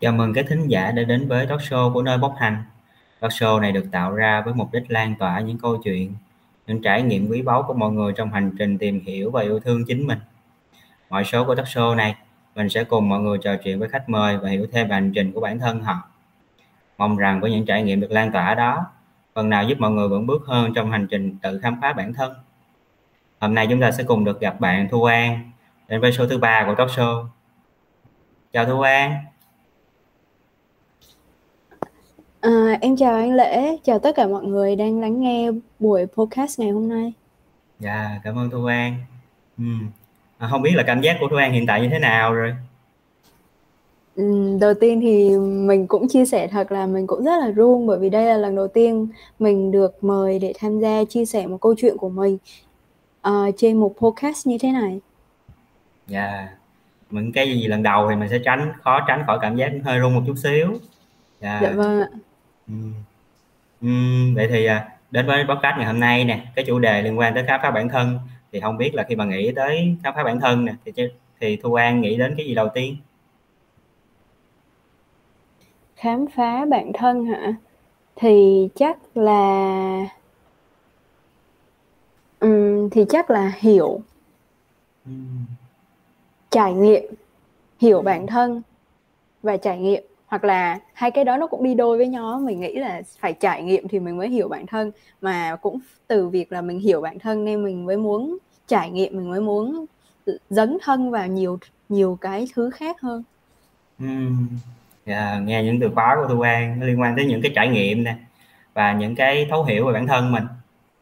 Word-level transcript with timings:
Chào 0.00 0.12
mừng 0.12 0.34
các 0.34 0.46
thính 0.48 0.68
giả 0.68 0.90
đã 0.90 1.02
đến 1.02 1.28
với 1.28 1.46
talk 1.46 1.60
show 1.60 1.92
của 1.92 2.02
nơi 2.02 2.18
bốc 2.18 2.34
hành. 2.38 2.62
Talk 3.20 3.32
show 3.32 3.60
này 3.60 3.72
được 3.72 3.84
tạo 3.92 4.14
ra 4.14 4.40
với 4.40 4.54
mục 4.54 4.68
đích 4.72 4.90
lan 4.90 5.14
tỏa 5.18 5.40
những 5.40 5.58
câu 5.58 5.76
chuyện, 5.84 6.14
những 6.66 6.82
trải 6.82 7.02
nghiệm 7.02 7.28
quý 7.28 7.42
báu 7.42 7.62
của 7.62 7.74
mọi 7.74 7.92
người 7.92 8.12
trong 8.12 8.30
hành 8.30 8.52
trình 8.58 8.78
tìm 8.78 9.00
hiểu 9.00 9.30
và 9.30 9.42
yêu 9.42 9.60
thương 9.60 9.84
chính 9.84 10.06
mình. 10.06 10.18
Mọi 11.10 11.24
số 11.24 11.44
của 11.44 11.54
talk 11.54 11.66
show 11.66 11.94
này, 11.94 12.14
mình 12.54 12.68
sẽ 12.68 12.84
cùng 12.84 13.08
mọi 13.08 13.20
người 13.20 13.38
trò 13.38 13.56
chuyện 13.56 13.78
với 13.78 13.88
khách 13.88 14.08
mời 14.08 14.38
và 14.38 14.48
hiểu 14.48 14.66
thêm 14.72 14.88
về 14.88 14.94
hành 14.94 15.12
trình 15.14 15.32
của 15.32 15.40
bản 15.40 15.58
thân 15.58 15.80
họ. 15.80 16.08
Mong 16.98 17.16
rằng 17.16 17.40
với 17.40 17.50
những 17.50 17.66
trải 17.66 17.82
nghiệm 17.82 18.00
được 18.00 18.10
lan 18.10 18.32
tỏa 18.32 18.54
đó, 18.54 18.86
phần 19.34 19.50
nào 19.50 19.64
giúp 19.64 19.80
mọi 19.80 19.90
người 19.90 20.08
vững 20.08 20.26
bước 20.26 20.42
hơn 20.46 20.74
trong 20.74 20.90
hành 20.90 21.06
trình 21.06 21.36
tự 21.42 21.60
khám 21.62 21.80
phá 21.82 21.92
bản 21.92 22.14
thân. 22.14 22.32
Hôm 23.40 23.54
nay 23.54 23.66
chúng 23.70 23.80
ta 23.80 23.90
sẽ 23.90 24.04
cùng 24.04 24.24
được 24.24 24.40
gặp 24.40 24.60
bạn 24.60 24.88
Thu 24.90 25.04
An 25.04 25.50
đến 25.88 26.00
với 26.00 26.12
số 26.12 26.26
thứ 26.26 26.38
ba 26.38 26.64
của 26.66 26.74
talk 26.74 26.88
show. 26.88 27.26
Chào 28.52 28.64
Thu 28.64 28.80
An. 28.80 29.14
À, 32.48 32.78
em 32.80 32.96
chào 32.96 33.14
anh 33.14 33.32
Lễ, 33.32 33.76
chào 33.84 33.98
tất 33.98 34.16
cả 34.16 34.26
mọi 34.26 34.44
người 34.44 34.76
đang 34.76 35.00
lắng 35.00 35.20
nghe 35.20 35.50
buổi 35.78 36.06
podcast 36.06 36.60
ngày 36.60 36.70
hôm 36.70 36.88
nay. 36.88 37.12
Dạ, 37.80 38.20
cảm 38.24 38.38
ơn 38.38 38.50
Thu 38.50 38.64
An. 38.64 38.94
Ừ. 39.58 39.64
À, 40.38 40.48
không 40.50 40.62
biết 40.62 40.70
là 40.74 40.82
cảm 40.86 41.00
giác 41.00 41.16
của 41.20 41.28
Thu 41.30 41.36
An 41.36 41.52
hiện 41.52 41.66
tại 41.66 41.80
như 41.80 41.88
thế 41.90 41.98
nào 41.98 42.34
rồi? 42.34 42.54
Ừ, 44.16 44.56
đầu 44.60 44.74
tiên 44.74 45.00
thì 45.00 45.36
mình 45.38 45.86
cũng 45.86 46.08
chia 46.08 46.24
sẻ 46.26 46.46
thật 46.46 46.72
là 46.72 46.86
mình 46.86 47.06
cũng 47.06 47.24
rất 47.24 47.36
là 47.40 47.50
run 47.50 47.86
bởi 47.86 47.98
vì 47.98 48.10
đây 48.10 48.24
là 48.24 48.36
lần 48.36 48.56
đầu 48.56 48.68
tiên 48.68 49.08
mình 49.38 49.70
được 49.70 50.04
mời 50.04 50.38
để 50.38 50.52
tham 50.58 50.80
gia 50.80 51.04
chia 51.04 51.24
sẻ 51.24 51.46
một 51.46 51.58
câu 51.60 51.74
chuyện 51.78 51.96
của 51.96 52.08
mình 52.08 52.38
uh, 53.28 53.54
trên 53.56 53.80
một 53.80 53.94
podcast 53.98 54.46
như 54.46 54.58
thế 54.60 54.72
này. 54.72 55.00
Dạ, 56.06 56.48
những 57.10 57.32
cái 57.32 57.46
gì 57.46 57.66
lần 57.66 57.82
đầu 57.82 58.06
thì 58.10 58.16
mình 58.16 58.28
sẽ 58.30 58.38
tránh 58.44 58.72
khó 58.80 59.00
tránh 59.08 59.22
khỏi 59.26 59.38
cảm 59.42 59.56
giác 59.56 59.72
hơi 59.84 59.98
run 59.98 60.14
một 60.14 60.22
chút 60.26 60.36
xíu. 60.36 60.68
Dạ, 61.40 61.60
dạ 61.62 61.70
vâng 61.70 62.00
ạ. 62.00 62.08
Ừm. 62.68 64.34
vậy 64.34 64.48
thì, 64.50 64.64
à, 64.64 64.88
đến 65.10 65.26
với 65.26 65.44
podcast 65.44 65.76
ngày 65.76 65.86
hôm 65.86 66.00
nay 66.00 66.24
nè, 66.24 66.46
cái 66.56 66.64
chủ 66.64 66.78
đề 66.78 67.02
liên 67.02 67.18
quan 67.18 67.34
tới 67.34 67.44
khám 67.46 67.60
phá 67.62 67.70
bản 67.70 67.88
thân, 67.88 68.18
thì 68.52 68.60
không 68.60 68.76
biết 68.76 68.94
là 68.94 69.02
khi 69.08 69.16
mà 69.16 69.24
nghĩ 69.24 69.52
tới 69.56 69.96
khám 70.02 70.14
phá 70.14 70.24
bản 70.24 70.40
thân 70.40 70.64
nè, 70.64 70.72
thì 70.84 70.92
thì 71.40 71.56
Thu 71.56 71.74
An 71.74 72.00
nghĩ 72.00 72.16
đến 72.16 72.34
cái 72.36 72.46
gì 72.46 72.54
đầu 72.54 72.68
tiên? 72.74 72.96
Khám 75.96 76.26
phá 76.36 76.64
bản 76.64 76.92
thân 76.94 77.24
hả? 77.24 77.54
Thì 78.16 78.68
chắc 78.74 78.98
là 79.16 80.06
ừm, 82.40 82.90
thì 82.90 83.04
chắc 83.08 83.30
là 83.30 83.52
hiểu 83.58 84.00
Ừm. 85.06 85.44
trải 86.50 86.72
nghiệm, 86.72 87.04
hiểu 87.80 88.02
bản 88.02 88.26
thân 88.26 88.62
và 89.42 89.56
trải 89.56 89.78
nghiệm 89.78 90.02
hoặc 90.28 90.44
là 90.44 90.78
hai 90.92 91.10
cái 91.10 91.24
đó 91.24 91.36
nó 91.36 91.46
cũng 91.46 91.64
đi 91.64 91.74
đôi 91.74 91.98
với 91.98 92.08
nhau 92.08 92.40
mình 92.44 92.60
nghĩ 92.60 92.74
là 92.74 93.02
phải 93.18 93.32
trải 93.32 93.62
nghiệm 93.62 93.88
thì 93.88 94.00
mình 94.00 94.16
mới 94.16 94.28
hiểu 94.28 94.48
bản 94.48 94.66
thân. 94.66 94.90
Mà 95.20 95.56
cũng 95.56 95.78
từ 96.06 96.28
việc 96.28 96.52
là 96.52 96.60
mình 96.60 96.78
hiểu 96.78 97.00
bản 97.00 97.18
thân 97.18 97.44
nên 97.44 97.64
mình 97.64 97.86
mới 97.86 97.96
muốn 97.96 98.38
trải 98.66 98.90
nghiệm 98.90 99.16
mình 99.16 99.30
mới 99.30 99.40
muốn 99.40 99.86
dấn 100.50 100.78
thân 100.82 101.10
vào 101.10 101.26
nhiều 101.26 101.58
nhiều 101.88 102.18
cái 102.20 102.48
thứ 102.54 102.70
khác 102.70 103.00
hơn. 103.00 103.22
Ừm, 103.98 104.48
yeah, 105.04 105.42
nghe 105.42 105.62
những 105.62 105.80
từ 105.80 105.90
khóa 105.94 106.16
của 106.16 106.34
Thu 106.34 106.40
An 106.40 106.82
liên 106.82 107.00
quan 107.00 107.16
tới 107.16 107.26
những 107.26 107.42
cái 107.42 107.52
trải 107.54 107.68
nghiệm 107.68 108.04
nè 108.04 108.16
và 108.74 108.92
những 108.92 109.14
cái 109.14 109.46
thấu 109.50 109.64
hiểu 109.64 109.86
về 109.86 109.92
bản 109.92 110.06
thân 110.06 110.32
mình. 110.32 110.44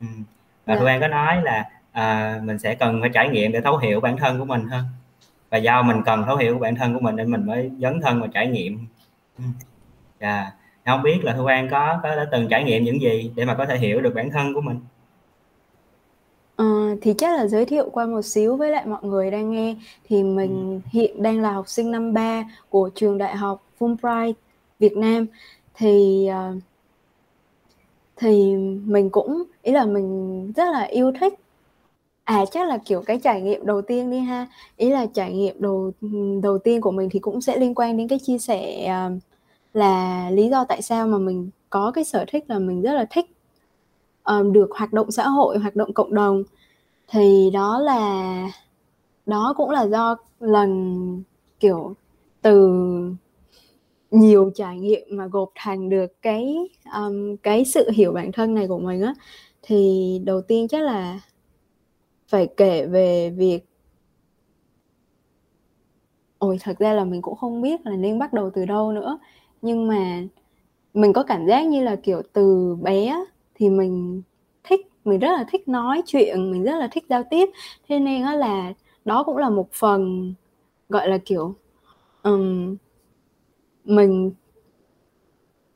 Ừm, 0.01 0.25
và 0.67 0.75
yeah. 0.75 0.81
Thu 0.81 0.87
dạ. 0.87 0.93
An 0.93 1.01
có 1.01 1.09
nói 1.09 1.43
là 1.43 1.71
à, 1.93 2.41
mình 2.45 2.59
sẽ 2.59 2.75
cần 2.75 3.01
phải 3.01 3.11
trải 3.15 3.29
nghiệm 3.29 3.53
để 3.53 3.61
thấu 3.61 3.77
hiểu 3.77 4.01
bản 4.01 4.17
thân 4.17 4.39
của 4.39 4.45
mình 4.45 4.69
hơn. 4.69 4.85
Và 5.51 5.59
do 5.59 5.83
mình 5.83 6.03
cần 6.05 6.23
thấu 6.27 6.37
hiểu 6.37 6.59
bản 6.59 6.75
thân 6.75 6.95
của 6.95 7.01
mình 7.01 7.17
nên 7.17 7.31
mình 7.31 7.47
mới 7.47 7.71
dấn 7.79 8.01
thân 8.01 8.21
và 8.21 8.27
trải 8.27 8.47
nghiệm 8.47 8.87
Dạ, 10.21 10.53
hông 10.87 11.03
biết 11.03 11.19
là 11.23 11.35
Thu 11.35 11.45
An 11.45 11.69
có 11.71 12.01
có 12.03 12.17
đã 12.17 12.27
từng 12.33 12.49
trải 12.51 12.65
nghiệm 12.65 12.85
những 12.85 13.01
gì 13.01 13.33
để 13.37 13.45
mà 13.45 13.55
có 13.55 13.67
thể 13.67 13.79
hiểu 13.79 14.01
được 14.01 14.15
bản 14.15 14.31
thân 14.31 14.55
của 14.55 14.61
mình? 14.61 14.81
Ờ, 16.57 16.65
thì 17.03 17.15
chắc 17.19 17.37
là 17.37 17.47
giới 17.47 17.67
thiệu 17.67 17.91
qua 17.93 18.07
một 18.07 18.23
xíu 18.23 18.57
với 18.57 18.71
lại 18.71 18.87
mọi 18.87 19.01
người 19.03 19.31
đang 19.31 19.51
nghe, 19.51 19.77
thì 20.09 20.23
mình 20.23 20.71
Ừm. 20.71 20.81
hiện 20.93 21.23
đang 21.23 21.43
là 21.43 21.53
học 21.53 21.69
sinh 21.69 21.91
năm 21.91 22.13
3 22.15 22.45
của 22.69 22.91
trường 22.95 23.19
đại 23.19 23.37
học 23.37 23.63
Fulbright 23.79 24.33
Việt 24.79 24.97
Nam. 24.97 25.27
Thì, 25.75 26.27
ờ 26.27 26.55
thì 28.17 28.57
mình 28.85 29.11
cũng 29.11 29.43
ý 29.63 29.73
là 29.73 29.85
mình 29.85 30.53
rất 30.57 30.65
là 30.73 30.83
yêu 30.83 31.13
thích 31.21 31.35
à, 32.27 32.45
chắc 32.51 32.69
là, 32.69 32.79
kiểu, 32.87 33.03
cái 33.07 33.19
trải 33.19 33.43
nghiệm 33.43 33.67
đầu 33.67 33.83
tiên 33.83 34.11
đi 34.11 34.19
ha, 34.19 34.47
ý 34.77 34.91
là 34.91 35.07
trải 35.15 35.33
nghiệm 35.33 35.57
đầu 35.63 35.93
đầu 36.43 36.59
tiên 36.59 36.81
của 36.81 36.91
mình 36.91 37.09
thì 37.13 37.19
cũng 37.19 37.41
sẽ 37.41 37.59
liên 37.59 37.75
quan 37.75 37.97
đến 37.97 38.09
cái 38.09 38.19
chia 38.19 38.39
sẻ, 38.39 38.87
ờ 38.87 39.11
là 39.75 40.31
lý 40.31 40.49
do 40.51 40.65
tại 40.65 40.83
sao 40.83 41.07
mà 41.07 41.19
mình 41.19 41.51
có 41.71 41.91
cái 41.95 42.05
sở 42.05 42.25
thích 42.33 42.45
là 42.49 42.59
mình 42.59 42.83
rất 42.83 42.93
là 42.95 43.07
thích, 43.11 43.27
ờ, 44.23 44.43
được 44.53 44.71
hoạt 44.79 44.93
động 44.93 45.11
xã 45.11 45.29
hội, 45.29 45.59
hoạt 45.59 45.77
động 45.77 45.93
cộng 45.95 46.15
đồng. 46.15 46.45
Thì 47.09 47.51
đó 47.55 47.81
là 47.81 48.51
đó 49.27 49.55
cũng 49.57 49.71
là 49.71 49.83
do 49.89 50.17
lần, 50.41 51.23
kiểu, 51.61 51.95
từ 52.43 52.71
nhiều 54.11 54.51
trải 54.55 54.79
nghiệm 54.79 55.03
mà 55.11 55.27
gộp 55.27 55.51
thành 55.55 55.89
được 55.91 56.23
cái, 56.23 56.57
ờm, 56.93 57.37
cái 57.37 57.65
sự 57.65 57.91
hiểu 57.95 58.13
bản 58.13 58.33
thân 58.33 58.55
này 58.55 58.69
của 58.69 58.79
mình 58.79 59.03
á. 59.03 59.15
Thì 59.63 60.21
đầu 60.25 60.41
tiên 60.43 60.69
chắc 60.69 60.83
là 60.83 61.21
phải 62.29 62.49
kể 62.57 62.87
về 62.87 63.31
việc 63.31 63.65
Ôi, 66.39 66.59
thật 66.61 66.79
ra 66.79 66.93
là 66.93 67.05
mình 67.05 67.23
cũng 67.23 67.37
không 67.37 67.63
biết 67.63 67.81
là 67.87 67.97
nên 67.97 68.19
bắt 68.19 68.33
đầu 68.33 68.51
từ 68.55 68.65
đâu 68.67 68.93
nữa. 68.93 69.19
Nhưng 69.63 69.89
mà 69.89 70.23
mình 70.95 71.13
có 71.13 71.23
cảm 71.23 71.47
giác 71.47 71.67
như 71.67 71.83
là, 71.85 71.97
kiểu, 71.97 72.23
từ 72.33 72.77
bé 72.83 73.25
thì 73.55 73.71
mình 73.71 74.23
thích 74.65 74.81
mình 75.05 75.21
rất 75.21 75.29
là 75.29 75.45
thích 75.53 75.69
nói 75.69 76.03
chuyện, 76.07 76.51
mình 76.53 76.65
rất 76.65 76.77
là 76.79 76.89
thích 76.93 77.05
giao 77.09 77.23
tiếp, 77.31 77.51
thế 77.89 77.99
nên 77.99 78.23
đó 78.23 78.35
là 78.35 78.73
đó 79.05 79.23
cũng 79.25 79.37
là 79.37 79.51
một 79.51 79.69
phần, 79.73 80.35
gọi 80.89 81.09
là, 81.09 81.19
kiểu, 81.19 81.55
um, 82.23 82.77
mình 83.85 84.33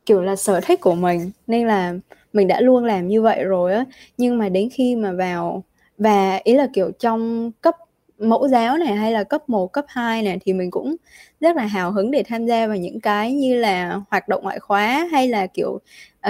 kiểu 0.06 0.22
là, 0.22 0.37
sở 0.37 0.61
thích 0.61 0.81
của 0.81 0.94
mình, 0.94 1.31
nên 1.47 1.67
là 1.67 1.94
mình 2.32 2.49
đã 2.49 2.61
luôn 2.61 2.84
làm 2.84 3.09
như 3.09 3.22
vậy 3.22 3.44
rồi 3.44 3.72
á. 3.75 3.84
Nhưng 4.19 4.38
mà 4.38 4.49
đến 4.49 4.69
khi 4.72 4.97
mà 4.97 5.12
vào 5.12 5.65
và 6.00 6.41
ý 6.44 6.55
là, 6.55 6.69
kiểu, 6.72 6.91
trong 6.99 7.53
cấp 7.61 7.77
mẫu 8.19 8.49
giáo 8.49 8.78
này 8.78 8.97
hay 8.97 9.12
là 9.12 9.25
cấp 9.25 9.49
1, 9.49 9.72
cấp 9.72 9.84
2 9.88 10.22
này 10.22 10.38
thì 10.43 10.53
mình 10.53 10.71
cũng 10.71 10.97
rất 11.41 11.56
là 11.56 11.66
hào 11.66 11.93
hứng 11.93 12.11
để 12.11 12.22
tham 12.27 12.47
gia 12.47 12.66
vào 12.66 12.77
những 12.77 13.00
cái 13.00 13.33
như 13.33 13.56
là 13.56 14.00
hoạt 14.11 14.28
động 14.28 14.43
ngoại 14.43 14.59
khóa 14.61 15.09
hay 15.12 15.28
là, 15.28 15.47
kiểu, 15.47 15.71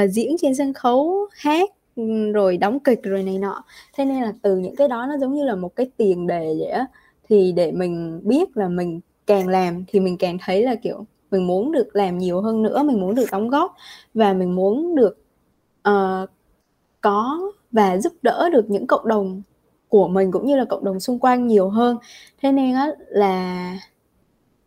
uh, 0.03 0.11
diễn 0.11 0.37
trên 0.41 0.55
sân 0.55 0.73
khấu, 0.73 1.29
hát, 1.33 1.71
ừ, 1.97 2.33
rồi 2.33 2.57
đóng 2.57 2.81
kịch 2.81 3.03
rồi 3.03 3.23
này 3.23 3.39
nọ. 3.39 3.65
Thế 3.97 4.05
nên 4.05 4.23
là 4.23 4.33
từ 4.43 4.57
những 4.57 4.77
cái 4.77 4.89
đó 4.89 5.07
nó 5.09 5.19
giống 5.19 5.35
như 5.35 5.45
là 5.45 5.55
một 5.55 5.77
cái 5.77 5.91
tiền 5.97 6.27
đề 6.27 6.55
vậy 6.59 6.69
á, 6.71 6.87
thì 7.29 7.53
để 7.53 7.73
mình 7.73 8.21
biết 8.25 8.57
là 8.57 8.69
mình 8.69 9.01
càng 9.27 9.49
làm 9.49 9.85
thì 9.89 10.01
mình 10.01 10.17
càng 10.19 10.39
thấy 10.45 10.63
là, 10.63 10.75
kiểu, 10.75 11.07
mình 11.31 11.47
muốn 11.47 11.73
được 11.73 11.97
làm 11.97 12.19
nhiều 12.19 12.41
hơn 12.41 12.63
nữa, 12.63 12.83
mình 12.83 13.01
muốn 13.01 13.15
được 13.15 13.27
đóng 13.33 13.49
góp 13.49 13.75
và 14.15 14.33
mình 14.33 14.57
muốn 14.57 14.95
được, 14.95 15.19
uh, 15.89 16.31
có 17.01 17.41
và 17.73 17.99
giúp 17.99 18.13
đỡ 18.23 18.49
được 18.53 18.71
những 18.71 18.87
cộng 18.87 19.09
đồng 19.09 19.43
của 19.91 20.09
mình 20.09 20.33
cũng 20.33 20.47
như 20.47 20.57
là 20.57 20.65
cộng 20.65 20.85
đồng 20.85 21.01
xung 21.01 21.19
quanh 21.19 21.47
nhiều 21.47 21.69
hơn. 21.71 21.99
Thế 22.43 22.53
nên 22.53 22.75
á 22.75 22.91
là 23.09 23.77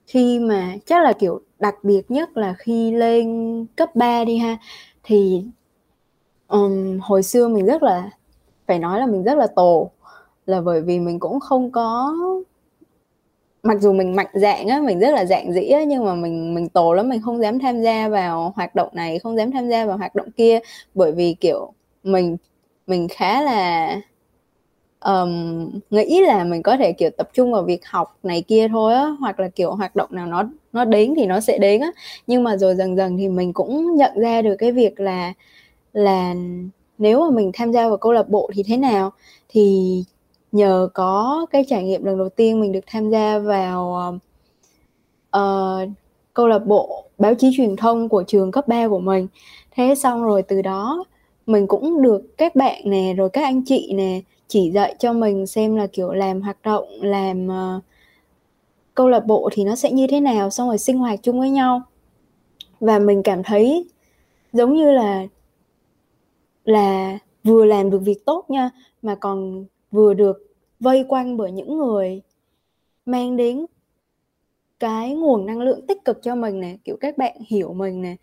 khi 0.07 0.39
mà 0.39 0.75
chắc 0.85 1.03
là, 1.03 1.13
kiểu, 1.13 1.41
đặc 1.59 1.75
biệt 1.83 2.11
nhất 2.11 2.37
là 2.37 2.55
khi 2.59 2.91
lên 2.91 3.65
cấp 3.75 3.95
3 3.95 4.25
đi 4.25 4.37
ha, 4.37 4.57
thì, 5.03 5.43
um, 6.47 6.99
hồi 7.01 7.23
xưa 7.23 7.47
mình 7.47 7.65
rất 7.65 7.83
là 7.83 8.09
phải 8.67 8.79
nói 8.79 8.99
là 8.99 9.07
mình 9.07 9.23
rất 9.23 9.37
là 9.37 9.47
tổ, 9.47 9.91
là 10.45 10.61
bởi 10.61 10.81
vì 10.81 10.99
mình 10.99 11.19
cũng 11.19 11.39
không 11.39 11.71
có 11.71 12.13
mặc 13.63 13.77
dù 13.81 13.93
mình 13.93 14.15
mạnh 14.15 14.27
dạng 14.33 14.67
á, 14.67 14.81
mình 14.81 14.99
rất 14.99 15.11
là 15.13 15.25
dạn 15.25 15.53
dĩ 15.53 15.61
á, 15.67 15.83
nhưng 15.83 16.05
mà 16.05 16.15
mình 16.15 16.55
mình 16.55 16.69
tổ 16.69 16.93
lắm, 16.93 17.09
mình 17.09 17.21
không 17.21 17.41
dám 17.41 17.59
tham 17.59 17.81
gia 17.81 18.09
vào 18.09 18.53
hoạt 18.55 18.75
động 18.75 18.89
này, 18.93 19.19
không 19.19 19.37
dám 19.37 19.51
tham 19.51 19.69
gia 19.69 19.85
vào 19.85 19.97
hoạt 19.97 20.15
động 20.15 20.31
kia, 20.31 20.59
bởi 20.95 21.11
vì, 21.11 21.33
kiểu, 21.39 21.73
mình 22.03 22.37
mình 22.87 23.07
khá 23.07 23.41
là 23.41 23.95
um, 25.05 25.69
nghĩ 25.89 26.21
là 26.21 26.43
mình 26.43 26.63
có 26.63 26.77
thể, 26.77 26.91
kiểu, 26.93 27.09
tập 27.17 27.29
trung 27.33 27.51
vào 27.51 27.63
việc 27.63 27.85
học 27.85 28.17
này 28.23 28.41
kia 28.41 28.67
thôi 28.67 28.93
á, 28.93 29.15
hoặc 29.19 29.39
là, 29.39 29.49
kiểu, 29.49 29.71
hoạt 29.75 29.95
động 29.95 30.09
nào 30.11 30.27
nó 30.27 30.43
nó 30.73 30.85
đến 30.85 31.13
thì 31.17 31.25
nó 31.25 31.39
sẽ 31.39 31.57
đến 31.57 31.81
á. 31.81 31.91
Nhưng 32.27 32.43
mà 32.43 32.57
rồi 32.57 32.75
dần 32.75 32.95
dần 32.97 33.17
thì 33.17 33.27
mình 33.29 33.53
cũng 33.53 33.95
nhận 33.95 34.11
ra 34.15 34.41
được 34.41 34.55
cái 34.59 34.71
việc 34.71 34.99
là 34.99 35.33
là 35.93 36.35
nếu 36.97 37.19
mà 37.21 37.29
mình 37.35 37.51
tham 37.53 37.71
gia 37.71 37.87
vào 37.87 37.97
câu 37.97 38.11
lạc 38.11 38.29
bộ 38.29 38.49
thì 38.53 38.63
thế 38.63 38.77
nào. 38.77 39.11
Thì 39.49 40.03
nhờ 40.51 40.89
có 40.93 41.45
cái 41.51 41.65
trải 41.69 41.83
nghiệm 41.83 42.03
lần 42.05 42.17
đầu 42.17 42.29
tiên 42.29 42.59
mình 42.61 42.71
được 42.71 42.83
tham 42.87 43.09
gia 43.09 43.39
vào, 43.39 44.13
uh, 45.37 45.89
câu 46.33 46.47
lạc 46.47 46.65
bộ 46.65 47.05
báo 47.17 47.35
chí 47.35 47.51
truyền 47.57 47.75
thông 47.75 48.09
của 48.09 48.23
trường 48.27 48.51
cấp 48.51 48.67
3 48.67 48.87
của 48.87 48.99
mình. 48.99 49.27
Thế 49.71 49.95
xong 49.95 50.23
rồi 50.23 50.43
từ 50.43 50.61
đó 50.61 51.05
mình 51.45 51.67
cũng 51.67 52.01
được 52.01 52.37
các 52.37 52.55
bạn 52.55 52.81
nè, 52.85 53.13
rồi 53.17 53.29
các 53.29 53.43
anh 53.43 53.61
chị 53.65 53.93
nè, 53.95 54.21
chỉ 54.53 54.71
dạy 54.71 54.95
cho 54.99 55.13
mình 55.13 55.47
xem 55.47 55.75
là, 55.75 55.87
kiểu, 55.87 56.11
làm 56.13 56.41
hoạt 56.41 56.61
động, 56.63 56.85
làm, 57.01 57.47
uh, 57.47 57.83
câu 58.95 59.09
lạc 59.09 59.25
bộ 59.25 59.49
thì 59.53 59.63
nó 59.63 59.75
sẽ 59.75 59.91
như 59.91 60.07
thế 60.07 60.19
nào, 60.19 60.49
xong 60.49 60.67
rồi 60.67 60.77
sinh 60.77 60.97
hoạt 60.97 61.19
chung 61.23 61.39
với 61.39 61.49
nhau. 61.49 61.81
và 62.79 62.99
mình 62.99 63.23
cảm 63.23 63.43
thấy 63.43 63.85
giống 64.53 64.73
như 64.75 64.91
là 64.91 65.27
là 66.65 67.19
vừa 67.43 67.65
làm 67.65 67.89
được 67.89 67.99
việc 67.99 68.25
tốt 68.25 68.45
nha 68.49 68.69
mà 69.01 69.15
còn 69.15 69.65
vừa 69.91 70.13
được 70.13 70.55
vây 70.79 71.05
quanh 71.09 71.37
bởi 71.37 71.51
những 71.51 71.77
người 71.77 72.21
mang 73.05 73.37
đến 73.37 73.65
cái 74.79 75.15
nguồn 75.15 75.45
năng 75.45 75.61
lượng 75.61 75.87
tích 75.87 76.05
cực 76.05 76.19
cho 76.23 76.35
mình 76.35 76.59
nè 76.59 76.77
kiểu 76.83 76.97
các 77.01 77.17
bạn 77.17 77.37
hiểu 77.47 77.73
mình 77.73 78.01
nè 78.01 78.15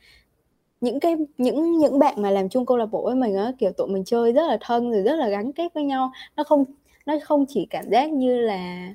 những 0.81 1.01
cái, 1.01 1.17
những 1.39 1.79
những 1.79 1.99
bạn 1.99 2.23
mà 2.23 2.31
làm 2.31 2.49
chung 2.49 2.67
câu 2.67 2.77
lạc 2.77 2.87
bộ 2.87 3.05
với 3.05 3.15
mình 3.15 3.37
á, 3.37 3.53
kiểu, 3.59 3.73
tụi 3.73 3.89
mình 3.89 4.05
chơi 4.05 4.33
rất 4.33 4.47
là 4.49 4.59
thân 4.61 4.91
rồi 4.93 5.03
rất 5.03 5.17
là 5.17 5.29
gắn 5.29 5.53
kết 5.53 5.75
với 5.75 5.85
nhau. 5.85 6.13
Nó 6.37 6.45
không 6.45 6.65
nó 7.07 7.15
không 7.25 7.45
chỉ 7.49 7.67
cảm 7.71 7.91
giác 7.91 8.13
như 8.13 8.41
là 8.41 8.95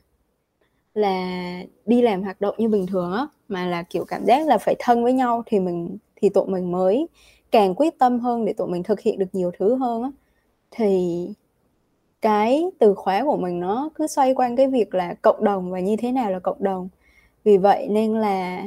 là 0.94 1.62
đi 1.86 2.02
làm 2.02 2.24
hoạt 2.24 2.42
động 2.42 2.56
như 2.58 2.70
bình 2.70 2.86
thường 2.88 3.12
á, 3.14 3.28
mà 3.48 3.66
là, 3.68 3.84
kiểu, 3.84 4.06
cảm 4.06 4.26
giác 4.26 4.48
là 4.48 4.58
phải 4.58 4.76
thân 4.80 5.04
với 5.04 5.14
nhau 5.14 5.44
thì 5.46 5.60
mình, 5.60 5.98
thì 6.16 6.30
tụi 6.30 6.48
mình 6.48 6.72
mới 6.72 7.08
càng 7.52 7.76
quyết 7.76 8.00
tâm 8.00 8.20
hơn 8.20 8.46
để 8.46 8.54
tụi 8.54 8.68
mình 8.68 8.84
thực 8.84 9.00
hiện 9.00 9.20
được 9.20 9.26
nhiều 9.34 9.52
thứ 9.60 9.76
hơn 9.76 10.04
á. 10.04 10.12
Thì 10.72 11.28
cái 12.22 12.66
từ 12.80 12.96
khóa 12.96 13.24
của 13.24 13.38
mình 13.38 13.60
nó 13.60 13.90
cứ 13.96 14.08
xoay 14.08 14.34
quanh 14.34 14.56
cái 14.56 14.68
việc 14.68 14.96
là 14.96 15.14
cộng 15.22 15.44
đồng 15.44 15.72
và 15.72 15.80
như 15.80 15.96
thế 16.00 16.12
nào 16.12 16.32
là 16.32 16.40
cộng 16.40 16.64
đồng. 16.64 16.90
Vì 17.44 17.58
vậy 17.58 17.88
nên 17.90 18.14
là 18.14 18.64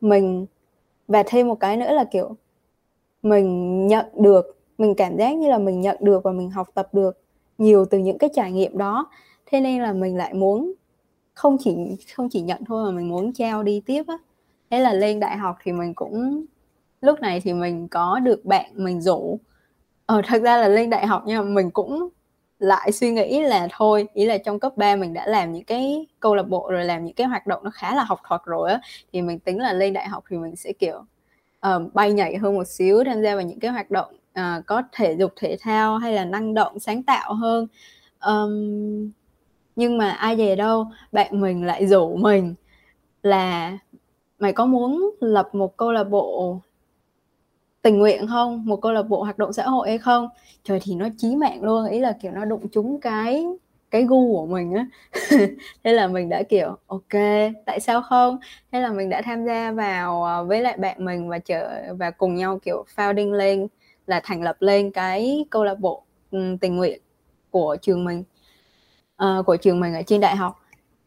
mình 0.00 0.46
và 1.08 1.22
thêm 1.26 1.48
một 1.48 1.54
cái 1.60 1.76
nữa 1.76 1.92
là, 1.92 2.04
kiểu, 2.04 2.36
mình 3.22 3.86
nhận 3.86 4.06
được, 4.18 4.58
mình 4.78 4.94
cảm 4.96 5.16
giác 5.18 5.36
như 5.36 5.50
là 5.50 5.58
mình 5.58 5.80
nhận 5.80 5.96
được 6.00 6.24
và 6.24 6.32
mình 6.32 6.50
học 6.50 6.68
tập 6.74 6.88
được 6.94 7.18
nhiều 7.58 7.84
từ 7.86 7.98
những 7.98 8.18
cái 8.18 8.30
trải 8.34 8.52
nghiệm 8.52 8.78
đó. 8.78 9.06
Thế 9.46 9.60
nên 9.60 9.82
là 9.82 9.92
mình 9.92 10.16
lại 10.16 10.34
muốn 10.34 10.72
không 11.34 11.56
chỉ 11.60 11.76
không 12.16 12.28
chỉ 12.30 12.40
nhận 12.40 12.64
thôi 12.66 12.84
mà 12.86 12.98
mình 12.98 13.08
muốn 13.08 13.32
trao 13.32 13.62
đi 13.62 13.82
tiếp 13.86 14.04
á. 14.08 14.18
Thế 14.70 14.80
là 14.80 14.92
lên 14.94 15.20
đại 15.20 15.36
học 15.36 15.56
thì 15.64 15.72
mình 15.72 15.94
cũng, 15.94 16.46
lúc 17.00 17.20
này 17.20 17.40
thì 17.40 17.52
mình 17.54 17.88
có 17.88 18.20
được 18.20 18.44
bạn 18.44 18.66
mình 18.76 19.00
rủ. 19.00 19.38
Ờ 20.06 20.22
thật 20.26 20.42
ra 20.42 20.56
là 20.58 20.68
lên 20.68 20.90
đại 20.90 21.06
học 21.06 21.26
nha, 21.26 21.42
mình 21.42 21.70
cũng 21.70 22.08
lại 22.62 22.92
suy 22.92 23.10
nghĩ 23.10 23.42
là 23.42 23.68
thôi 23.70 24.08
ý 24.14 24.26
là 24.26 24.38
trong 24.38 24.60
cấp 24.60 24.76
3 24.76 24.96
mình 24.96 25.14
đã 25.14 25.26
làm 25.26 25.52
những 25.52 25.64
cái 25.64 26.06
câu 26.20 26.34
lạc 26.34 26.42
bộ 26.48 26.68
rồi 26.70 26.84
làm 26.84 27.04
những 27.04 27.14
cái 27.14 27.26
hoạt 27.26 27.46
động 27.46 27.64
nó 27.64 27.70
khá 27.74 27.94
là 27.94 28.04
học 28.04 28.20
thuật 28.28 28.40
rồi 28.44 28.70
á 28.70 28.80
thì 29.12 29.22
mình 29.22 29.38
tính 29.38 29.58
là 29.58 29.72
lên 29.72 29.92
đại 29.92 30.08
học 30.08 30.24
thì 30.30 30.36
mình 30.36 30.56
sẽ 30.56 30.72
kiểu 30.72 31.04
uh, 31.66 31.94
bay 31.94 32.12
nhảy 32.12 32.36
hơn 32.36 32.54
một 32.54 32.64
xíu 32.64 33.04
tham 33.04 33.22
gia 33.22 33.34
vào 33.34 33.44
những 33.44 33.60
cái 33.60 33.70
hoạt 33.70 33.90
động 33.90 34.14
uh, 34.40 34.66
có 34.66 34.82
thể 34.92 35.16
dục 35.18 35.32
thể 35.36 35.56
thao 35.60 35.98
hay 35.98 36.12
là 36.12 36.24
năng 36.24 36.54
động 36.54 36.78
sáng 36.78 37.02
tạo 37.02 37.34
hơn. 37.34 37.66
Um, 38.26 39.10
nhưng 39.76 39.98
mà 39.98 40.10
ai 40.10 40.36
về 40.36 40.56
đâu 40.56 40.86
bạn 41.12 41.40
mình 41.40 41.66
lại 41.66 41.86
rủ 41.86 42.16
mình 42.16 42.54
là 43.22 43.78
mày 44.38 44.52
có 44.52 44.66
muốn 44.66 45.10
lập 45.20 45.48
một 45.52 45.76
câu 45.76 45.92
lạc 45.92 46.04
bộ 46.04 46.60
tình 47.82 47.98
nguyện 47.98 48.26
không? 48.26 48.66
Một 48.66 48.76
câu 48.76 48.92
lạc 48.92 49.02
bộ 49.02 49.22
hoạt 49.22 49.38
động 49.38 49.52
xã 49.52 49.62
hội 49.62 49.88
hay 49.88 49.98
không? 49.98 50.28
Trời 50.64 50.80
thì 50.82 50.94
nó 50.94 51.08
chí 51.18 51.36
mạng 51.36 51.62
luôn 51.62 51.86
ý 51.86 51.98
là 51.98 52.16
kiểu 52.22 52.32
nó 52.32 52.44
đụng 52.44 52.68
trúng 52.68 53.00
cái 53.00 53.46
cái 53.90 54.04
gu 54.04 54.36
của 54.36 54.46
mình 54.46 54.72
á. 54.72 54.86
Thế 55.84 55.92
là 55.92 56.08
mình 56.08 56.28
đã 56.28 56.42
kiểu 56.42 56.76
ok 56.86 57.12
tại 57.66 57.80
sao 57.80 58.02
không? 58.02 58.38
Thế 58.72 58.80
là 58.80 58.92
mình 58.92 59.08
đã 59.08 59.22
tham 59.22 59.44
gia 59.46 59.72
vào 59.72 60.24
à, 60.24 60.42
với 60.42 60.60
lại 60.60 60.76
bạn 60.76 61.04
mình 61.04 61.28
và 61.28 61.38
chờ 61.38 61.82
và 61.98 62.10
cùng 62.10 62.34
nhau 62.34 62.58
kiểu 62.62 62.84
founding 62.96 63.32
lên 63.32 63.66
là 64.06 64.20
thành 64.24 64.42
lập 64.42 64.56
lên 64.60 64.90
cái 64.90 65.44
câu 65.50 65.64
lạc 65.64 65.78
bộ 65.78 66.02
ừ, 66.30 66.56
tình 66.60 66.76
nguyện 66.76 67.00
của 67.50 67.76
trường 67.82 68.04
mình. 68.04 68.24
Uh, 69.24 69.46
của 69.46 69.56
trường 69.56 69.80
mình 69.80 69.94
ở 69.94 70.02
trên 70.02 70.20
đại 70.20 70.36
học. 70.36 70.60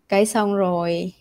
Cái 0.09 0.25
xong 0.25 0.55
rồi 0.55 1.13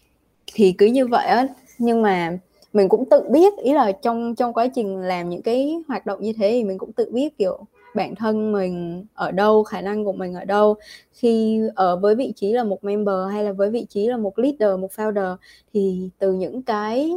thì 0.54 0.72
cứ 0.78 0.86
như 0.86 1.06
vậy 1.06 1.26
á. 1.26 1.46
Nhưng 1.78 2.02
mà 2.02 2.38
mình 2.74 2.88
cũng 2.88 3.08
tự 3.10 3.22
biết 3.30 3.56
ý 3.56 3.72
là 3.72 3.92
trong 3.92 4.34
trong 4.34 4.52
quá 4.52 4.66
trình 4.66 4.96
làm 4.98 5.30
những 5.30 5.42
cái 5.42 5.74
hoạt 5.88 6.06
động 6.06 6.22
như 6.22 6.32
thế 6.32 6.50
thì 6.50 6.64
mình 6.64 6.78
cũng 6.78 6.92
tự 6.92 7.10
biết 7.12 7.38
kiểu 7.38 7.58
bản 7.94 8.14
thân 8.14 8.52
mình 8.52 9.06
ở 9.14 9.30
đâu 9.30 9.62
khả 9.62 9.80
năng 9.80 10.04
của 10.04 10.12
mình 10.12 10.34
ở 10.34 10.44
đâu. 10.44 10.74
Khi 11.12 11.60
ở 11.74 11.96
với 11.96 12.14
vị 12.14 12.32
trí 12.36 12.52
là 12.52 12.64
một 12.64 12.84
member 12.84 13.14
hay 13.32 13.44
là 13.44 13.52
với 13.52 13.70
vị 13.70 13.86
trí 13.88 14.06
là 14.06 14.16
một 14.16 14.38
leader 14.38 14.80
một 14.80 14.90
founder 14.96 15.36
thì 15.74 16.10
từ 16.18 16.32
những 16.32 16.62
cái 16.62 17.12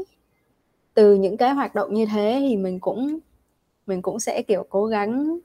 từ 0.94 1.14
những 1.14 1.38
cái 1.38 1.54
hoạt 1.54 1.76
động 1.76 1.94
như 1.94 2.06
thế 2.06 2.38
thì 2.40 2.58
mình 2.58 2.80
cũng 2.80 3.20
mình 3.88 4.02
cũng 4.02 4.20
sẽ 4.20 4.42
kiểu 4.42 4.66
cố 4.70 4.86
gắng 4.86 5.40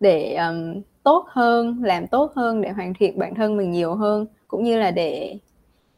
để 0.00 0.34
um, 0.34 0.82
tốt 1.02 1.26
hơn 1.28 1.82
làm 1.84 2.06
tốt 2.06 2.32
hơn 2.34 2.60
để 2.60 2.70
hoàn 2.70 2.94
thiện 2.94 3.18
bản 3.18 3.34
thân 3.34 3.56
mình 3.56 3.70
nhiều 3.70 3.94
hơn 3.94 4.26
cũng 4.48 4.64
như 4.64 4.78
là 4.78 4.90
để 4.90 5.38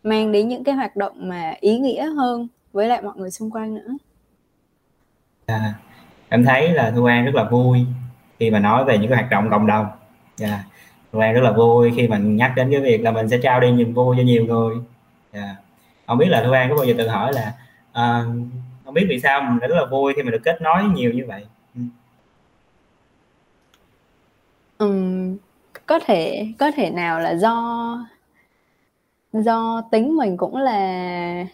mang 0.02 0.32
đến 0.32 0.49
những 0.49 0.64
cái 0.64 0.75
hoạt 0.75 0.96
động 0.96 1.28
mà 1.28 1.55
ý 1.61 1.78
nghĩa 1.78 2.06
hơn 2.06 2.49
với 2.75 2.88
lại 2.88 3.03
mọi 3.03 3.15
người 3.17 3.31
xung 3.31 3.50
quanh 3.50 3.75
nữa 3.75 3.88
à, 5.47 5.75
em 6.29 6.44
thấy 6.44 6.73
là 6.73 6.91
thu 6.91 7.05
an 7.05 7.25
rất 7.25 7.35
là 7.35 7.44
vui 7.44 7.87
khi 8.38 8.50
mà 8.50 8.59
nói 8.59 8.85
về 8.85 8.99
những 8.99 9.11
cái 9.11 9.19
hoạt 9.19 9.31
động 9.31 9.50
cộng 9.50 9.67
đồng 9.67 9.87
yeah. 9.87 9.97
Dạ, 10.37 10.65
thu 11.12 11.19
an 11.19 11.35
rất 11.35 11.41
là 11.41 11.53
vui 11.53 11.93
khi 11.97 12.09
mình 12.09 12.37
nhắc 12.37 12.53
đến 12.56 12.71
cái 12.73 12.81
việc 12.81 13.00
là 13.00 13.11
mình 13.11 13.29
sẽ 13.29 13.38
trao 13.43 13.61
đi 13.61 13.73
niềm 13.73 13.94
vui 13.94 14.17
cho 14.17 14.23
nhiều 14.23 14.44
người 14.44 14.75
yeah. 14.75 14.85
Dạ. 15.32 15.56
không 16.06 16.19
biết 16.19 16.29
là 16.29 16.44
thu 16.44 16.50
an 16.50 16.71
có 16.71 16.76
bao 16.76 16.85
giờ 16.85 16.94
tự 16.99 17.09
hỏi 17.09 17.32
là 17.32 17.55
uh, 17.91 18.26
không 18.85 18.94
biết 18.94 19.06
vì 19.09 19.21
sao 19.21 19.41
mình 19.41 19.59
rất 19.59 19.76
là 19.76 19.85
vui 19.85 20.12
khi 20.17 20.23
mình 20.23 20.32
được 20.32 20.43
kết 20.44 20.62
nối 20.62 20.85
nhiều 20.85 21.12
như 21.12 21.25
vậy 21.26 21.47
um, 24.79 25.37
có 25.87 26.00
thể 26.06 26.47
có 26.59 26.71
thể 26.71 26.91
nào 26.91 27.21
là 27.21 27.35
do 27.35 28.06
do 29.32 29.82
tính 29.91 30.17
mình 30.17 30.37
cũng 30.37 30.56
là 30.56 31.44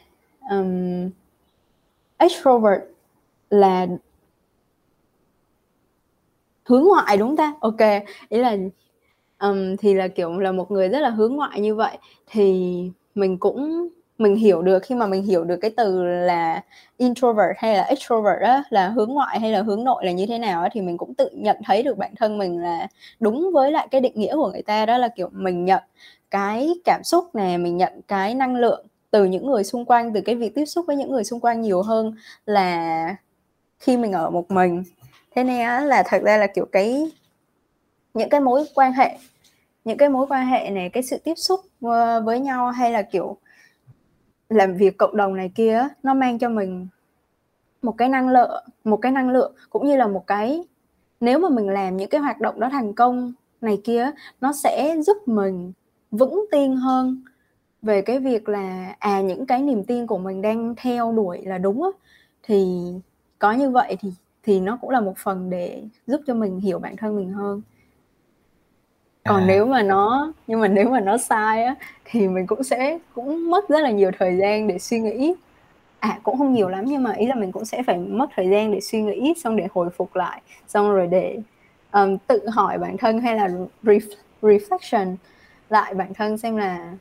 um, 0.50 1.10
extrovert 2.18 2.82
là 3.50 3.86
hướng 6.64 6.84
ngoại 6.84 7.16
đúng 7.16 7.36
ta? 7.36 7.54
Ok 7.60 7.80
ý 8.28 8.38
là 8.38 8.56
um, 9.40 9.76
thì 9.76 9.94
là 9.94 10.08
kiểu 10.08 10.38
là 10.38 10.52
một 10.52 10.70
người 10.70 10.88
rất 10.88 11.00
là 11.00 11.08
hướng 11.10 11.36
ngoại 11.36 11.60
như 11.60 11.74
vậy. 11.74 11.98
Thì 12.26 12.74
mình 13.14 13.38
cũng 13.38 13.88
mình 14.18 14.36
hiểu 14.36 14.62
được 14.62 14.78
khi 14.82 14.94
mà 14.94 15.06
mình 15.06 15.22
hiểu 15.22 15.44
được 15.44 15.56
cái 15.56 15.70
từ 15.76 16.04
là 16.04 16.62
introvert 16.96 17.56
hay 17.56 17.76
là 17.76 17.82
extrovert 17.82 18.40
đó 18.42 18.62
là 18.70 18.88
hướng 18.88 19.10
ngoại 19.10 19.40
hay 19.40 19.52
là 19.52 19.62
hướng 19.62 19.84
nội 19.84 20.04
là 20.04 20.12
như 20.12 20.26
thế 20.26 20.38
nào 20.38 20.62
đó, 20.62 20.68
thì 20.72 20.80
mình 20.80 20.96
cũng 20.96 21.14
tự 21.14 21.30
nhận 21.32 21.56
thấy 21.64 21.82
được 21.82 21.98
bản 21.98 22.14
thân 22.16 22.38
mình 22.38 22.62
là 22.62 22.86
đúng 23.20 23.50
với 23.52 23.72
lại 23.72 23.88
cái 23.90 24.00
định 24.00 24.12
nghĩa 24.16 24.34
của 24.36 24.50
người 24.52 24.62
ta. 24.62 24.86
Đó 24.86 24.98
là 24.98 25.08
kiểu 25.08 25.28
mình 25.32 25.64
nhận 25.64 25.82
cái 26.30 26.70
cảm 26.84 27.04
xúc 27.04 27.34
này, 27.34 27.58
mình 27.58 27.76
nhận 27.76 28.00
cái 28.08 28.34
năng 28.34 28.56
lượng 28.56 28.86
từ 29.10 29.24
những 29.24 29.46
người 29.46 29.64
xung 29.64 29.84
quanh, 29.84 30.12
từ 30.12 30.20
cái 30.20 30.34
việc 30.34 30.54
tiếp 30.54 30.64
xúc 30.64 30.86
với 30.86 30.96
những 30.96 31.10
người 31.10 31.24
xung 31.24 31.40
quanh 31.40 31.60
nhiều 31.60 31.82
hơn 31.82 32.14
là 32.44 33.16
khi 33.78 33.96
mình 33.96 34.12
ở 34.12 34.30
một 34.30 34.50
mình. 34.50 34.84
Thế 35.34 35.44
nên 35.44 35.84
là 35.84 36.02
thật 36.06 36.22
ra 36.22 36.36
là, 36.36 36.46
kiểu, 36.46 36.66
cái, 36.72 37.10
những 38.14 38.28
cái 38.28 38.40
mối 38.40 38.64
quan 38.74 38.92
hệ, 38.92 39.18
những 39.84 39.98
cái 39.98 40.08
mối 40.08 40.26
quan 40.26 40.46
hệ 40.46 40.70
này, 40.70 40.90
cái 40.90 41.02
sự 41.02 41.18
tiếp 41.24 41.34
xúc 41.36 41.60
ờ, 41.80 42.20
với 42.20 42.40
nhau 42.40 42.70
hay 42.70 42.90
là, 42.90 43.02
kiểu, 43.02 43.36
làm 44.48 44.74
việc 44.74 44.98
cộng 44.98 45.16
đồng 45.16 45.36
này 45.36 45.52
kia 45.54 45.88
nó 46.02 46.14
mang 46.14 46.38
cho 46.38 46.48
mình 46.48 46.88
một 47.82 47.94
cái 47.98 48.08
năng 48.08 48.28
lượng, 48.28 48.64
một 48.84 48.96
cái 48.96 49.12
năng 49.12 49.30
lượng 49.30 49.52
cũng 49.70 49.86
như 49.86 49.96
là 49.96 50.06
một 50.06 50.26
cái, 50.26 50.64
nếu 51.20 51.38
mà 51.38 51.48
mình 51.48 51.68
làm 51.68 51.96
những 51.96 52.08
cái 52.08 52.20
hoạt 52.20 52.40
động 52.40 52.60
đó 52.60 52.68
thành 52.72 52.94
công 52.94 53.32
này 53.60 53.80
kia 53.84 54.10
nó 54.40 54.52
sẽ 54.52 54.96
giúp 55.06 55.16
mình 55.26 55.72
vững 56.10 56.44
tin 56.50 56.76
hơn 56.76 57.22
về 57.82 58.02
cái 58.02 58.18
việc 58.18 58.48
là 58.48 58.94
à 58.98 59.20
những 59.20 59.46
cái 59.46 59.62
niềm 59.62 59.84
tin 59.84 60.06
của 60.06 60.18
mình 60.18 60.42
đang 60.42 60.74
theo 60.76 61.12
đuổi 61.12 61.42
là 61.44 61.58
đúng 61.58 61.82
á 61.82 61.90
thì 62.42 62.66
có 63.38 63.52
như 63.52 63.70
vậy 63.70 63.96
thì 64.00 64.12
thì 64.42 64.60
nó 64.60 64.78
cũng 64.80 64.90
là 64.90 65.00
một 65.00 65.14
phần 65.18 65.50
để 65.50 65.82
giúp 66.06 66.20
cho 66.26 66.34
mình 66.34 66.60
hiểu 66.60 66.78
bản 66.78 66.96
thân 66.96 67.16
mình 67.16 67.32
hơn 67.32 67.62
còn 69.24 69.40
à. 69.40 69.44
nếu 69.46 69.66
mà 69.66 69.82
nó 69.82 70.32
nhưng 70.46 70.60
mà 70.60 70.68
nếu 70.68 70.88
mà 70.88 71.00
nó 71.00 71.16
sai 71.16 71.64
á 71.64 71.74
thì 72.04 72.28
mình 72.28 72.46
cũng 72.46 72.62
sẽ 72.62 72.98
cũng 73.14 73.50
mất 73.50 73.68
rất 73.68 73.80
là 73.80 73.90
nhiều 73.90 74.10
thời 74.18 74.36
gian 74.36 74.68
để 74.68 74.78
suy 74.78 75.00
nghĩ 75.00 75.34
à 75.98 76.18
cũng 76.22 76.38
không 76.38 76.52
nhiều 76.52 76.68
lắm 76.68 76.84
nhưng 76.84 77.02
mà 77.02 77.12
ý 77.12 77.26
là 77.26 77.34
mình 77.34 77.52
cũng 77.52 77.64
sẽ 77.64 77.82
phải 77.82 77.98
mất 77.98 78.30
thời 78.36 78.48
gian 78.48 78.72
để 78.72 78.80
suy 78.80 79.02
nghĩ 79.02 79.34
xong 79.36 79.56
để 79.56 79.66
hồi 79.74 79.90
phục 79.90 80.16
lại 80.16 80.42
xong 80.68 80.90
rồi 80.90 81.06
để 81.06 81.38
um, 81.92 82.16
tự 82.26 82.48
hỏi 82.48 82.78
bản 82.78 82.96
thân 82.96 83.20
hay 83.20 83.36
là 83.36 83.48
ref, 83.82 84.00
reflection 84.42 85.16
lại 85.68 85.94
bản 85.94 86.14
thân 86.14 86.38
xem 86.38 86.56
là 86.56 86.92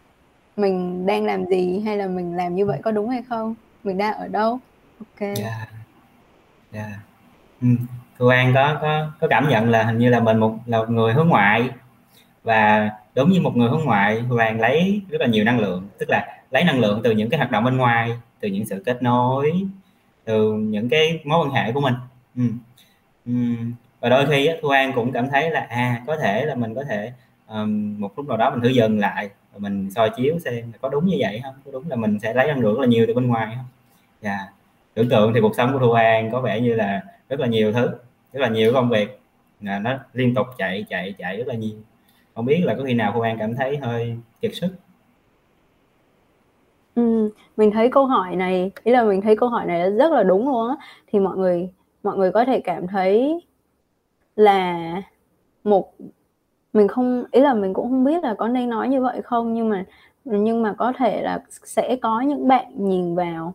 mình 0.61 1.05
đang 1.05 1.25
làm 1.25 1.45
gì 1.45 1.79
hay 1.85 1.97
là 1.97 2.07
mình 2.07 2.35
làm 2.35 2.55
như 2.55 2.65
vậy 2.65 2.79
có 2.83 2.91
đúng 2.91 3.09
hay 3.09 3.21
không 3.29 3.55
mình 3.83 3.97
đang 3.97 4.13
ở 4.13 4.27
đâu 4.27 4.59
ok 4.99 5.19
yeah. 5.19 5.37
Yeah. 5.37 5.69
Dạ. 6.71 6.89
Ừ. 7.61 7.67
Thu 8.19 8.27
An 8.27 8.51
có 8.53 8.77
có 8.81 9.11
có 9.19 9.27
cảm 9.27 9.49
nhận 9.49 9.69
là 9.69 9.83
hình 9.83 9.97
như 9.97 10.09
là 10.09 10.19
mình 10.19 10.37
một 10.37 10.55
là 10.65 10.77
một 10.77 10.89
người 10.89 11.13
hướng 11.13 11.27
ngoại 11.27 11.69
và 12.43 12.89
đúng 13.15 13.31
như 13.31 13.41
một 13.41 13.57
người 13.57 13.69
hướng 13.69 13.83
ngoại 13.85 14.23
Thu 14.29 14.35
An 14.35 14.59
lấy 14.59 15.01
rất 15.09 15.21
là 15.21 15.27
nhiều 15.27 15.43
năng 15.43 15.59
lượng 15.59 15.87
tức 15.97 16.09
là 16.09 16.43
lấy 16.51 16.63
năng 16.63 16.79
lượng 16.79 17.01
từ 17.03 17.11
những 17.11 17.29
cái 17.29 17.37
hoạt 17.37 17.51
động 17.51 17.63
bên 17.63 17.77
ngoài 17.77 18.11
từ 18.39 18.47
những 18.47 18.65
sự 18.65 18.83
kết 18.85 19.03
nối 19.03 19.67
từ 20.23 20.53
những 20.53 20.89
cái 20.89 21.19
mối 21.23 21.45
quan 21.45 21.51
hệ 21.51 21.71
của 21.71 21.81
mình 21.81 21.93
ừ. 22.35 22.43
Ừ. 23.25 23.33
và 23.99 24.09
đôi 24.09 24.25
khi 24.27 24.49
Thu 24.61 24.69
An 24.69 24.91
cũng 24.95 25.11
cảm 25.11 25.29
thấy 25.29 25.51
là 25.51 25.67
à 25.69 26.01
có 26.07 26.17
thể 26.17 26.45
là 26.45 26.55
mình 26.55 26.75
có 26.75 26.83
thể 26.83 27.11
um, 27.47 28.01
một 28.01 28.17
lúc 28.17 28.27
nào 28.27 28.37
đó 28.37 28.49
mình 28.49 28.61
thử 28.61 28.69
dừng 28.69 28.99
lại 28.99 29.29
mình 29.57 29.91
soi 29.91 30.09
chiếu 30.15 30.39
xem 30.39 30.71
có 30.81 30.89
đúng 30.89 31.05
như 31.05 31.17
vậy 31.19 31.41
không 31.43 31.53
có 31.65 31.71
đúng 31.71 31.89
là 31.89 31.95
mình 31.95 32.19
sẽ 32.19 32.33
lấy 32.33 32.47
năng 32.47 32.59
lượng 32.59 32.79
là 32.79 32.87
nhiều 32.87 33.05
từ 33.07 33.13
bên 33.13 33.27
ngoài 33.27 33.53
không? 33.55 33.65
Dạ. 34.21 34.37
Tưởng 34.93 35.09
tượng 35.09 35.33
thì 35.33 35.41
cuộc 35.41 35.55
sống 35.57 35.73
của 35.73 35.79
Thu 35.79 35.91
An 35.91 36.31
có 36.31 36.41
vẻ 36.41 36.61
như 36.61 36.75
là 36.75 37.03
rất 37.29 37.39
là 37.39 37.47
nhiều 37.47 37.71
thứ 37.73 37.89
rất 38.33 38.39
là 38.41 38.47
nhiều 38.47 38.73
công 38.73 38.89
việc 38.89 39.19
là 39.61 39.79
nó 39.79 39.97
liên 40.13 40.35
tục 40.35 40.47
chạy 40.57 40.85
chạy 40.89 41.13
chạy 41.17 41.37
rất 41.37 41.47
là 41.47 41.53
nhiều. 41.53 41.77
Không 42.35 42.45
biết 42.45 42.61
là 42.63 42.75
có 42.75 42.83
khi 42.83 42.93
nào 42.93 43.11
Thu 43.13 43.21
An 43.21 43.37
cảm 43.39 43.55
thấy 43.55 43.77
hơi 43.77 44.17
kiệt 44.41 44.51
sức? 44.53 44.69
Ừ, 46.95 47.29
mình 47.57 47.71
thấy 47.71 47.89
câu 47.91 48.05
hỏi 48.05 48.35
này 48.35 48.71
ý 48.83 48.91
là 48.91 49.03
mình 49.03 49.21
thấy 49.21 49.35
câu 49.35 49.49
hỏi 49.49 49.65
này 49.65 49.91
rất 49.91 50.11
là 50.11 50.23
đúng 50.23 50.47
luôn 50.47 50.69
á. 50.69 50.75
Thì 51.07 51.19
mọi 51.19 51.37
người 51.37 51.69
mọi 52.03 52.17
người 52.17 52.31
có 52.31 52.45
thể 52.45 52.61
cảm 52.63 52.87
thấy 52.87 53.39
là 54.35 54.77
một 55.63 55.93
mình 56.73 56.87
không 56.87 57.23
ý 57.31 57.41
là 57.41 57.53
mình 57.53 57.73
cũng 57.73 57.89
không 57.89 58.03
biết 58.03 58.23
là 58.23 58.33
có 58.33 58.47
nên 58.47 58.69
nói 58.69 58.89
như 58.89 59.01
vậy 59.01 59.21
không 59.21 59.53
nhưng 59.53 59.69
mà 59.69 59.85
nhưng 60.25 60.61
mà 60.61 60.73
có 60.73 60.93
thể 60.97 61.21
là 61.21 61.43
sẽ 61.49 61.95
có 62.01 62.21
những 62.21 62.47
bạn 62.47 62.65
nhìn 62.75 63.15
vào. 63.15 63.53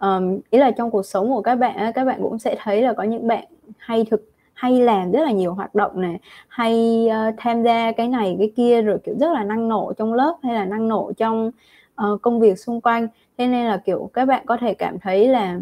Um, 0.00 0.40
ý 0.50 0.58
là 0.58 0.70
trong 0.70 0.90
cuộc 0.90 1.02
sống 1.02 1.28
của 1.28 1.42
các 1.42 1.54
bạn 1.54 1.92
các 1.94 2.04
bạn 2.04 2.22
cũng 2.22 2.38
sẽ 2.38 2.56
thấy 2.62 2.82
là 2.82 2.92
có 2.92 3.02
những 3.02 3.26
bạn 3.26 3.44
hay 3.78 4.04
thực 4.10 4.30
hay 4.54 4.80
làm 4.80 5.12
rất 5.12 5.20
là 5.20 5.30
nhiều 5.30 5.54
hoạt 5.54 5.74
động 5.74 6.00
này 6.00 6.18
hay 6.48 7.06
uh, 7.08 7.34
tham 7.36 7.62
gia 7.62 7.92
cái 7.92 8.08
này 8.08 8.36
cái 8.38 8.52
kia 8.56 8.82
rồi 8.82 8.98
kiểu 9.04 9.14
rất 9.20 9.32
là 9.32 9.44
năng 9.44 9.68
nổ 9.68 9.92
trong 9.98 10.14
lớp 10.14 10.36
hay 10.42 10.54
là 10.54 10.64
năng 10.64 10.88
nổ 10.88 11.12
trong 11.16 11.50
uh, 12.02 12.22
công 12.22 12.40
việc 12.40 12.58
xung 12.58 12.80
quanh. 12.80 13.08
Thế 13.38 13.46
nên 13.46 13.66
là 13.66 13.76
kiểu 13.76 14.10
các 14.12 14.24
bạn 14.24 14.46
có 14.46 14.56
thể 14.56 14.74
cảm 14.74 14.98
thấy 14.98 15.28
là 15.28 15.60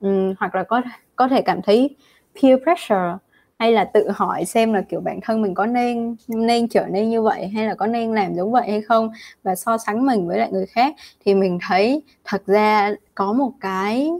um, 0.00 0.34
hoặc 0.38 0.54
là 0.54 0.62
có 0.62 0.82
có 1.16 1.28
thể 1.28 1.42
cảm 1.42 1.62
thấy 1.62 1.96
peer 2.42 2.58
pressure 2.62 3.16
hay 3.62 3.72
là 3.72 3.84
tự 3.84 4.10
hỏi 4.10 4.44
xem 4.44 4.72
là, 4.72 4.80
kiểu, 4.80 5.00
bản 5.00 5.20
thân 5.22 5.42
mình 5.42 5.54
có 5.54 5.66
nên 5.66 6.16
nên 6.28 6.68
trở 6.68 6.86
nên 6.86 7.10
như 7.10 7.22
vậy 7.22 7.46
hay 7.46 7.66
là 7.66 7.74
có 7.74 7.86
nên 7.86 8.14
làm 8.14 8.34
giống 8.34 8.52
vậy 8.52 8.70
hay 8.70 8.82
không 8.82 9.10
và 9.42 9.54
so 9.54 9.78
sánh 9.78 10.06
mình 10.06 10.28
với 10.28 10.38
lại 10.38 10.48
người 10.52 10.66
khác 10.66 10.94
thì 11.24 11.34
mình 11.34 11.58
thấy 11.68 12.02
thật 12.24 12.42
ra 12.46 12.94
có 13.14 13.32
một 13.32 13.52
cái 13.60 14.10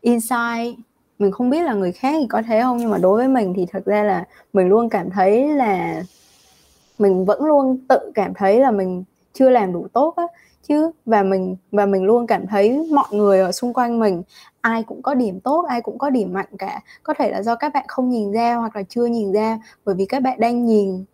insight, 0.00 0.78
mình 1.18 1.30
không 1.32 1.50
biết 1.50 1.62
là 1.62 1.74
người 1.74 1.92
khác 1.92 2.14
thì 2.20 2.26
có 2.28 2.42
thế 2.42 2.62
không 2.62 2.76
nhưng 2.76 2.90
mà 2.90 2.98
đối 2.98 3.16
với 3.16 3.28
mình 3.28 3.52
thì 3.56 3.66
thật 3.70 3.84
ra 3.84 4.02
là 4.02 4.24
mình 4.52 4.68
luôn 4.68 4.88
cảm 4.88 5.10
thấy 5.10 5.48
là 5.48 6.02
mình 6.98 7.24
vẫn 7.24 7.44
luôn 7.44 7.78
tự 7.88 7.98
cảm 8.14 8.34
thấy 8.34 8.60
là 8.60 8.70
mình 8.70 9.04
chưa 9.32 9.50
làm 9.50 9.72
đủ 9.72 9.86
tốt 9.92 10.14
á 10.16 10.24
chứ 10.62 10.90
và 11.06 11.22
mình 11.22 11.56
và 11.72 11.86
mình 11.86 12.04
luôn 12.04 12.26
cảm 12.26 12.46
thấy 12.46 12.88
mọi 12.92 13.08
người 13.10 13.40
ở 13.40 13.52
xung 13.52 13.72
quanh 13.72 13.98
mình 13.98 14.22
ai 14.60 14.82
cũng 14.82 15.02
có 15.02 15.14
điểm 15.14 15.40
tốt 15.40 15.66
ai 15.68 15.80
cũng 15.82 15.98
có 15.98 16.10
điểm 16.10 16.32
mạnh 16.32 16.56
cả. 16.58 16.80
Có 17.02 17.14
thể 17.14 17.30
là 17.30 17.42
do 17.42 17.54
các 17.54 17.72
bạn 17.74 17.84
không 17.88 18.08
nhìn 18.08 18.32
ra 18.32 18.54
hoặc 18.54 18.76
là 18.76 18.82
chưa 18.82 19.06
nhìn 19.06 19.32
ra 19.32 19.58
bởi 19.84 19.94
vì 19.94 20.06
các 20.06 20.22
bạn 20.22 20.40
đang 20.40 20.66
nhìn 20.66 21.04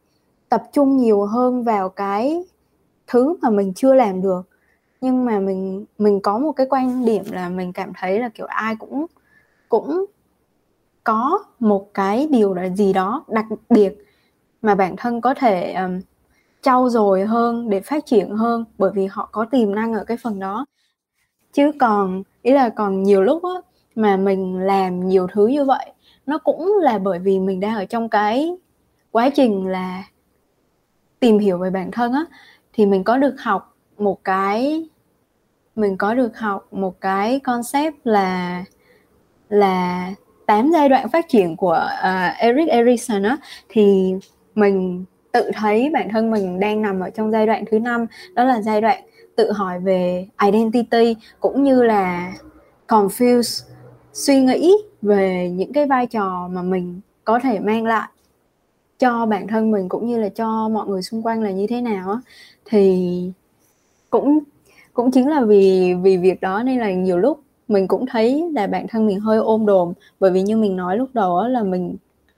tập 0.49 0.63
trung 0.73 0.97
nhiều 0.97 1.25
hơn 1.25 1.65
vào 1.65 1.89
cái 1.89 2.45
thứ 3.07 3.37
mà 3.43 3.51
mình 3.51 3.73
chưa 3.75 3.95
làm 3.95 4.23
được. 4.23 4.43
Nhưng 5.01 5.25
mà 5.25 5.41
mình 5.41 5.85
mình 5.99 6.21
có 6.21 6.39
một 6.39 6.53
cái 6.53 6.67
quan 6.71 7.05
điểm 7.05 7.25
là 7.31 7.49
mình 7.49 7.73
cảm 7.73 7.93
thấy 7.99 8.21
là 8.21 8.29
kiểu 8.29 8.47
ai 8.47 8.77
cũng 8.77 9.07
cũng 9.69 10.07
có 11.05 11.45
một 11.59 11.95
cái 11.95 12.29
điều 12.31 12.55
là 12.55 12.69
gì 12.69 12.93
đó 12.93 13.25
đặc 13.29 13.45
biệt 13.71 13.95
mà 14.63 14.75
bản 14.75 14.95
thân 14.97 15.21
có 15.21 15.35
thể 15.35 15.73
um, 15.73 16.01
trau 16.63 16.89
dồi 16.89 17.25
hơn 17.25 17.71
để 17.71 17.81
phát 17.81 18.07
triển 18.07 18.37
hơn 18.37 18.65
bởi 18.79 18.91
vì 18.95 19.07
họ 19.07 19.29
có 19.33 19.45
tiềm 19.51 19.75
năng 19.75 19.95
ở 19.95 20.05
cái 20.05 20.17
phần 20.17 20.39
đó. 20.39 20.67
Chứ 21.53 21.73
còn 21.79 22.23
ý 22.43 22.53
là 22.53 22.69
còn 22.69 23.03
nhiều 23.03 23.23
lúc 23.23 23.45
á 23.45 23.61
mà 23.95 24.17
mình 24.17 24.59
làm 24.59 25.09
nhiều 25.09 25.27
thứ 25.33 25.47
như 25.47 25.65
vậy 25.65 25.93
nó 26.27 26.39
cũng 26.39 26.79
là 26.81 26.99
bởi 26.99 27.19
vì 27.19 27.39
mình 27.39 27.61
đang 27.61 27.75
ở 27.75 27.85
trong 27.85 28.09
cái 28.09 28.57
quá 29.11 29.31
trình 29.31 29.67
là 29.67 30.05
tìm 31.21 31.39
hiểu 31.39 31.59
về 31.59 31.71
bản 31.71 31.91
thân 31.91 32.13
á 32.13 32.25
thì 32.73 32.87
mình 32.87 33.05
có 33.05 33.19
được 33.19 33.35
học 33.39 33.77
một 33.99 34.25
cái 34.25 34.89
mình 35.77 35.97
có 35.97 36.15
được 36.15 36.39
học 36.39 36.69
một 36.73 37.01
cái 37.01 37.41
concept 37.41 37.95
là 38.05 38.65
là 39.49 40.11
tám 40.47 40.71
giai 40.73 40.89
đoạn 40.89 41.09
phát 41.09 41.29
triển 41.29 41.57
của 41.57 41.89
uh, 42.01 42.39
Eric 42.39 42.69
Erikson 42.69 43.23
á 43.23 43.37
thì 43.69 44.15
mình 44.55 45.05
tự 45.37 45.51
thấy 45.55 45.91
bản 45.93 46.09
thân 46.09 46.31
mình 46.31 46.61
đang 46.61 46.83
nằm 46.83 47.01
ở 47.01 47.11
trong 47.11 47.31
giai 47.31 47.47
đoạn 47.47 47.65
thứ 47.71 47.79
năm, 47.79 48.07
đó 48.35 48.45
là 48.45 48.63
giai 48.63 48.81
đoạn 48.81 49.03
tự 49.37 49.53
hỏi 49.53 49.81
về 49.81 50.27
identity 50.47 51.17
cũng 51.41 51.65
như 51.65 51.83
là 51.83 52.33
confuse, 52.89 53.67
suy 54.13 54.41
nghĩ 54.41 54.77
về 55.03 55.51
những 55.51 55.73
cái 55.73 55.87
vai 55.87 56.07
trò 56.07 56.49
mà 56.53 56.63
mình 56.63 57.01
có 57.25 57.39
thể 57.43 57.61
mang 57.61 57.85
lại 57.85 58.09
cho 58.99 59.27
bản 59.27 59.47
thân 59.47 59.71
mình 59.71 59.89
cũng 59.89 60.07
như 60.07 60.19
là 60.19 60.29
cho 60.29 60.69
mọi 60.69 60.87
người 60.89 61.03
xung 61.03 61.23
quanh 61.23 61.43
là 61.43 61.51
như 61.51 61.67
thế 61.67 61.81
nào 61.81 62.11
á. 62.11 62.17
Thì 62.65 63.33
cũng 64.11 64.39
cũng 64.95 65.11
chính 65.11 65.29
là 65.29 65.45
vì 65.45 65.95
vì 66.03 66.17
việc 66.17 66.41
đó 66.41 66.63
nên 66.63 66.79
là 66.79 66.93
nhiều 66.93 67.19
lúc 67.19 67.41
mình 67.69 67.89
cũng 67.89 68.07
thấy 68.07 68.45
là 68.55 68.67
bản 68.67 68.87
thân 68.89 69.07
mình 69.07 69.21
hơi 69.21 69.39
ôm 69.39 69.67
đồm. 69.67 69.93
Bởi 70.21 70.31
vì 70.31 70.43
như 70.43 70.57
mình 70.57 70.77
nói 70.77 70.97
lúc 70.97 71.09
đầu 71.15 71.49
là 71.49 71.63
mình 71.63 71.97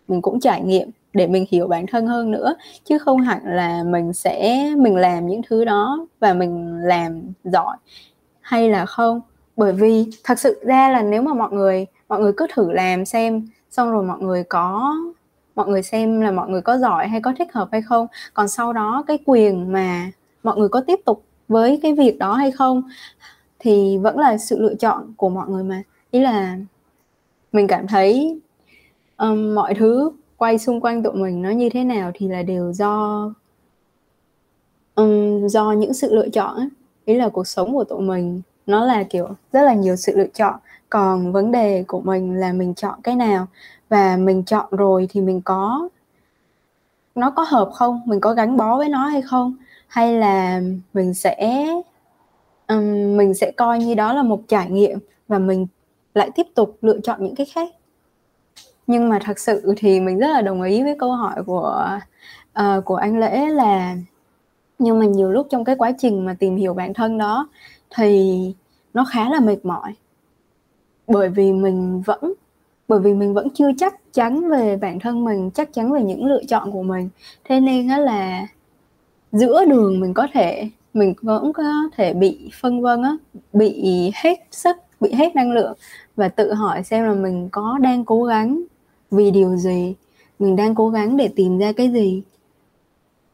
mình 0.08 0.22
cũng 0.22 0.40
trải 0.40 0.62
nghiệm 0.62 0.90
để 1.12 1.26
mình 1.26 1.44
hiểu 1.50 1.68
bản 1.68 1.86
thân 1.86 2.06
hơn 2.06 2.30
nữa 2.30 2.54
chứ 2.84 2.98
không 2.98 3.20
hẳn 3.20 3.40
là 3.44 3.82
mình 3.82 4.12
sẽ 4.12 4.68
mình 4.78 4.96
làm 4.96 5.26
những 5.26 5.40
thứ 5.48 5.64
đó 5.64 6.06
và 6.20 6.34
mình 6.34 6.78
làm 6.82 7.22
giỏi. 7.44 7.76
Hay 8.40 8.70
là 8.70 8.86
không? 8.86 9.20
Bởi 9.56 9.72
vì 9.72 10.06
thật 10.24 10.38
sự 10.38 10.60
ra 10.64 10.88
là 10.88 11.02
nếu 11.02 11.22
mà 11.22 11.34
mọi 11.34 11.52
người 11.52 11.86
mọi 12.08 12.20
người 12.20 12.32
cứ 12.36 12.46
thử 12.54 12.72
làm 12.72 13.04
xem 13.04 13.48
xong 13.70 13.90
rồi 13.90 14.04
mọi 14.04 14.18
người 14.20 14.44
có 14.44 14.94
mọi 15.54 15.68
người 15.68 15.82
xem 15.82 16.20
là 16.20 16.30
mọi 16.30 16.48
người 16.48 16.60
có 16.60 16.78
giỏi 16.78 17.08
hay 17.08 17.20
có 17.20 17.32
thích 17.38 17.52
hợp 17.52 17.68
hay 17.72 17.82
không. 17.82 18.06
Còn 18.34 18.48
sau 18.48 18.72
đó 18.72 19.04
cái 19.06 19.18
quyền 19.26 19.72
mà 19.72 20.10
mọi 20.42 20.56
người 20.56 20.68
có 20.68 20.80
tiếp 20.80 21.00
tục 21.04 21.24
với 21.48 21.78
cái 21.82 21.94
việc 21.94 22.18
đó 22.18 22.34
hay 22.34 22.50
không 22.50 22.82
thì 23.58 23.98
vẫn 23.98 24.18
là 24.18 24.38
sự 24.38 24.58
lựa 24.58 24.74
chọn 24.74 25.14
của 25.16 25.28
mọi 25.28 25.48
người 25.48 25.64
mà. 25.64 25.82
Ý 26.10 26.20
là 26.20 26.58
mình 27.52 27.66
cảm 27.66 27.86
thấy 27.86 28.40
um, 29.16 29.54
mọi 29.54 29.74
thứ 29.74 30.10
quay 30.38 30.58
xung 30.58 30.80
quanh 30.80 31.02
tụi 31.02 31.12
mình 31.12 31.42
nó 31.42 31.50
như 31.50 31.68
thế 31.68 31.84
nào 31.84 32.10
thì 32.14 32.28
là 32.28 32.42
đều 32.42 32.72
do 32.72 33.24
um, 34.94 35.46
do 35.48 35.72
những 35.72 35.94
sự 35.94 36.14
lựa 36.14 36.28
chọn 36.28 36.56
ấy. 36.56 36.68
ý 37.04 37.14
là 37.14 37.28
cuộc 37.28 37.46
sống 37.46 37.72
của 37.72 37.84
tụi 37.84 38.00
mình 38.00 38.42
nó 38.66 38.84
là 38.84 39.02
kiểu 39.02 39.28
rất 39.52 39.62
là 39.62 39.74
nhiều 39.74 39.96
sự 39.96 40.16
lựa 40.16 40.26
chọn. 40.34 40.54
Còn 40.90 41.32
vấn 41.32 41.52
đề 41.52 41.84
của 41.86 42.00
mình 42.00 42.34
là 42.34 42.52
mình 42.52 42.74
chọn 42.74 43.00
cái 43.02 43.16
nào? 43.16 43.46
Và 43.88 44.16
mình 44.16 44.44
chọn 44.44 44.66
rồi 44.70 45.08
thì 45.10 45.20
mình 45.20 45.40
có 45.40 45.88
nó 47.14 47.30
có 47.30 47.42
hợp 47.42 47.70
không? 47.74 48.00
Mình 48.06 48.20
có 48.20 48.34
gắn 48.34 48.56
bó 48.56 48.76
với 48.78 48.88
nó 48.88 49.06
hay 49.06 49.22
không? 49.22 49.54
Hay 49.88 50.12
là 50.14 50.60
mình 50.94 51.14
sẽ 51.14 51.66
um, 52.68 53.16
mình 53.16 53.34
sẽ 53.34 53.52
coi 53.56 53.78
như 53.78 53.94
đó 53.94 54.12
là 54.12 54.22
một 54.22 54.40
trải 54.48 54.70
nghiệm 54.70 54.98
và 55.28 55.38
mình 55.38 55.66
lại 56.14 56.30
tiếp 56.34 56.46
tục 56.54 56.76
lựa 56.82 57.00
chọn 57.00 57.24
những 57.24 57.34
cái 57.34 57.46
khác? 57.46 57.68
Nhưng 58.88 59.08
mà 59.08 59.18
thật 59.24 59.38
sự 59.38 59.74
thì 59.76 60.00
mình 60.00 60.18
rất 60.18 60.28
là 60.28 60.42
đồng 60.42 60.62
ý 60.62 60.82
với 60.82 60.96
câu 60.98 61.12
hỏi 61.12 61.42
của 61.46 61.98
uh, 62.60 62.84
của 62.84 62.96
anh 62.96 63.20
lễ 63.20 63.48
là 63.48 63.96
nhưng 64.78 64.98
mà 64.98 65.06
nhiều 65.06 65.30
lúc 65.30 65.46
trong 65.50 65.64
cái 65.64 65.76
quá 65.76 65.92
trình 65.98 66.26
mà 66.26 66.36
tìm 66.38 66.56
hiểu 66.56 66.74
bản 66.74 66.94
thân 66.94 67.18
đó 67.18 67.48
thì 67.96 68.54
nó 68.94 69.04
khá 69.10 69.28
là 69.28 69.40
mệt 69.40 69.64
mỏi. 69.64 69.94
Bởi 71.06 71.28
vì 71.28 71.52
mình 71.52 72.02
vẫn 72.06 72.32
bởi 72.88 73.00
vì 73.00 73.14
mình 73.14 73.34
vẫn 73.34 73.48
chưa 73.54 73.70
chắc 73.78 74.12
chắn 74.12 74.50
về 74.50 74.76
bản 74.76 74.98
thân 75.00 75.24
mình 75.24 75.50
chắc 75.50 75.72
chắn 75.72 75.92
về 75.92 76.02
những 76.02 76.26
lựa 76.26 76.44
chọn 76.48 76.72
của 76.72 76.82
mình. 76.82 77.08
Thế 77.44 77.60
nên 77.60 77.88
á 77.88 77.98
là 77.98 78.46
giữa 79.32 79.64
đường 79.64 80.00
mình 80.00 80.14
có 80.14 80.28
thể 80.32 80.70
mình 80.94 81.14
vẫn 81.22 81.52
có 81.52 81.62
thể 81.96 82.14
bị 82.14 82.50
phân 82.60 82.82
vân 82.82 83.02
á 83.02 83.16
bị 83.52 84.10
hết 84.14 84.38
sức 84.50 84.76
bị 85.00 85.12
hết 85.12 85.36
năng 85.36 85.52
lượng 85.52 85.74
và 86.16 86.28
tự 86.28 86.52
hỏi 86.54 86.84
xem 86.84 87.04
là 87.04 87.14
mình 87.14 87.48
có 87.52 87.78
đang 87.82 88.04
cố 88.04 88.24
gắng 88.24 88.62
vì 89.10 89.30
điều 89.30 89.56
gì? 89.56 89.94
Mình 90.38 90.56
đang 90.56 90.74
cố 90.74 90.88
gắng 90.88 91.16
để 91.16 91.28
tìm 91.36 91.58
ra 91.58 91.72
cái 91.72 91.90
gì? 91.90 92.22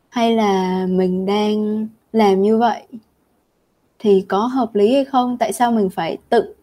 Hay 0.09 0.37
là 0.37 0.87
mình 0.91 1.27
đang 1.27 1.87
làm 2.13 2.43
như 2.43 2.59
vậy? 2.59 2.83
Thì 3.99 4.25
có 4.29 4.39
hợp 4.39 4.75
lý 4.75 4.95
hay 4.95 5.05
không? 5.05 5.37
Tại 5.39 5.53
sao 5.53 5.73
mình 5.73 5.91
phải 5.91 6.19
tự 6.29 6.55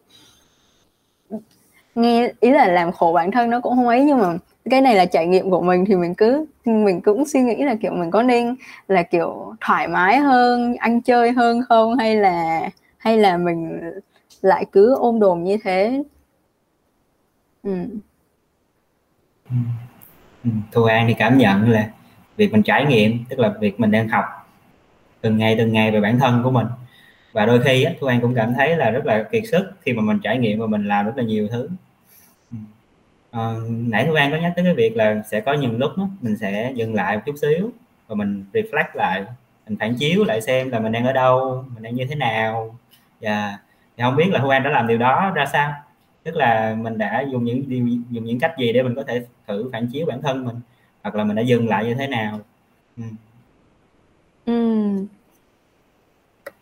nghe, 1.94 2.32
ý 2.40 2.50
là 2.50 2.68
làm 2.68 2.92
khổ 2.92 3.12
bản 3.12 3.30
thân 3.30 3.50
nó 3.50 3.60
cũng 3.60 3.76
không 3.76 3.88
ấy, 3.88 4.04
nhưng 4.04 4.18
mà 4.18 4.36
cái 4.70 4.80
này 4.80 4.94
là 4.94 5.04
trải 5.06 5.26
nghiệm 5.26 5.50
của 5.50 5.60
mình 5.60 5.84
thì 5.84 5.94
mình 5.96 6.14
cứ, 6.14 6.46
mình 6.64 7.00
cũng 7.00 7.24
suy 7.24 7.42
nghĩ 7.42 7.56
là, 7.64 7.74
kiểu, 7.74 7.92
mình 7.92 8.10
có 8.10 8.22
nên 8.22 8.54
là, 8.88 9.02
kiểu, 9.02 9.54
thoải 9.60 9.88
mái 9.88 10.18
hơn, 10.18 10.74
ăn 10.76 11.00
chơi 11.02 11.32
hơn 11.32 11.62
không? 11.68 11.96
Hay 11.96 12.16
là 12.16 12.60
hay 12.98 13.18
là 13.18 13.36
mình 13.36 13.80
lại 14.42 14.66
cứ 14.72 14.94
ôm 14.94 15.20
đồm 15.20 15.44
như 15.44 15.56
thế? 15.64 16.02
Ừ. 17.62 17.70
Ừ. 20.44 20.50
Thu 20.72 20.84
An 20.84 21.04
thì 21.08 21.14
cảm 21.14 21.38
nhận 21.38 21.70
là 21.70 21.88
việc 22.36 22.52
mình 22.52 22.62
trải 22.62 22.86
nghiệm 22.86 23.24
tức 23.28 23.38
là 23.38 23.48
việc 23.60 23.80
mình 23.80 23.90
đang 23.90 24.08
học 24.08 24.24
từng 25.20 25.36
ngày 25.36 25.54
từng 25.58 25.72
ngày 25.72 25.90
về 25.90 26.00
bản 26.00 26.18
thân 26.18 26.42
của 26.42 26.50
mình. 26.50 26.66
Và 27.32 27.46
đôi 27.46 27.62
khi 27.62 27.82
á, 27.82 27.92
Thu 28.00 28.06
An 28.06 28.20
cũng 28.20 28.34
cảm 28.34 28.54
thấy 28.54 28.76
là 28.76 28.90
rất 28.90 29.06
là 29.06 29.22
kiệt 29.22 29.42
sức 29.50 29.70
khi 29.80 29.92
mà 29.92 30.02
mình 30.02 30.18
trải 30.22 30.38
nghiệm 30.38 30.58
và 30.58 30.66
mình 30.66 30.88
làm 30.88 31.06
rất 31.06 31.12
là 31.16 31.22
nhiều 31.22 31.48
thứ. 31.48 31.68
À, 33.30 33.54
nãy 33.68 34.04
Thu 34.06 34.14
An 34.14 34.30
có 34.30 34.36
nhắc 34.36 34.52
tới 34.56 34.64
cái 34.64 34.74
việc 34.74 34.96
là 34.96 35.22
sẽ 35.30 35.40
có 35.40 35.52
những 35.52 35.78
lúc 35.78 35.90
đó, 35.96 36.08
mình 36.20 36.36
sẽ 36.36 36.72
dừng 36.74 36.94
lại 36.94 37.16
một 37.16 37.22
chút 37.26 37.34
xíu 37.40 37.70
và 38.08 38.14
mình 38.14 38.44
reflect 38.52 38.94
lại 38.94 39.24
mình 39.68 39.78
phản 39.78 39.94
chiếu 39.94 40.24
lại 40.24 40.40
xem 40.40 40.70
là 40.70 40.80
mình 40.80 40.92
đang 40.92 41.06
ở 41.06 41.12
đâu 41.12 41.64
mình 41.74 41.82
đang 41.82 41.94
như 41.94 42.06
thế 42.06 42.14
nào. 42.14 42.78
Và 43.20 43.58
thì 43.96 44.02
không 44.02 44.16
biết 44.16 44.28
là 44.30 44.40
thu 44.40 44.48
an 44.48 44.62
đã 44.62 44.70
làm 44.70 44.86
điều 44.86 44.98
đó 44.98 45.32
ra 45.34 45.46
sao? 45.46 45.72
Tức 46.24 46.36
là 46.36 46.76
mình 46.80 46.98
đã 46.98 47.24
dùng 47.32 47.44
những 47.44 47.68
điều, 47.68 47.86
dùng 48.10 48.24
những 48.24 48.38
cách 48.38 48.54
gì 48.58 48.72
để 48.72 48.82
mình 48.82 48.94
có 48.94 49.02
thể 49.02 49.26
thử 49.46 49.70
phản 49.72 49.86
chiếu 49.92 50.06
bản 50.06 50.22
thân 50.22 50.44
mình 50.44 50.56
hoặc 51.02 51.14
là 51.14 51.24
mình 51.24 51.36
đã 51.36 51.42
dừng 51.42 51.68
lại 51.68 51.84
như 51.84 51.94
thế 51.94 52.06
nào 52.06 52.40
ừ. 52.96 53.02
Ừ. 54.46 54.88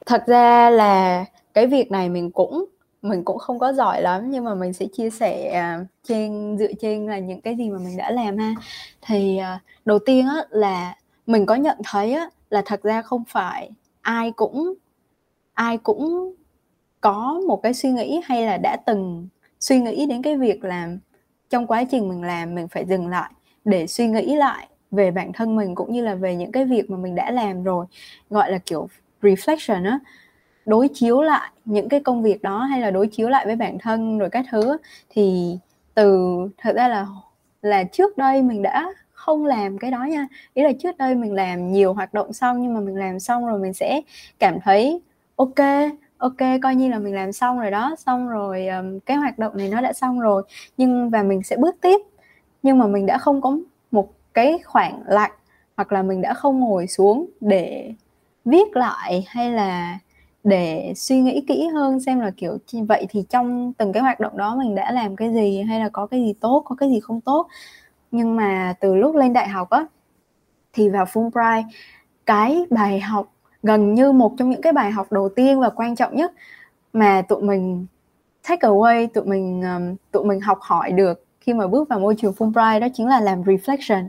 Thật 0.07 0.25
ra 0.27 0.71
là 0.71 1.25
cái 1.55 1.67
việc 1.67 1.91
này 1.91 2.09
mình 2.09 2.31
cũng 2.31 2.65
mình 3.03 3.25
cũng 3.25 3.39
không 3.39 3.59
có 3.59 3.73
giỏi 3.73 4.03
lắm, 4.03 4.31
nhưng 4.31 4.45
mà 4.45 4.55
mình 4.55 4.73
sẽ 4.73 4.87
chia 4.87 5.11
sẻ 5.11 5.51
à, 5.51 5.85
trên, 6.05 6.57
dựa 6.59 6.73
trên 6.81 7.07
là 7.07 7.19
những 7.19 7.41
cái 7.41 7.57
gì 7.57 7.71
mà 7.71 7.79
mình 7.79 7.97
đã 7.97 8.11
làm 8.11 8.39
ha 8.39 8.55
thì 9.03 9.37
à, 9.39 9.61
đầu 9.85 9.99
tiên 9.99 10.27
á 10.27 10.45
là 10.51 10.95
mình 11.27 11.47
có 11.47 11.55
nhận 11.55 11.79
thấy 11.85 12.13
á 12.13 12.31
là 12.51 12.63
thật 12.67 12.83
ra 12.83 13.03
không 13.03 13.25
phải 13.29 13.71
ai 14.01 14.33
cũng 14.33 14.75
ai 15.55 15.79
cũng 15.79 16.35
có 17.01 17.41
một 17.49 17.63
cái 17.63 17.75
suy 17.75 17.91
nghĩ 17.91 18.21
hay 18.25 18.47
là 18.47 18.57
đã 18.57 18.77
từng 18.87 19.29
suy 19.61 19.79
nghĩ 19.79 20.07
đến 20.07 20.23
cái 20.23 20.37
việc 20.37 20.65
làm 20.65 20.99
trong 21.51 21.67
quá 21.67 21.85
trình 21.85 22.09
mình 22.09 22.23
làm, 22.23 22.55
mình 22.55 22.69
phải 22.69 22.85
dừng 22.85 23.09
lại 23.09 23.31
để 23.65 23.87
suy 23.87 24.09
nghĩ 24.09 24.37
lại 24.37 24.69
về 24.91 25.11
bản 25.11 25.33
thân 25.33 25.57
mình 25.57 25.75
cũng 25.75 25.93
như 25.93 26.05
là 26.05 26.15
về 26.15 26.37
những 26.37 26.53
cái 26.53 26.65
việc 26.65 26.91
mà 26.91 26.97
mình 26.97 27.15
đã 27.15 27.31
làm 27.31 27.63
rồi. 27.65 27.87
Gọi 28.31 28.53
là 28.53 28.59
kiểu 28.59 28.89
reflection 29.23 29.85
á, 29.91 29.99
đối 30.67 30.89
chiếu 30.95 31.23
lại 31.23 31.51
những 31.65 31.89
cái 31.89 32.01
công 32.01 32.23
việc 32.23 32.43
đó 32.43 32.59
hay 32.59 32.81
là 32.81 32.91
đối 32.91 33.07
chiếu 33.07 33.29
lại 33.29 33.47
với 33.47 33.57
bản 33.57 33.79
thân 33.79 34.19
rồi 34.19 34.31
các 34.31 34.45
thứ 34.51 34.77
thì 35.11 35.59
từ, 35.95 36.37
thật 36.59 36.73
ra 36.77 36.89
là 36.89 37.07
là 37.63 37.85
trước 37.85 38.19
đây 38.19 38.43
mình 38.43 38.63
đã 38.63 38.93
không 39.13 39.47
làm 39.47 39.79
cái 39.79 39.91
đó 39.91 40.05
nha. 40.05 40.27
Ý 40.55 40.63
là 40.63 40.73
trước 40.73 40.97
đây 40.99 41.15
mình 41.15 41.35
làm 41.35 41.73
nhiều 41.73 41.93
hoạt 41.93 42.15
động 42.15 42.33
xong 42.33 42.63
nhưng 42.63 42.75
mà 42.75 42.81
mình 42.81 42.97
làm 42.97 43.21
xong 43.21 43.47
rồi 43.47 43.59
mình 43.59 43.73
sẽ 43.73 44.01
cảm 44.39 44.59
thấy 44.61 45.01
ok 45.37 45.59
ok 46.21 46.61
coi 46.63 46.75
như 46.75 46.89
là 46.89 46.99
mình 46.99 47.15
làm 47.15 47.33
xong 47.33 47.61
rồi 47.61 47.71
đó. 47.71 47.95
Xong 47.99 48.29
rồi 48.29 48.67
um, 48.67 48.99
cái 49.01 49.17
hoạt 49.17 49.39
động 49.39 49.57
này 49.57 49.69
nó 49.69 49.81
đã 49.81 49.93
xong 49.93 50.21
rồi. 50.21 50.43
Nhưng 50.77 51.11
và 51.11 51.23
mình 51.23 51.43
sẽ 51.43 51.57
bước 51.57 51.77
tiếp. 51.81 52.01
Nhưng 52.63 52.79
mà 52.79 52.87
mình 52.87 53.07
đã 53.07 53.19
không 53.19 53.41
có 53.41 53.59
một 53.91 54.13
cái 54.35 54.59
khoảng 54.65 55.03
lặng 55.07 55.33
hoặc 55.77 55.93
là 55.93 56.03
mình 56.03 56.23
đã 56.23 56.35
không 56.35 56.61
ngồi 56.61 56.87
xuống 56.87 57.27
để 57.41 57.95
viết 58.45 58.77
lại 58.77 59.25
hay 59.29 59.51
là 59.51 59.99
để 60.45 60.93
suy 60.97 61.21
nghĩ 61.21 61.45
kỹ 61.49 61.69
hơn 61.75 62.01
xem 62.01 62.21
là 62.21 62.31
kiểu 62.37 62.59
vậy 62.89 63.07
thì 63.11 63.25
trong 63.29 63.73
từng 63.73 63.93
cái 63.93 64.03
hoạt 64.03 64.21
động 64.21 64.37
đó 64.37 64.57
mình 64.57 64.75
đã 64.75 64.93
làm 64.93 65.17
cái 65.17 65.35
gì 65.35 65.63
hay 65.63 65.81
là 65.81 65.89
có 65.89 66.07
cái 66.07 66.21
gì 66.21 66.35
tốt 66.41 66.63
có 66.67 66.75
cái 66.75 66.89
gì 66.91 67.01
không 67.01 67.21
tốt. 67.21 67.49
Nhưng 68.11 68.37
mà 68.37 68.75
từ 68.81 68.95
lúc 68.95 69.17
lên 69.17 69.33
đại 69.33 69.49
học 69.49 69.71
á 69.71 69.87
thì 70.73 70.89
vào 70.89 71.05
Fulbright 71.05 71.65
cái 72.27 72.65
bài 72.71 73.01
học 73.01 73.33
gần 73.63 73.95
như 73.95 74.13
một 74.13 74.33
trong 74.39 74.51
những 74.51 74.63
cái 74.63 74.73
bài 74.73 74.91
học 74.91 75.13
đầu 75.13 75.29
tiên 75.29 75.61
và 75.61 75.69
quan 75.69 75.97
trọng 75.97 76.17
nhất 76.17 76.33
mà 76.93 77.23
tụi 77.23 77.43
mình 77.43 77.87
take 78.49 78.69
away 78.69 79.09
tụi 79.09 79.25
mình 79.25 79.63
um, 79.63 79.97
tụi 80.11 80.25
mình 80.25 80.41
học 80.41 80.59
hỏi 80.61 80.93
được 80.93 81.25
khi 81.41 81.55
mà 81.55 81.67
bước 81.67 81.89
vào 81.89 81.99
môi 81.99 82.15
trường 82.19 82.33
Fulbright 82.33 82.81
đó 82.81 82.87
chính 82.95 83.09
là 83.09 83.21
làm 83.21 83.43
reflection. 83.43 84.09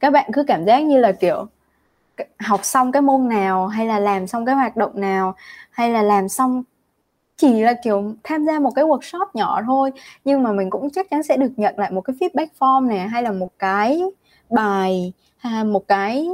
Các 0.00 0.10
bạn 0.10 0.30
cứ 0.32 0.44
cảm 0.44 0.64
giác 0.64 0.84
như 0.84 0.98
là 0.98 1.12
kiểu 1.12 1.46
học 2.38 2.60
xong 2.64 2.92
cái 2.92 3.02
môn 3.02 3.28
nào 3.28 3.66
hay 3.66 3.86
là 3.86 3.98
làm 3.98 4.26
xong 4.26 4.46
cái 4.46 4.54
hoạt 4.54 4.76
động 4.76 5.00
nào 5.00 5.34
hay 5.70 5.90
là 5.90 6.02
làm 6.02 6.28
xong 6.28 6.62
chỉ 7.36 7.62
là 7.62 7.74
kiểu 7.84 8.14
tham 8.24 8.46
gia 8.46 8.60
một 8.60 8.70
cái 8.74 8.84
workshop 8.84 9.26
nhỏ 9.34 9.62
thôi 9.66 9.90
nhưng 10.24 10.42
mà 10.42 10.52
mình 10.52 10.70
cũng 10.70 10.90
chắc 10.90 11.10
chắn 11.10 11.22
sẽ 11.22 11.36
được 11.36 11.52
nhận 11.56 11.78
lại 11.78 11.90
một 11.90 12.00
cái 12.00 12.16
feedback 12.20 12.46
form 12.58 12.86
này 12.86 13.08
hay 13.08 13.22
là 13.22 13.32
một 13.32 13.48
cái 13.58 14.02
bài 14.50 15.12
à, 15.40 15.64
một 15.64 15.88
cái 15.88 16.28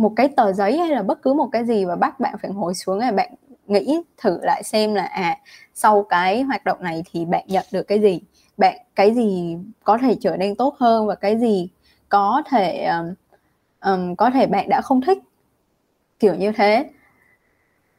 một 0.00 0.12
cái 0.16 0.28
tờ 0.36 0.52
giấy 0.52 0.78
hay 0.78 0.88
là 0.88 1.02
bất 1.02 1.22
cứ 1.22 1.34
một 1.34 1.48
cái 1.52 1.64
gì 1.64 1.84
và 1.84 1.96
bắt 1.96 2.20
bạn 2.20 2.34
phải 2.42 2.50
ngồi 2.50 2.74
xuống 2.74 2.98
và 2.98 3.10
bạn 3.10 3.34
nghĩ 3.66 4.00
thử 4.18 4.38
lại 4.42 4.62
xem 4.62 4.94
là 4.94 5.04
à 5.04 5.38
sau 5.74 6.02
cái 6.02 6.42
hoạt 6.42 6.64
động 6.64 6.78
này 6.82 7.02
thì 7.12 7.24
bạn 7.24 7.44
nhận 7.46 7.64
được 7.72 7.82
cái 7.82 8.00
gì? 8.00 8.20
Bạn 8.56 8.78
cái 8.94 9.14
gì 9.14 9.58
có 9.84 9.98
thể 9.98 10.16
trở 10.20 10.36
nên 10.36 10.56
tốt 10.56 10.76
hơn 10.78 11.06
và 11.06 11.14
cái 11.14 11.38
gì 11.38 11.68
có 12.08 12.42
thể 12.50 12.84
um, 12.84 13.14
um, 13.80 14.14
có 14.14 14.30
thể 14.30 14.46
bạn 14.46 14.68
đã 14.68 14.80
không 14.80 15.00
thích? 15.00 15.18
Kiểu 16.18 16.34
như 16.34 16.52
thế 16.52 16.90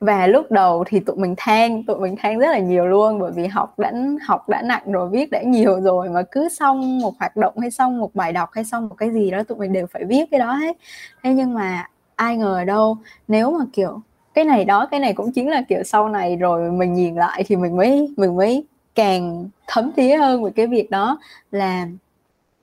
và 0.02 0.28
lúc 0.28 0.52
đầu 0.52 0.84
thì 0.88 1.00
tụi 1.00 1.16
mình 1.16 1.34
than, 1.38 1.84
tụi 1.84 2.00
mình 2.00 2.16
than 2.20 2.40
rất 2.40 2.48
là 2.52 2.60
nhiều 2.60 2.86
luôn, 2.86 3.20
bởi 3.20 3.32
vì 3.32 3.48
học 3.48 3.80
đã 3.80 3.94
học 4.22 4.50
đã 4.50 4.62
nặng 4.62 4.92
rồi, 4.92 5.10
viết 5.10 5.32
đã 5.32 5.42
nhiều 5.42 5.82
rồi, 5.82 6.10
mà 6.10 6.22
cứ 6.32 6.50
xong 6.50 7.00
một 7.00 7.14
hoạt 7.20 7.36
động 7.38 7.58
hay 7.58 7.72
xong 7.72 8.00
một 8.00 8.16
bài 8.16 8.34
đọc 8.34 8.50
hay 8.54 8.66
xong 8.66 8.90
một 8.90 8.96
cái 8.96 9.12
gì 9.12 9.32
đó, 9.32 9.44
tụi 9.44 9.58
mình 9.58 9.74
đều 9.74 9.88
phải 9.88 10.06
viết 10.06 10.26
cái 10.32 10.40
đó 10.40 10.54
hết. 10.54 10.78
Thế 11.24 11.34
nhưng 11.34 11.54
mà 11.54 11.90
ai 12.16 12.38
ngờ 12.38 12.64
đâu, 12.68 12.98
nếu 13.28 13.52
mà, 13.52 13.66
kiểu, 13.74 14.02
cái 14.34 14.46
này 14.46 14.66
đó, 14.66 14.88
cái 14.92 15.00
này 15.00 15.14
cũng 15.14 15.32
chính 15.32 15.50
là, 15.50 15.62
kiểu, 15.70 15.84
sau 15.84 16.10
này 16.10 16.36
rồi 16.36 16.72
mình 16.72 16.94
nhìn 16.94 17.16
lại 17.16 17.44
thì 17.48 17.56
mình 17.56 17.78
mới 17.78 18.14
mình 18.18 18.36
mới 18.36 18.66
càng 18.96 19.50
thấm 19.68 19.92
thía 19.98 20.18
hơn 20.18 20.44
về 20.44 20.52
cái 20.56 20.68
việc 20.68 20.92
đó. 20.92 21.20
Là 21.52 21.88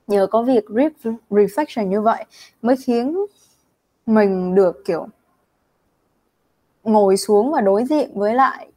nhờ 0.07 0.27
có 0.27 0.43
việc 0.43 0.65
reflection 1.31 1.87
như 1.87 2.01
vậy 2.01 2.25
mới 2.63 2.77
khiến 2.77 3.19
mình 4.07 4.55
được, 4.55 4.85
kiểu 4.87 5.07
ngồi 6.93 7.17
xuống 7.17 7.53
và 7.53 7.61
đối 7.61 7.85
diện 7.85 8.11
với 8.15 8.35
lại 8.35 8.69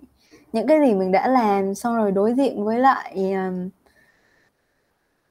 những 0.54 0.68
cái 0.68 0.80
gì 0.80 0.94
mình 0.94 1.12
đã 1.12 1.28
làm 1.28 1.76
xong 1.76 1.96
rồi 1.96 2.12
đối 2.12 2.34
diện 2.34 2.66
với 2.66 2.80
lại 2.80 3.34
um, 3.34 3.70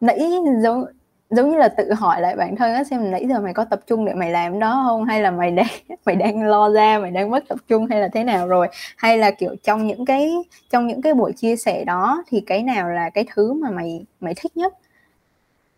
nãy 0.00 0.32
giống 0.62 0.84
giống 1.30 1.50
như 1.50 1.58
là 1.58 1.68
tự 1.68 1.92
hỏi 1.92 2.20
lại 2.20 2.36
bản 2.36 2.56
thân 2.56 2.74
á 2.74 2.84
xem 2.84 3.10
nãy 3.10 3.26
giờ 3.28 3.40
mày 3.40 3.54
có 3.54 3.64
tập 3.64 3.80
trung 3.86 4.04
để 4.04 4.14
mày 4.14 4.30
làm 4.30 4.58
đó 4.58 4.82
không? 4.86 5.04
Hay 5.04 5.22
là 5.22 5.30
mày 5.30 5.50
đang 5.50 5.66
mày 6.06 6.16
đang 6.16 6.42
lo 6.42 6.70
ra 6.70 6.98
mày 6.98 7.10
đang 7.10 7.30
mất 7.30 7.44
tập 7.48 7.58
trung 7.68 7.86
hay 7.90 8.00
là 8.00 8.08
thế 8.08 8.24
nào 8.24 8.48
rồi? 8.48 8.68
Hay 8.96 9.18
là 9.18 9.30
kiểu 9.30 9.54
trong 9.62 9.86
những 9.86 10.04
cái 10.04 10.32
trong 10.70 10.86
những 10.86 11.02
cái 11.02 11.14
buổi 11.14 11.32
chia 11.32 11.56
sẻ 11.56 11.84
đó 11.84 12.22
thì 12.28 12.40
cái 12.40 12.62
nào 12.62 12.90
là 12.90 13.10
cái 13.10 13.24
thứ 13.34 13.52
mà 13.52 13.70
mày 13.70 14.04
mày 14.20 14.34
thích 14.36 14.56
nhất? 14.56 14.74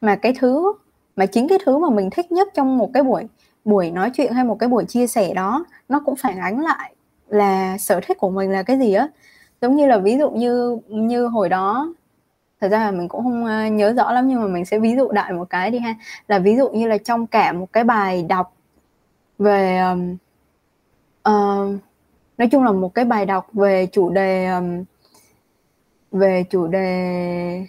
Mà 0.00 0.16
cái 0.16 0.34
thứ 0.38 0.72
mà 1.16 1.26
chính 1.26 1.48
cái 1.48 1.58
thứ 1.64 1.78
mà 1.78 1.90
mình 1.90 2.10
thích 2.10 2.32
nhất 2.32 2.48
trong 2.54 2.78
một 2.78 2.90
cái 2.94 3.02
buổi 3.02 3.24
buổi 3.64 3.90
nói 3.90 4.10
chuyện 4.10 4.32
hay 4.32 4.44
một 4.44 4.58
cái 4.58 4.68
buổi 4.68 4.84
chia 4.84 5.06
sẻ 5.06 5.34
đó 5.34 5.64
nó 5.88 6.00
cũng 6.04 6.16
phản 6.16 6.38
ánh 6.38 6.60
lại 6.60 6.94
là 7.28 7.78
sở 7.78 8.00
thích 8.06 8.18
của 8.18 8.30
mình 8.30 8.50
là 8.50 8.62
cái 8.62 8.78
gì 8.78 8.94
á. 8.94 9.08
Giống 9.60 9.76
như 9.76 9.86
là 9.86 9.98
ví 9.98 10.18
dụ 10.18 10.30
như 10.30 10.78
như 10.88 11.26
hồi 11.26 11.48
đó 11.48 11.94
thật 12.60 12.68
ra 12.68 12.78
là 12.78 12.90
mình 12.90 13.08
cũng 13.08 13.22
không 13.22 13.76
nhớ 13.76 13.92
rõ 13.92 14.12
lắm 14.12 14.28
nhưng 14.28 14.40
mà 14.40 14.46
mình 14.46 14.64
sẽ 14.64 14.78
ví 14.78 14.96
dụ 14.96 15.12
đại 15.12 15.32
một 15.32 15.50
cái 15.50 15.70
đi 15.70 15.78
ha. 15.78 15.94
Là 16.28 16.38
ví 16.38 16.56
dụ 16.56 16.68
như 16.68 16.88
là 16.88 16.98
trong 16.98 17.26
cả 17.26 17.52
một 17.52 17.72
cái 17.72 17.84
bài 17.84 18.22
đọc 18.22 18.52
về 19.38 19.78
um, 19.78 20.16
uh, 21.28 21.80
nói 22.38 22.48
chung 22.50 22.64
là 22.64 22.72
một 22.72 22.94
cái 22.94 23.04
bài 23.04 23.26
đọc 23.26 23.46
về 23.52 23.86
chủ 23.86 24.10
đề 24.10 24.46
um, 24.46 24.84
về 26.12 26.44
chủ 26.50 26.66
đề 26.66 27.66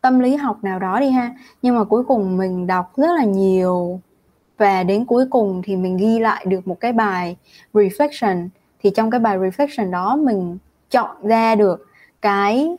tâm 0.00 0.20
lý 0.20 0.36
học 0.36 0.64
nào 0.64 0.78
đó 0.78 1.00
đi 1.00 1.10
ha. 1.10 1.34
Nhưng 1.62 1.76
mà 1.76 1.84
cuối 1.84 2.04
cùng 2.04 2.36
mình 2.36 2.66
đọc 2.66 2.92
rất 2.96 3.12
là 3.18 3.24
nhiều 3.24 4.00
và 4.62 4.82
đến 4.82 5.04
cuối 5.04 5.24
cùng 5.30 5.62
thì 5.64 5.76
mình 5.76 5.96
ghi 5.96 6.18
lại 6.18 6.44
được 6.48 6.68
một 6.68 6.80
cái 6.80 6.92
bài 6.92 7.36
reflection. 7.72 8.48
Thì 8.82 8.90
trong 8.90 9.10
cái 9.10 9.20
bài 9.20 9.38
reflection 9.38 9.90
đó 9.90 10.16
mình 10.16 10.58
chọn 10.90 11.16
ra 11.22 11.54
được 11.54 11.86
cái 12.20 12.76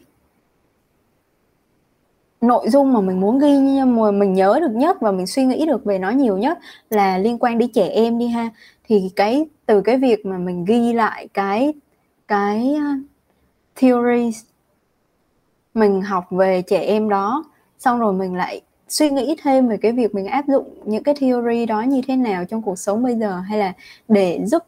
nội 2.41 2.69
dung 2.69 2.93
mà 2.93 3.01
mình 3.01 3.19
muốn 3.19 3.39
ghi 3.39 3.57
nhưng 3.57 3.95
mà 3.95 4.11
mình 4.11 4.33
nhớ 4.33 4.59
được 4.61 4.71
nhất 4.71 4.97
và 5.01 5.11
mình 5.11 5.27
suy 5.27 5.45
nghĩ 5.45 5.65
được 5.65 5.85
về 5.85 5.99
nó 5.99 6.09
nhiều 6.09 6.37
nhất 6.37 6.59
là 6.89 7.17
liên 7.17 7.37
quan 7.39 7.57
đến 7.57 7.69
trẻ 7.73 7.87
em 7.87 8.19
đi 8.19 8.27
ha. 8.27 8.49
Thì 8.83 9.11
cái, 9.15 9.45
từ 9.65 9.81
cái 9.81 9.97
việc 9.97 10.25
mà 10.25 10.37
mình 10.37 10.65
ghi 10.65 10.93
lại 10.93 11.27
cái 11.33 11.73
cái 12.27 12.75
ờ, 12.75 12.89
theories 13.75 14.43
mình 15.73 16.01
học 16.01 16.25
về 16.31 16.61
trẻ 16.61 16.79
em 16.79 17.09
đó, 17.09 17.43
xong 17.79 17.99
rồi 17.99 18.13
mình 18.13 18.35
lại 18.35 18.61
suy 18.93 19.09
nghĩ 19.09 19.35
thêm 19.43 19.67
về 19.67 19.77
cái 19.77 19.91
việc 19.91 20.15
mình 20.15 20.25
áp 20.25 20.45
dụng 20.47 20.63
những 20.85 21.03
cái 21.03 21.15
theory 21.15 21.65
đó 21.65 21.81
như 21.81 22.01
thế 22.07 22.15
nào 22.15 22.45
trong 22.45 22.61
cuộc 22.61 22.79
sống 22.79 23.03
bây 23.03 23.15
giờ, 23.15 23.39
hay 23.39 23.59
là 23.59 23.73
để 24.07 24.39
giúp, 24.45 24.63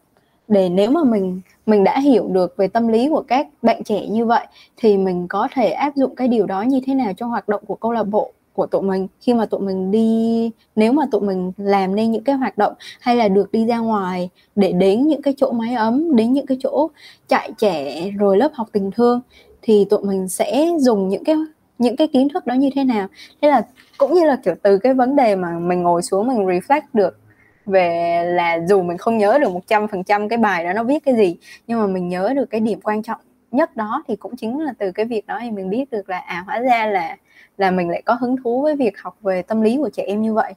để 0.48 0.68
nếu 0.68 0.90
mà 0.90 1.04
mình 1.04 1.40
mình 1.66 1.84
đã 1.84 2.00
hiểu 2.00 2.28
được 2.28 2.54
về 2.56 2.68
tâm 2.68 2.88
lý 2.88 3.08
của 3.08 3.24
các 3.28 3.46
bạn 3.62 3.84
trẻ 3.84 4.06
như 4.06 4.26
vậy, 4.26 4.46
thì 4.76 4.96
mình 4.96 5.26
có 5.28 5.48
thể 5.54 5.70
áp 5.70 5.96
dụng 5.96 6.14
cái 6.14 6.28
điều 6.28 6.46
đó 6.46 6.62
như 6.62 6.80
thế 6.86 6.94
nào 6.94 7.12
trong 7.16 7.30
hoạt 7.30 7.48
động 7.48 7.62
của 7.66 7.74
câu 7.74 7.92
lạc 7.92 8.02
bộ 8.02 8.32
của 8.52 8.66
tụi 8.66 8.82
mình? 8.82 9.08
Khi 9.20 9.34
mà 9.34 9.46
tụi 9.46 9.60
mình 9.60 9.90
đi, 9.90 10.50
nếu 10.76 10.92
mà 10.92 11.04
tụi 11.10 11.20
mình 11.20 11.52
làm 11.56 11.96
nên 11.96 12.12
những 12.12 12.24
cái 12.24 12.36
hoạt 12.36 12.58
động 12.58 12.72
hay 13.00 13.16
là 13.16 13.28
được 13.28 13.52
đi 13.52 13.66
ra 13.66 13.78
ngoài 13.78 14.28
để 14.56 14.72
đến 14.72 15.06
những 15.06 15.22
cái 15.22 15.34
chỗ 15.36 15.50
máy 15.52 15.74
ấm, 15.74 16.16
đến 16.16 16.32
những 16.32 16.46
cái 16.46 16.58
chỗ 16.62 16.88
chạy 17.28 17.50
trẻ, 17.58 18.10
rồi 18.18 18.36
lớp 18.36 18.50
học 18.54 18.68
tình 18.72 18.90
thương, 18.90 19.20
thì 19.62 19.84
tụi 19.90 20.00
mình 20.02 20.28
sẽ 20.28 20.68
dùng 20.80 21.08
những 21.08 21.24
cái 21.24 21.36
những 21.78 21.96
cái 21.96 22.06
kiến 22.06 22.28
thức 22.28 22.46
đó 22.46 22.54
như 22.54 22.70
thế 22.74 22.84
nào. 22.84 23.08
Thế 23.42 23.48
là 23.48 23.62
cũng 23.98 24.14
như 24.14 24.24
là, 24.24 24.36
kiểu, 24.44 24.54
từ 24.62 24.78
cái 24.78 24.94
vấn 24.94 25.16
đề 25.16 25.36
mà 25.36 25.50
mình 25.58 25.82
ngồi 25.82 26.02
xuống 26.02 26.26
mình 26.26 26.46
reflect 26.46 26.80
được 26.92 27.18
về 27.66 28.22
là 28.24 28.58
dù 28.68 28.82
mình 28.82 28.98
không 28.98 29.18
nhớ 29.18 29.38
được 29.38 29.52
một 29.52 29.66
trăm 29.66 29.88
phần 29.88 30.04
trăm 30.04 30.28
cái 30.28 30.38
bài 30.38 30.64
đó 30.64 30.72
nó 30.72 30.84
viết 30.84 31.04
cái 31.04 31.16
gì, 31.16 31.36
nhưng 31.66 31.80
mà 31.80 31.86
mình 31.86 32.08
nhớ 32.08 32.32
được 32.36 32.44
cái 32.50 32.60
điểm 32.60 32.80
quan 32.80 33.02
trọng 33.02 33.20
nhất 33.50 33.76
đó 33.76 34.04
thì 34.08 34.16
cũng 34.16 34.36
chính 34.36 34.60
là 34.60 34.72
từ 34.78 34.92
cái 34.92 35.06
việc 35.06 35.26
đó 35.26 35.38
thì 35.40 35.50
mình 35.50 35.70
biết 35.70 35.90
được 35.90 36.10
là 36.10 36.18
à 36.18 36.42
hóa 36.46 36.58
ra 36.58 36.86
là 36.86 37.16
là 37.58 37.70
mình 37.70 37.90
lại 37.90 38.02
có 38.02 38.14
hứng 38.14 38.36
thú 38.44 38.62
với 38.62 38.76
việc 38.76 38.98
học 38.98 39.16
về 39.20 39.42
tâm 39.42 39.62
lý 39.62 39.76
của 39.76 39.90
trẻ 39.92 40.02
em 40.02 40.22
như 40.22 40.34
vậy. 40.34 40.52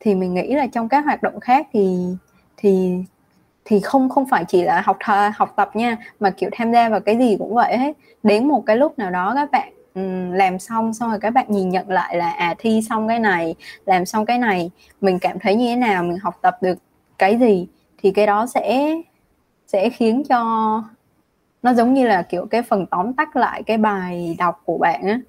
Thì 0.00 0.14
mình 0.14 0.34
nghĩ 0.34 0.54
là 0.54 0.66
trong 0.66 0.88
các 0.88 1.04
hoạt 1.04 1.22
động 1.22 1.40
khác 1.40 1.66
thì 1.72 1.98
thì 2.56 2.98
thì 3.64 3.80
không 3.80 4.08
không 4.08 4.26
phải 4.26 4.44
chỉ 4.48 4.62
là 4.62 4.80
học 4.80 4.96
thờ 5.00 5.30
học 5.36 5.52
tập 5.56 5.76
nha, 5.76 5.96
mà, 6.20 6.30
kiểu, 6.30 6.50
tham 6.52 6.72
gia 6.72 6.88
vào 6.88 7.00
cái 7.00 7.18
gì 7.18 7.36
cũng 7.38 7.54
vậy 7.54 7.76
hết. 7.76 7.96
Đến 8.22 8.48
một 8.48 8.62
cái 8.66 8.76
lúc 8.76 8.98
nào 8.98 9.10
đó 9.10 9.32
các 9.34 9.50
bạn 9.50 9.72
um, 9.94 10.32
làm 10.32 10.58
xong 10.58 10.94
xong 10.94 11.10
rồi 11.10 11.18
các 11.20 11.30
bạn 11.30 11.46
nhìn 11.48 11.68
nhận 11.68 11.88
lại 11.88 12.16
là 12.16 12.30
à 12.30 12.54
thi 12.58 12.80
xong 12.88 13.08
cái 13.08 13.18
này 13.18 13.54
làm 13.86 14.06
xong 14.06 14.26
cái 14.26 14.38
này 14.38 14.70
mình 15.00 15.18
cảm 15.18 15.38
thấy 15.38 15.54
như 15.54 15.66
thế 15.66 15.76
nào 15.76 16.02
mình 16.02 16.18
học 16.22 16.38
tập 16.42 16.58
được 16.60 16.78
cái 17.18 17.38
gì 17.38 17.68
thì 17.98 18.10
cái 18.10 18.26
đó 18.26 18.46
sẽ 18.46 18.94
sẽ 19.66 19.88
khiến 19.90 20.22
cho 20.28 20.82
nó 21.62 21.74
giống 21.74 21.94
như 21.94 22.06
là 22.06 22.22
kiểu 22.22 22.46
cái 22.46 22.62
phần 22.62 22.86
tóm 22.86 23.12
tắt 23.12 23.36
lại 23.36 23.62
cái 23.62 23.78
bài 23.78 24.36
đọc 24.38 24.62
của 24.64 24.78
bạn 24.78 25.02
á. 25.02 25.20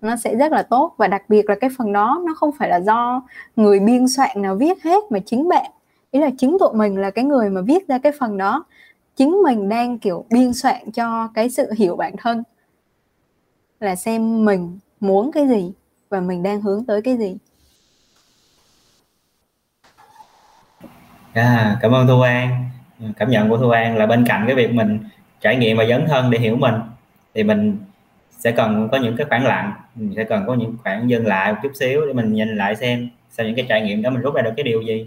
Nó 0.00 0.16
sẽ 0.16 0.36
rất 0.36 0.52
là 0.52 0.62
tốt 0.62 0.94
và 0.96 1.08
đặc 1.08 1.22
biệt 1.28 1.48
là 1.48 1.54
cái 1.60 1.70
phần 1.78 1.92
đó 1.92 2.22
nó 2.26 2.34
không 2.34 2.50
phải 2.58 2.68
là 2.68 2.80
do 2.80 3.22
người 3.56 3.80
biên 3.80 4.08
soạn 4.08 4.42
nào 4.42 4.56
viết 4.56 4.82
hết 4.82 5.04
mà 5.10 5.18
chính 5.26 5.48
bạn. 5.48 5.70
Ý 6.10 6.20
là 6.20 6.30
chính 6.38 6.56
tụi 6.60 6.74
mình 6.74 6.98
là 6.98 7.10
cái 7.10 7.24
người 7.24 7.50
mà 7.50 7.60
viết 7.60 7.88
ra 7.88 7.98
cái 7.98 8.12
phần 8.20 8.38
đó. 8.38 8.64
Chính 9.16 9.30
mình 9.30 9.68
đang 9.68 9.98
kiểu 9.98 10.24
biên 10.30 10.52
soạn 10.52 10.90
cho 10.92 11.28
cái 11.34 11.50
sự 11.50 11.72
hiểu 11.78 11.96
bản 11.96 12.14
thân 12.18 12.42
là 13.80 13.96
xem 13.96 14.44
mình 14.44 14.78
muốn 15.00 15.30
cái 15.32 15.48
gì 15.48 15.72
và 16.08 16.20
mình 16.20 16.42
đang 16.42 16.62
hướng 16.62 16.86
tới 16.86 17.02
cái 17.02 17.16
gì. 17.16 17.36
À, 21.32 21.78
cảm 21.80 21.94
ơn 21.94 22.06
thu 22.06 22.20
an. 22.20 22.64
Cảm 23.16 23.30
nhận 23.30 23.48
của 23.48 23.56
thu 23.56 23.70
an 23.70 23.96
là 23.96 24.06
bên 24.06 24.24
cạnh 24.26 24.44
cái 24.46 24.56
việc 24.56 24.72
mình 24.72 24.98
trải 25.40 25.56
nghiệm 25.56 25.76
và 25.76 25.84
dấn 25.86 26.06
thân 26.08 26.30
để 26.30 26.38
hiểu 26.38 26.56
mình 26.56 26.74
thì 27.34 27.42
mình 27.42 27.78
sẽ 28.30 28.52
cần 28.52 28.88
có 28.92 28.98
những 28.98 29.16
cái 29.16 29.26
khoảng 29.28 29.46
lặng 29.46 29.72
mình 29.94 30.12
sẽ 30.16 30.24
cần 30.24 30.44
có 30.46 30.54
những 30.54 30.76
khoảng 30.82 31.10
dừng 31.10 31.26
lại 31.26 31.52
một 31.52 31.58
chút 31.62 31.72
xíu 31.74 32.06
để 32.06 32.12
mình 32.12 32.32
nhìn 32.32 32.56
lại 32.56 32.76
xem 32.76 33.08
sau 33.30 33.46
những 33.46 33.54
cái 33.54 33.66
trải 33.68 33.82
nghiệm 33.82 34.02
đó 34.02 34.10
mình 34.10 34.22
rút 34.22 34.34
ra 34.34 34.42
được 34.42 34.52
cái 34.56 34.64
điều 34.64 34.82
gì. 34.82 35.06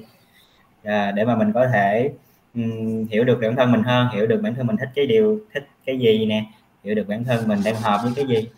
À, 0.84 1.12
để 1.12 1.25
mà 1.25 1.36
mình 1.36 1.51
có 1.53 1.67
thể 1.73 2.12
um, 2.55 3.05
hiểu 3.12 3.23
được 3.23 3.39
bản 3.41 3.55
thân 3.55 3.71
mình 3.71 3.84
hơn 3.84 4.08
hiểu 4.13 4.27
được 4.27 4.41
bản 4.43 4.55
thân 4.55 4.67
mình 4.67 4.77
thích 4.77 4.89
cái 4.95 5.05
điều 5.08 5.39
thích 5.53 5.67
cái 5.86 5.99
gì 5.99 6.25
nè 6.25 6.45
hiểu 6.83 6.95
được 6.95 7.07
bản 7.07 7.23
thân 7.23 7.47
mình 7.47 7.59
đang 7.65 7.75
hợp 7.75 7.99
với 8.03 8.11
cái 8.15 8.25
gì 8.27 8.49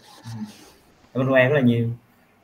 cảm 1.14 1.28
ơn 1.28 1.34
An 1.34 1.50
rất 1.50 1.56
là 1.56 1.62
nhiều 1.62 1.90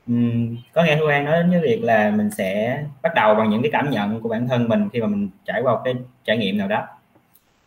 um, 0.08 0.58
có 0.74 0.84
nghe 0.84 0.98
Thu 1.00 1.06
An 1.06 1.26
nói 1.26 1.44
đến 1.44 1.52
cái 1.52 1.62
việc 1.62 1.84
là 1.84 2.12
mình 2.12 2.32
sẽ 2.32 2.84
bắt 3.02 3.12
đầu 3.16 3.36
bằng 3.36 3.50
những 3.50 3.62
cái 3.62 3.72
cảm 3.72 3.90
nhận 3.90 4.22
của 4.22 4.30
bản 4.30 4.48
thân 4.48 4.70
mình 4.70 4.90
khi 4.94 5.02
mà 5.02 5.08
mình 5.08 5.30
trải 5.46 5.62
qua 5.62 5.78
cái 5.86 5.96
trải 6.26 6.38
nghiệm 6.38 6.58
nào 6.58 6.68
đó 6.68 6.88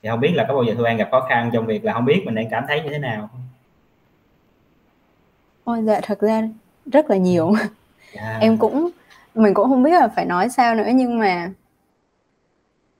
thì 0.03 0.09
không 0.09 0.21
biết 0.21 0.33
là 0.35 0.45
có 0.49 0.55
bao 0.55 0.63
giờ 0.63 0.75
Thu 0.79 0.85
An 0.85 0.97
gặp 0.97 1.09
khó 1.11 1.21
khăn 1.29 1.51
trong 1.53 1.67
việc 1.67 1.85
là 1.85 1.93
không 1.93 2.05
biết 2.05 2.23
mình 2.25 2.35
đang 2.35 2.51
cảm 2.51 2.65
thấy 2.69 2.83
như 2.83 2.89
thế 2.91 2.99
nào 2.99 3.29
không? 3.33 3.41
Ôi 5.65 5.83
dạ 5.87 6.01
thật 6.03 6.21
ra 6.21 6.43
rất 6.93 7.11
là 7.11 7.17
nhiều 7.17 7.53
yeah. 7.53 7.71
Dạ. 8.15 8.39
em 8.41 8.57
cũng 8.57 8.91
mình 9.35 9.55
cũng 9.55 9.69
không 9.69 9.83
biết 9.83 9.91
là 9.91 10.09
phải 10.09 10.25
nói 10.25 10.49
sao 10.49 10.75
nữa 10.75 10.89
nhưng 10.95 11.19
mà 11.19 11.51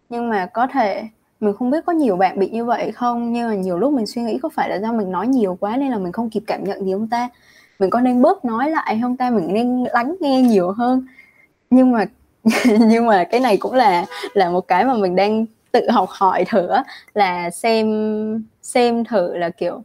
nhưng 0.09 0.31
mà 0.31 0.47
có 0.47 0.67
thể 0.67 1.09
mình 1.41 1.55
không 1.59 1.71
biết 1.71 1.85
có 1.87 1.93
nhiều 1.93 2.17
bạn 2.17 2.39
bị 2.39 2.49
như 2.51 2.65
vậy 2.65 2.93
không 2.93 3.33
nhưng 3.33 3.49
mà 3.49 3.55
nhiều 3.55 3.79
lúc 3.79 3.93
mình 3.93 4.07
suy 4.07 4.23
nghĩ 4.23 4.39
có 4.39 4.49
phải 4.49 4.71
là 4.71 4.77
do 4.77 4.93
mình 4.93 5.11
nói 5.11 5.29
nhiều 5.29 5.57
quá 5.61 5.77
nên 5.77 5.91
là 5.91 5.99
mình 5.99 6.13
không 6.13 6.31
kịp 6.31 6.43
cảm 6.47 6.65
nhận 6.65 6.85
gì 6.87 6.93
không 6.93 7.09
ta? 7.09 7.29
Mình 7.79 7.91
có 7.91 8.01
nên 8.01 8.23
bớt 8.23 8.45
nói 8.45 8.71
lại 8.71 8.99
không 9.03 9.17
ta? 9.17 9.31
Mình 9.31 9.55
nên 9.55 9.85
lắng 9.85 10.17
nghe 10.21 10.43
nhiều 10.43 10.71
hơn. 10.71 11.07
Nhưng 11.71 11.93
mà 11.93 12.07
nhưng 12.81 13.07
mà 13.07 13.25
cái 13.25 13.41
này 13.41 13.57
cũng 13.57 13.73
là 13.75 14.07
là 14.35 14.51
một 14.51 14.69
cái 14.69 14.85
mà 14.85 14.95
mình 14.95 15.17
đang 15.17 15.47
tự 15.73 15.91
học 15.91 16.09
hỏi 16.11 16.45
thử 16.49 16.69
là 17.15 17.51
xem 17.51 17.87
xem 18.63 19.05
thử 19.05 19.37
là 19.37 19.51
kiểu 19.51 19.83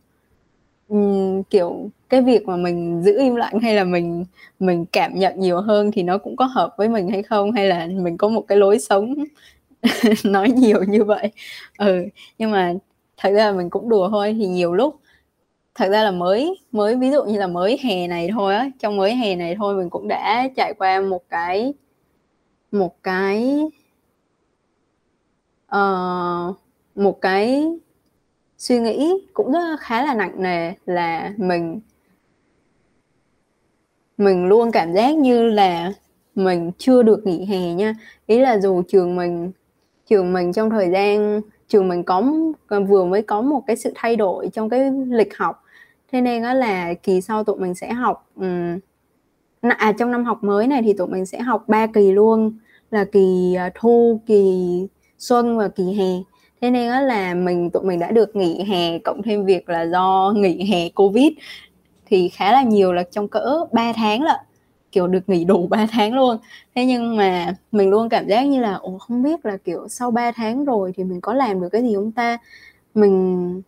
um, 0.88 1.44
kiểu 1.44 1.90
cái 2.10 2.22
việc 2.22 2.48
mà 2.48 2.56
mình 2.56 3.02
giữ 3.04 3.20
im 3.20 3.36
lặng 3.36 3.60
hay 3.60 3.76
là 3.76 3.84
mình 3.84 4.26
mình 4.60 4.86
cảm 4.86 5.20
nhận 5.20 5.40
nhiều 5.40 5.62
hơn 5.62 5.92
thì 5.92 6.04
nó 6.04 6.18
cũng 6.18 6.36
có 6.36 6.46
hợp 6.46 6.74
với 6.78 6.90
mình 6.90 7.10
hay 7.10 7.24
không? 7.24 7.52
Hay 7.52 7.68
là 7.68 7.88
mình 7.88 8.18
có 8.18 8.28
một 8.30 8.42
cái 8.48 8.58
lối 8.58 8.80
sống 8.80 9.16
nói 10.24 10.50
nhiều 10.50 10.84
như 10.84 11.04
vậy. 11.04 11.32
Ừ 11.78 12.06
nhưng 12.38 12.52
mà 12.52 12.74
thật 13.18 13.30
ra 13.30 13.46
là 13.46 13.52
mình 13.52 13.70
cũng 13.70 13.90
đùa 13.90 14.10
thôi 14.10 14.36
thì 14.40 14.48
nhiều 14.48 14.74
lúc 14.74 15.00
thật 15.76 15.90
ra 15.90 16.04
là 16.04 16.12
mới 16.12 16.60
mới 16.72 16.96
ví 16.96 17.12
dụ 17.12 17.24
như 17.24 17.40
là 17.40 17.48
mới 17.48 17.80
hè 17.84 18.08
này 18.08 18.30
thôi 18.34 18.56
á 18.56 18.70
trong 18.80 18.98
mới 18.98 19.16
hè 19.16 19.36
này 19.36 19.56
thôi 19.58 19.76
mình 19.76 19.90
cũng 19.90 20.08
đã 20.08 20.48
trải 20.56 20.74
qua 20.80 21.02
một 21.02 21.24
cái 21.30 21.74
một 22.72 23.04
cái 23.04 23.62
uh, 25.76 26.56
một 26.96 27.22
cái 27.22 27.72
suy 28.58 28.80
nghĩ 28.80 29.14
cũng 29.34 29.52
rất 29.52 29.78
khá 29.80 30.06
là 30.06 30.14
nặng 30.14 30.42
nề 30.44 30.74
là 30.86 31.34
mình 31.38 31.80
mình 34.18 34.46
luôn 34.46 34.72
cảm 34.72 34.94
giác 34.94 35.16
như 35.16 35.44
là 35.44 35.92
mình 36.36 36.72
chưa 36.78 37.04
được 37.04 37.28
nghỉ 37.28 37.46
hè 37.46 37.74
nha. 37.74 37.96
Ý 38.28 38.40
là 38.40 38.60
dù 38.60 38.84
trường 38.88 39.16
mình 39.16 39.52
trường 40.10 40.34
mình 40.34 40.54
trong 40.54 40.70
thời 40.70 40.90
gian 40.90 41.42
trường 41.68 41.88
mình 41.88 42.04
có 42.04 42.24
vừa 42.88 43.06
mới 43.06 43.22
có 43.22 43.42
một 43.42 43.64
cái 43.68 43.76
sự 43.76 43.92
thay 43.96 44.16
đổi 44.16 44.50
trong 44.54 44.70
cái 44.70 44.92
lịch 45.10 45.38
học. 45.38 45.64
Thế 46.12 46.22
nên 46.22 46.44
đó 46.44 46.54
là 46.54 46.94
kỳ 46.94 47.22
sau 47.22 47.44
tụi 47.44 47.60
mình 47.60 47.76
sẽ 47.76 47.94
học 47.94 48.30
um, 48.36 48.80
à 49.62 49.92
trong 50.00 50.12
năm 50.12 50.26
học 50.26 50.44
mới 50.44 50.68
này 50.68 50.82
thì 50.82 50.94
tụi 50.94 51.08
mình 51.08 51.26
sẽ 51.26 51.40
học 51.40 51.64
ba 51.68 51.88
kỳ 51.88 52.12
luôn 52.12 52.58
là 52.92 53.06
kỳ 53.12 53.56
à, 53.58 53.72
thu 53.76 54.22
kỳ 54.26 54.88
xuân 55.18 55.58
và 55.58 55.68
kỳ 55.68 55.84
hè. 55.84 56.12
Thế 56.62 56.70
nên 56.72 56.90
đó 56.90 57.00
là 57.00 57.34
mình 57.34 57.70
tụi 57.70 57.84
mình 57.84 58.00
đã 58.00 58.12
được 58.12 58.36
nghỉ 58.36 58.64
hè 58.64 59.00
cộng 59.00 59.22
thêm 59.22 59.46
việc 59.46 59.70
là 59.70 59.86
do 59.86 60.34
nghỉ 60.36 60.66
hè 60.72 60.90
covid 60.90 61.32
thì 62.06 62.30
khá 62.30 62.52
là 62.52 62.64
nhiều 62.64 62.94
là 62.94 63.04
trong 63.04 63.28
cỡ 63.28 63.66
3 63.72 63.94
tháng 63.94 64.24
lận 64.24 64.40
kiểu 64.96 65.08
được 65.08 65.30
nghỉ 65.30 65.44
đủ 65.46 65.68
3 65.68 65.88
tháng 65.92 66.14
luôn. 66.14 66.38
Thế 66.76 66.86
nhưng 66.86 67.18
mà 67.18 67.54
mình 67.72 67.90
luôn 67.90 68.10
cảm 68.10 68.28
giác 68.28 68.44
như 68.44 68.60
là 68.62 68.74
ồ 68.74 68.98
không 68.98 69.24
biết 69.24 69.46
là, 69.46 69.58
kiểu, 69.58 69.88
sau 69.88 70.12
3 70.12 70.32
tháng 70.32 70.66
rồi 70.66 70.94
thì 70.98 71.04
mình 71.04 71.22
có 71.22 71.34
làm 71.34 71.62
được 71.62 71.70
cái 71.70 71.82
gì 71.84 71.96
không 71.96 72.12
ta? 72.12 72.38
Mình 72.96 73.62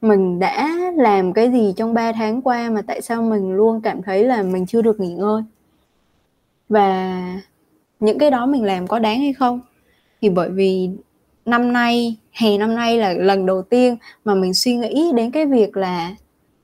mình 0.00 0.38
đã 0.38 0.70
làm 0.96 1.32
cái 1.32 1.52
gì 1.52 1.72
trong 1.76 1.94
3 1.94 2.12
tháng 2.12 2.42
qua 2.42 2.70
mà 2.70 2.82
tại 2.82 3.02
sao 3.02 3.22
mình 3.22 3.52
luôn 3.52 3.80
cảm 3.80 4.02
thấy 4.02 4.24
là 4.24 4.42
mình 4.42 4.66
chưa 4.66 4.82
được 4.82 5.00
nghỉ 5.00 5.14
ngơi? 5.14 5.42
Và 6.68 7.20
những 8.00 8.18
cái 8.18 8.30
đó 8.30 8.46
mình 8.46 8.64
làm 8.64 8.86
có 8.86 8.98
đáng 8.98 9.20
hay 9.20 9.32
không? 9.32 9.60
Thì 10.20 10.28
bởi 10.28 10.50
vì 10.50 10.90
năm 11.46 11.72
nay, 11.72 12.16
hè 12.32 12.58
năm 12.58 12.74
nay 12.74 12.98
là 12.98 13.12
lần 13.12 13.46
đầu 13.46 13.62
tiên 13.62 13.96
mà 14.24 14.34
mình 14.34 14.54
suy 14.54 14.76
nghĩ 14.76 15.12
đến 15.14 15.30
cái 15.30 15.46
việc 15.46 15.76
là 15.76 16.14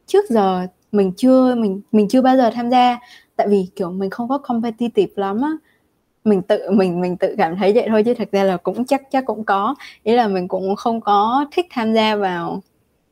trước 0.07 0.25
giờ 0.31 0.67
mình 0.93 1.13
chưa, 1.17 1.55
mình 1.55 1.81
mình 1.93 2.09
chưa 2.09 2.23
bao 2.23 2.37
giờ 2.37 2.51
tham 2.55 2.71
gia 2.71 2.99
tại 3.41 3.49
vì 3.49 3.67
kiểu 3.77 3.91
mình 3.91 4.11
không 4.11 4.29
có 4.29 4.39
competitive 4.39 5.13
lắm 5.17 5.43
á. 5.43 5.51
Mình 6.25 6.43
tự 6.43 6.71
mình 6.71 7.01
mình 7.01 7.17
tự 7.17 7.35
cảm 7.39 7.57
thấy 7.57 7.73
vậy 7.73 7.87
thôi 7.89 8.03
chứ 8.05 8.15
thật 8.15 8.29
ra 8.33 8.45
là 8.45 8.57
cũng 8.57 8.85
chắc 8.85 9.03
chắc 9.11 9.25
cũng 9.27 9.45
có. 9.45 9.75
Ý 10.03 10.15
là 10.15 10.29
mình 10.29 10.49
cũng 10.49 10.77
không 10.77 11.01
có 11.01 11.47
thích 11.53 11.67
tham 11.71 11.95
gia 11.95 12.17
vào 12.17 12.63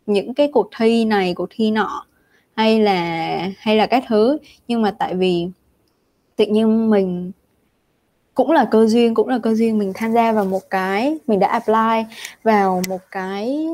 những 0.07 0.35
cái 0.35 0.51
cuộc 0.53 0.71
thi 0.77 1.05
này 1.05 1.35
cuộc 1.35 1.49
thi 1.51 1.71
nọ 1.71 2.07
hay 2.55 2.81
là 2.81 3.51
hay 3.59 3.77
là 3.77 3.87
các 3.87 4.05
thứ. 4.09 4.38
Nhưng 4.69 4.83
mà 4.83 4.91
tại 4.91 5.14
vì 5.14 5.49
tự 6.37 6.47
nhiên 6.47 6.91
mình 6.91 7.33
cũng 8.35 8.51
là 8.51 8.64
cơ 8.71 8.87
duyên 8.87 9.14
cũng 9.14 9.29
là 9.29 9.38
cơ 9.43 9.55
duyên 9.55 9.79
mình 9.79 9.93
tham 9.95 10.12
gia 10.12 10.33
vào 10.33 10.45
một 10.45 10.71
cái 10.71 11.19
mình 11.27 11.38
đã 11.38 11.49
apply 11.49 12.17
vào 12.43 12.83
một 12.88 13.01
cái 13.11 13.69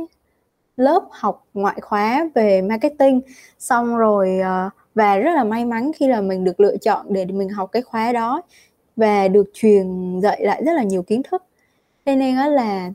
lớp 0.77 1.03
học 1.11 1.45
ngoại 1.55 1.81
khóa 1.81 2.29
về 2.35 2.63
marketing. 2.63 3.21
Xong 3.59 3.97
rồi 3.97 4.41
uh, 4.41 4.73
và 4.95 5.17
rất 5.17 5.35
là 5.35 5.45
may 5.45 5.65
mắn 5.65 5.91
khi 5.97 6.09
là 6.09 6.21
mình 6.21 6.45
được 6.45 6.61
lựa 6.61 6.77
chọn 6.77 7.07
để 7.09 7.25
mình 7.25 7.49
học 7.49 7.69
cái 7.73 7.83
khóa 7.83 8.13
đó 8.13 8.43
và 8.97 9.29
được 9.29 9.51
truyền 9.55 10.21
dạy 10.21 10.41
lại 10.45 10.63
rất 10.67 10.73
là 10.73 10.83
nhiều 10.83 11.03
kiến 11.03 11.23
thức. 11.31 11.45
Thế 12.07 12.17
nên 12.17 12.37
là 12.37 12.91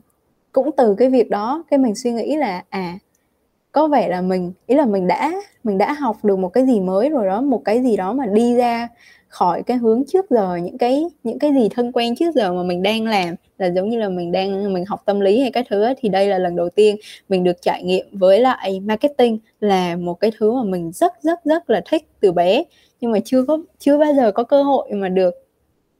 cũng 0.52 0.70
từ 0.76 0.94
cái 0.94 1.10
việc 1.10 1.30
đó 1.30 1.64
cái 1.70 1.78
mình 1.78 1.94
suy 1.94 2.12
nghĩ 2.12 2.36
là 2.36 2.64
à 2.68 2.98
có 3.72 3.88
vẻ 3.88 4.08
là 4.08 4.20
mình, 4.20 4.52
ý 4.66 4.76
là 4.76 4.86
mình 4.86 5.06
đã 5.06 5.32
mình 5.64 5.78
đã 5.78 5.92
học 5.92 6.16
được 6.24 6.38
một 6.38 6.48
cái 6.48 6.66
gì 6.66 6.80
mới 6.80 7.10
rồi 7.10 7.26
đó, 7.26 7.40
một 7.40 7.62
cái 7.64 7.82
gì 7.82 7.96
đó 7.96 8.12
mà 8.12 8.26
đi 8.26 8.56
ra 8.56 8.88
khỏi 9.30 9.62
cái 9.62 9.76
hướng 9.76 10.04
trước 10.06 10.30
giờ 10.30 10.56
những 10.56 10.78
cái 10.78 11.04
những 11.24 11.38
cái 11.38 11.52
gì 11.54 11.68
thân 11.68 11.92
quen 11.92 12.16
trước 12.16 12.34
giờ 12.34 12.52
mà 12.52 12.62
mình 12.62 12.82
đang 12.82 13.04
làm 13.04 13.34
là 13.58 13.70
giống 13.70 13.88
như 13.88 13.98
là 13.98 14.08
mình 14.08 14.32
đang 14.32 14.72
mình 14.74 14.84
học 14.84 15.02
tâm 15.04 15.20
lý 15.20 15.40
hay 15.40 15.50
cái 15.52 15.64
thứ 15.70 15.82
ấy, 15.82 15.94
thì 15.98 16.08
đây 16.08 16.28
là 16.28 16.38
lần 16.38 16.56
đầu 16.56 16.68
tiên 16.70 16.96
mình 17.28 17.44
được 17.44 17.62
trải 17.62 17.82
nghiệm 17.82 18.06
với 18.12 18.40
lại 18.40 18.80
marketing 18.80 19.38
là 19.60 19.96
một 19.96 20.14
cái 20.14 20.30
thứ 20.38 20.52
mà 20.52 20.62
mình 20.62 20.92
rất 20.92 21.12
rất 21.22 21.44
rất 21.44 21.70
là 21.70 21.82
thích 21.90 22.08
từ 22.20 22.32
bé. 22.32 22.64
Nhưng 23.00 23.12
mà 23.12 23.18
chưa 23.24 23.44
có 23.44 23.58
chưa 23.78 23.98
bao 23.98 24.14
giờ 24.14 24.32
có 24.32 24.42
cơ 24.44 24.62
hội 24.62 24.92
mà 24.92 25.08
được 25.08 25.34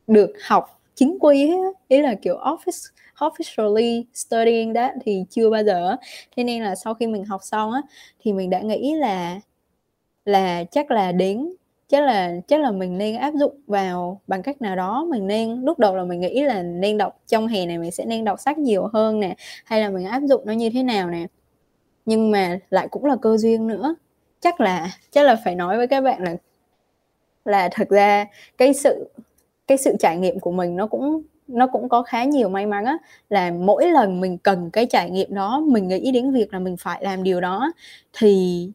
được 0.07 0.33
học 0.49 0.81
chính 0.95 1.19
quy 1.21 1.51
ấy, 1.51 1.59
ý 1.89 2.03
là 2.03 2.15
kiểu 2.15 2.37
office 2.37 2.91
officially 3.19 4.05
studying 4.15 4.75
that 4.75 4.93
thì 5.05 5.25
chưa 5.31 5.51
bao 5.51 5.65
giờ 5.65 5.97
thế 6.37 6.45
nên 6.45 6.63
là 6.63 6.75
sau 6.75 6.95
khi 6.95 7.07
mình 7.07 7.25
học 7.25 7.41
xong 7.45 7.73
á 7.73 7.83
thì 8.21 8.33
mình 8.33 8.51
đã 8.51 8.61
nghĩ 8.61 8.95
là 8.95 9.41
là 10.25 10.65
chắc 10.65 10.91
là 10.91 11.13
đến 11.13 11.51
chắc 11.91 12.03
là 12.05 12.33
chắc 12.49 12.61
là 12.61 12.71
mình 12.71 12.99
nên 12.99 13.17
áp 13.17 13.35
dụng 13.35 13.61
vào 13.67 14.21
bằng 14.27 14.43
cách 14.43 14.63
nào 14.63 14.77
đó 14.77 15.07
mình 15.11 15.27
nên, 15.27 15.63
lúc 15.65 15.79
đầu 15.79 15.97
là 15.97 16.05
mình 16.05 16.21
nghĩ 16.21 16.43
là 16.43 16.63
nên 16.63 16.99
đọc, 16.99 17.21
trong 17.27 17.47
hè 17.47 17.67
này 17.67 17.79
mình 17.79 17.91
sẽ 17.91 18.05
nên 18.05 18.25
đọc 18.25 18.41
sách 18.41 18.59
nhiều 18.59 18.87
hơn 18.93 19.21
nè, 19.21 19.37
hay 19.65 19.81
là 19.81 19.91
mình 19.91 20.05
áp 20.07 20.23
dụng 20.23 20.43
nó 20.47 20.53
như 20.53 20.71
thế 20.71 20.83
nào 20.83 21.11
nè. 21.11 21.27
Nhưng 22.07 22.31
mà 22.31 22.59
lại 22.71 22.89
cũng 22.89 23.05
là 23.05 23.17
cơ 23.23 23.37
duyên 23.37 23.67
nữa. 23.67 23.95
Chắc 24.41 24.61
là 24.61 24.91
chắc 25.11 25.27
là 25.27 25.37
phải 25.45 25.55
nói 25.55 25.77
với 25.77 25.87
các 25.87 26.01
bạn 26.01 26.23
là 26.23 26.37
là 27.45 27.69
thật 27.73 27.89
ra 27.89 28.27
cái 28.59 28.75
sự 28.75 29.11
cái 29.67 29.79
sự 29.79 29.97
trải 30.01 30.17
nghiệm 30.17 30.41
của 30.41 30.53
mình 30.53 30.77
nó 30.77 30.87
cũng 30.87 31.23
nó 31.49 31.67
cũng 31.67 31.89
có 31.89 32.03
khá 32.03 32.25
nhiều 32.25 32.49
may 32.49 32.67
mắn 32.67 32.85
á, 32.85 32.99
là 33.31 33.51
mỗi 33.51 33.91
lần 33.91 34.21
mình 34.21 34.39
cần 34.39 34.71
cái 34.71 34.87
trải 34.87 35.11
nghiệm 35.11 35.35
đó, 35.35 35.61
mình 35.67 35.89
nghĩ 35.89 36.13
đến 36.13 36.33
việc 36.33 36.53
là 36.53 36.59
mình 36.59 36.77
phải 36.77 37.05
làm 37.05 37.23
điều 37.23 37.41
đó, 37.41 37.73
thì 38.13 38.69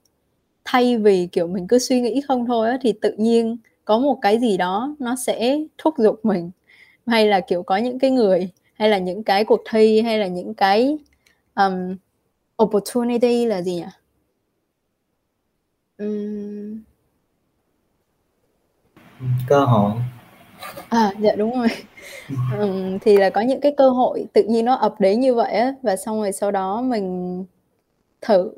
thay 0.65 0.97
vì 0.97 1.27
kiểu 1.31 1.47
mình 1.47 1.67
cứ 1.67 1.79
suy 1.79 2.01
nghĩ 2.01 2.21
không 2.27 2.45
thôi 2.45 2.69
á 2.69 2.77
thì 2.81 2.93
tự 3.01 3.11
nhiên 3.17 3.57
có 3.85 3.99
một 3.99 4.19
cái 4.21 4.39
gì 4.39 4.57
đó 4.57 4.95
nó 4.99 5.15
sẽ 5.15 5.59
thúc 5.77 5.93
giục 5.97 6.25
mình. 6.25 6.51
Hay 7.07 7.27
là 7.27 7.39
kiểu 7.39 7.63
có 7.63 7.77
những 7.77 7.99
cái 7.99 8.11
người 8.11 8.49
hay 8.73 8.89
là 8.89 8.97
những 8.97 9.23
cái 9.23 9.45
cuộc 9.45 9.61
thi 9.71 10.01
hay 10.01 10.19
là 10.19 10.27
những 10.27 10.53
cái 10.53 10.97
um, 11.55 11.95
opportunity 12.63 13.45
là 13.45 13.61
gì 13.61 13.75
nhỉ? 13.75 13.85
Um... 15.97 16.83
cơ 19.47 19.65
hội. 19.65 19.91
À 20.89 21.11
dạ 21.19 21.35
đúng 21.35 21.59
rồi. 21.59 21.67
Um, 22.59 22.99
thì 22.99 23.17
là 23.17 23.29
có 23.29 23.41
những 23.41 23.61
cái 23.61 23.73
cơ 23.77 23.89
hội 23.89 24.25
tự 24.33 24.43
nhiên 24.43 24.65
nó 24.65 24.73
ập 24.75 24.95
đến 24.99 25.19
như 25.19 25.33
vậy 25.35 25.53
á 25.53 25.73
và 25.81 25.95
xong 25.95 26.21
rồi 26.21 26.31
sau 26.31 26.51
đó 26.51 26.81
mình 26.81 27.45
thử 28.21 28.51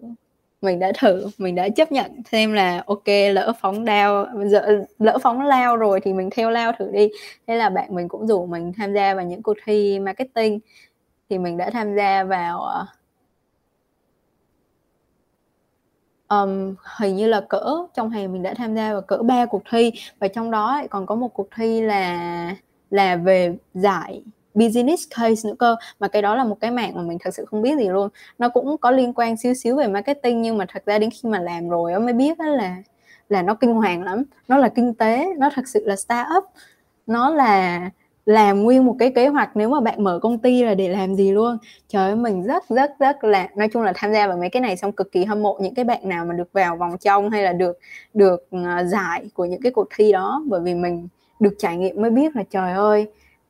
mình 0.61 0.79
đã 0.79 0.91
thử 0.99 1.27
mình 1.37 1.55
đã 1.55 1.69
chấp 1.69 1.91
nhận 1.91 2.11
xem 2.31 2.53
là 2.53 2.83
ok 2.87 3.07
lỡ 3.33 3.53
phóng 3.61 3.85
đao 3.85 4.27
giờ 4.45 4.85
lỡ 4.99 5.17
phóng 5.23 5.41
lao 5.41 5.77
rồi 5.77 5.99
thì 6.03 6.13
mình 6.13 6.29
theo 6.31 6.49
lao 6.51 6.71
thử 6.79 6.91
đi. 6.91 7.09
Thế 7.47 7.55
là 7.55 7.69
bạn 7.69 7.95
mình 7.95 8.07
cũng 8.07 8.27
rủ 8.27 8.45
mình 8.45 8.73
tham 8.77 8.93
gia 8.93 9.13
vào 9.13 9.25
những 9.25 9.43
cuộc 9.43 9.57
thi 9.65 9.99
marketing. 9.99 10.59
Thì 11.29 11.37
mình 11.37 11.57
đã 11.57 11.69
tham 11.69 11.95
gia 11.95 12.23
vào 12.23 12.85
um, 16.27 16.75
hình 16.99 17.15
như 17.15 17.27
là 17.27 17.41
cỡ 17.49 17.85
trong 17.93 18.09
hè 18.09 18.27
mình 18.27 18.43
đã 18.43 18.53
tham 18.53 18.75
gia 18.75 18.93
vào 18.93 19.01
cỡ 19.01 19.17
ba 19.17 19.45
cuộc 19.45 19.63
thi. 19.71 19.91
Và 20.19 20.27
trong 20.27 20.51
đó 20.51 20.81
còn 20.89 21.05
có 21.05 21.15
một 21.15 21.33
cuộc 21.33 21.47
thi 21.55 21.81
là 21.81 22.55
là 22.89 23.15
về 23.15 23.57
giải 23.73 24.23
business 24.57 25.03
case 25.17 25.49
nữa 25.49 25.55
cơ. 25.59 25.75
Mà 25.99 26.07
cái 26.07 26.21
đó 26.21 26.35
là 26.35 26.43
một 26.43 26.57
cái 26.61 26.71
mạng 26.71 26.91
mà 26.95 27.01
mình 27.01 27.17
thật 27.21 27.33
sự 27.33 27.45
không 27.45 27.61
biết 27.61 27.77
gì 27.77 27.87
luôn. 27.89 28.09
Nó 28.39 28.49
cũng 28.49 28.77
có 28.77 28.91
liên 28.91 29.13
quan 29.13 29.37
xíu 29.37 29.53
xíu 29.53 29.75
về 29.75 29.87
marketing, 29.87 30.41
nhưng 30.41 30.57
mà 30.57 30.65
thật 30.73 30.83
ra 30.85 30.99
đến 30.99 31.09
khi 31.09 31.29
mà 31.29 31.39
làm 31.39 31.69
rồi 31.69 31.99
mới 31.99 32.13
biết 32.13 32.39
là 32.39 32.75
là 33.29 33.41
nó 33.41 33.53
kinh 33.55 33.73
hoàng 33.73 34.03
lắm. 34.03 34.23
Nó 34.47 34.57
là 34.57 34.69
kinh 34.69 34.93
tế, 34.93 35.27
nó 35.37 35.49
thật 35.55 35.67
sự 35.67 35.83
là 35.85 35.95
start 35.95 36.27
up 36.37 36.43
nó 37.07 37.29
là 37.29 37.89
làm 38.25 38.63
nguyên 38.63 38.85
một 38.85 38.95
cái 38.99 39.11
kế 39.15 39.27
hoạch 39.27 39.57
nếu 39.57 39.69
mà 39.69 39.81
bạn 39.81 40.03
mở 40.03 40.19
công 40.21 40.39
ty 40.39 40.63
là 40.63 40.75
để 40.75 40.89
làm 40.89 41.15
gì 41.15 41.31
luôn. 41.31 41.57
Trời 41.87 42.05
ơi, 42.05 42.15
mình 42.15 42.43
rất 42.43 42.63
rất 42.69 42.91
rất 42.99 43.23
là, 43.23 43.49
nói 43.55 43.67
chung 43.73 43.83
là 43.83 43.93
tham 43.95 44.13
gia 44.13 44.27
vào 44.27 44.37
mấy 44.37 44.49
cái 44.49 44.61
này 44.61 44.77
xong 44.77 44.91
cực 44.91 45.11
kỳ 45.11 45.25
hâm 45.25 45.43
mộ 45.43 45.57
những 45.61 45.75
cái 45.75 45.85
bạn 45.85 46.09
nào 46.09 46.25
mà 46.25 46.33
được 46.33 46.53
vào 46.53 46.75
vòng 46.77 46.97
trong 46.97 47.29
hay 47.29 47.43
là 47.43 47.53
được 47.53 47.77
được 48.13 48.47
ờ, 48.51 48.83
giải 48.85 49.29
của 49.33 49.45
những 49.45 49.61
cái 49.61 49.71
cuộc 49.71 49.87
thi 49.95 50.11
đó. 50.11 50.43
Bởi 50.47 50.61
vì 50.61 50.73
mình 50.73 51.07
được 51.39 51.55
trải 51.59 51.77
nghiệm 51.77 52.01
mới 52.01 52.11
biết 52.11 52.35
là 52.35 52.43
trời 52.49 52.73
ơi 52.73 53.07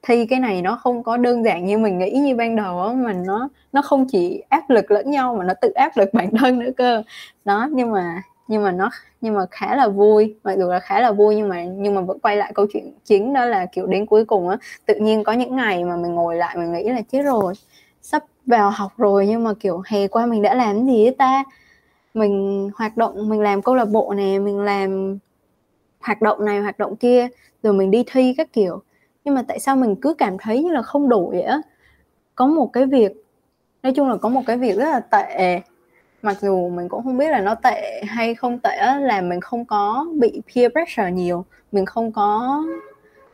thi 0.08 0.26
cái 0.26 0.39
này 0.39 0.62
nó 0.62 0.76
không 0.76 1.04
có 1.04 1.17
đơn 1.17 1.43
giản 1.43 1.65
như 1.65 1.78
mình 1.78 2.00
nghĩ 2.00 2.12
như 2.12 2.36
ban 2.36 2.56
đầu 2.56 2.82
á, 2.84 2.93
mà 2.93 3.13
nó 3.13 3.50
nó 3.74 3.82
không 3.82 4.06
chỉ 4.08 4.43
áp 4.50 4.70
lực 4.70 4.91
lẫn 4.91 5.12
nhau 5.12 5.36
mà 5.36 5.43
nó 5.43 5.54
tự 5.62 5.70
áp 5.70 5.98
lực 5.98 6.10
bản 6.13 6.32
thân 6.39 6.60
nữa 6.60 6.72
cơ. 6.78 7.04
Đó, 7.46 7.67
nhưng 7.72 7.91
mà 7.91 8.22
nhưng 8.48 8.63
mà 8.63 8.72
nó, 8.72 8.89
nhưng 9.22 9.34
mà 9.36 9.41
khá 9.52 9.76
là 9.76 9.88
vui, 9.88 10.36
mặc 10.43 10.56
dù 10.58 10.70
là 10.70 10.80
khá 10.80 11.00
là 11.00 11.12
vui 11.12 11.36
nhưng 11.36 11.50
mà 11.50 11.63
nhưng 11.63 11.96
mà 11.96 12.02
vẫn 12.02 12.20
quay 12.20 12.36
lại 12.38 12.52
câu 12.56 12.65
chuyện 12.74 12.93
chính 13.06 13.34
đó 13.34 13.46
là 13.46 13.65
kiểu 13.65 13.86
đến 13.88 14.06
cuối 14.06 14.26
cùng 14.26 14.50
á, 14.50 14.58
tự 14.86 14.96
nhiên 14.96 15.24
có 15.24 15.32
những 15.34 15.56
ngày 15.56 15.84
mà 15.84 15.96
mình 15.96 16.15
ngồi 16.15 16.36
lại 16.36 16.58
mình 16.58 16.72
nghĩ 16.74 16.84
là 16.84 17.02
chết 17.12 17.22
rồi, 17.24 17.54
sắp 18.02 18.24
vào 18.46 18.70
học 18.72 18.91
rồi 18.98 19.28
nhưng 19.28 19.43
mà 19.43 19.54
kiểu, 19.60 19.82
hè 19.88 20.08
qua 20.08 20.26
mình 20.26 20.41
đã 20.41 20.54
làm 20.54 20.86
gì 20.86 21.06
ấy 21.06 21.15
ta? 21.17 21.43
Mình 22.13 22.70
hoạt 22.76 22.98
động, 22.98 23.30
mình 23.30 23.41
làm 23.41 23.62
câu 23.62 23.76
lạc 23.76 23.86
bộ 23.86 24.13
này 24.17 24.39
mình 24.39 24.60
làm 24.60 25.17
hoạt 26.00 26.22
động 26.22 26.46
này, 26.46 26.60
hoạt 26.62 26.80
động 26.80 26.96
kia, 26.96 27.28
rồi 27.63 27.74
mình 27.74 27.91
đi 27.91 28.04
thi 28.08 28.34
các 28.38 28.54
kiểu 28.54 28.82
nhưng 29.28 29.36
mà 29.36 29.42
tại 29.48 29.60
sao 29.60 29.76
mình 29.76 29.96
cứ 29.96 30.13
cảm 30.13 30.38
thấy 30.38 30.63
như 30.63 30.72
là 30.72 30.82
không 30.82 31.10
đủ 31.10 31.30
vậy 31.30 31.42
á? 31.42 31.62
Có 32.36 32.48
một 32.48 32.74
cái 32.74 32.86
việc, 32.86 33.12
nói 33.84 33.94
chung 33.94 34.10
là 34.10 34.18
có 34.18 34.30
một 34.30 34.42
cái 34.46 34.58
việc 34.58 34.78
rất 34.78 34.86
là 34.86 35.00
tệ. 35.00 35.62
Mặc 36.22 36.38
dù 36.42 36.70
mình 36.70 36.90
cũng 36.90 37.04
không 37.04 37.18
biết 37.18 37.30
là 37.30 37.40
nó 37.42 37.56
tệ 37.56 38.04
hay 38.08 38.36
không 38.36 38.60
tệ 38.60 38.78
là 39.02 39.22
mình 39.22 39.42
không 39.42 39.66
có 39.66 40.08
bị 40.20 40.42
peer 40.56 40.72
pressure 40.72 41.12
nhiều. 41.12 41.46
Mình 41.72 41.86
không 41.86 42.12
có, 42.12 42.63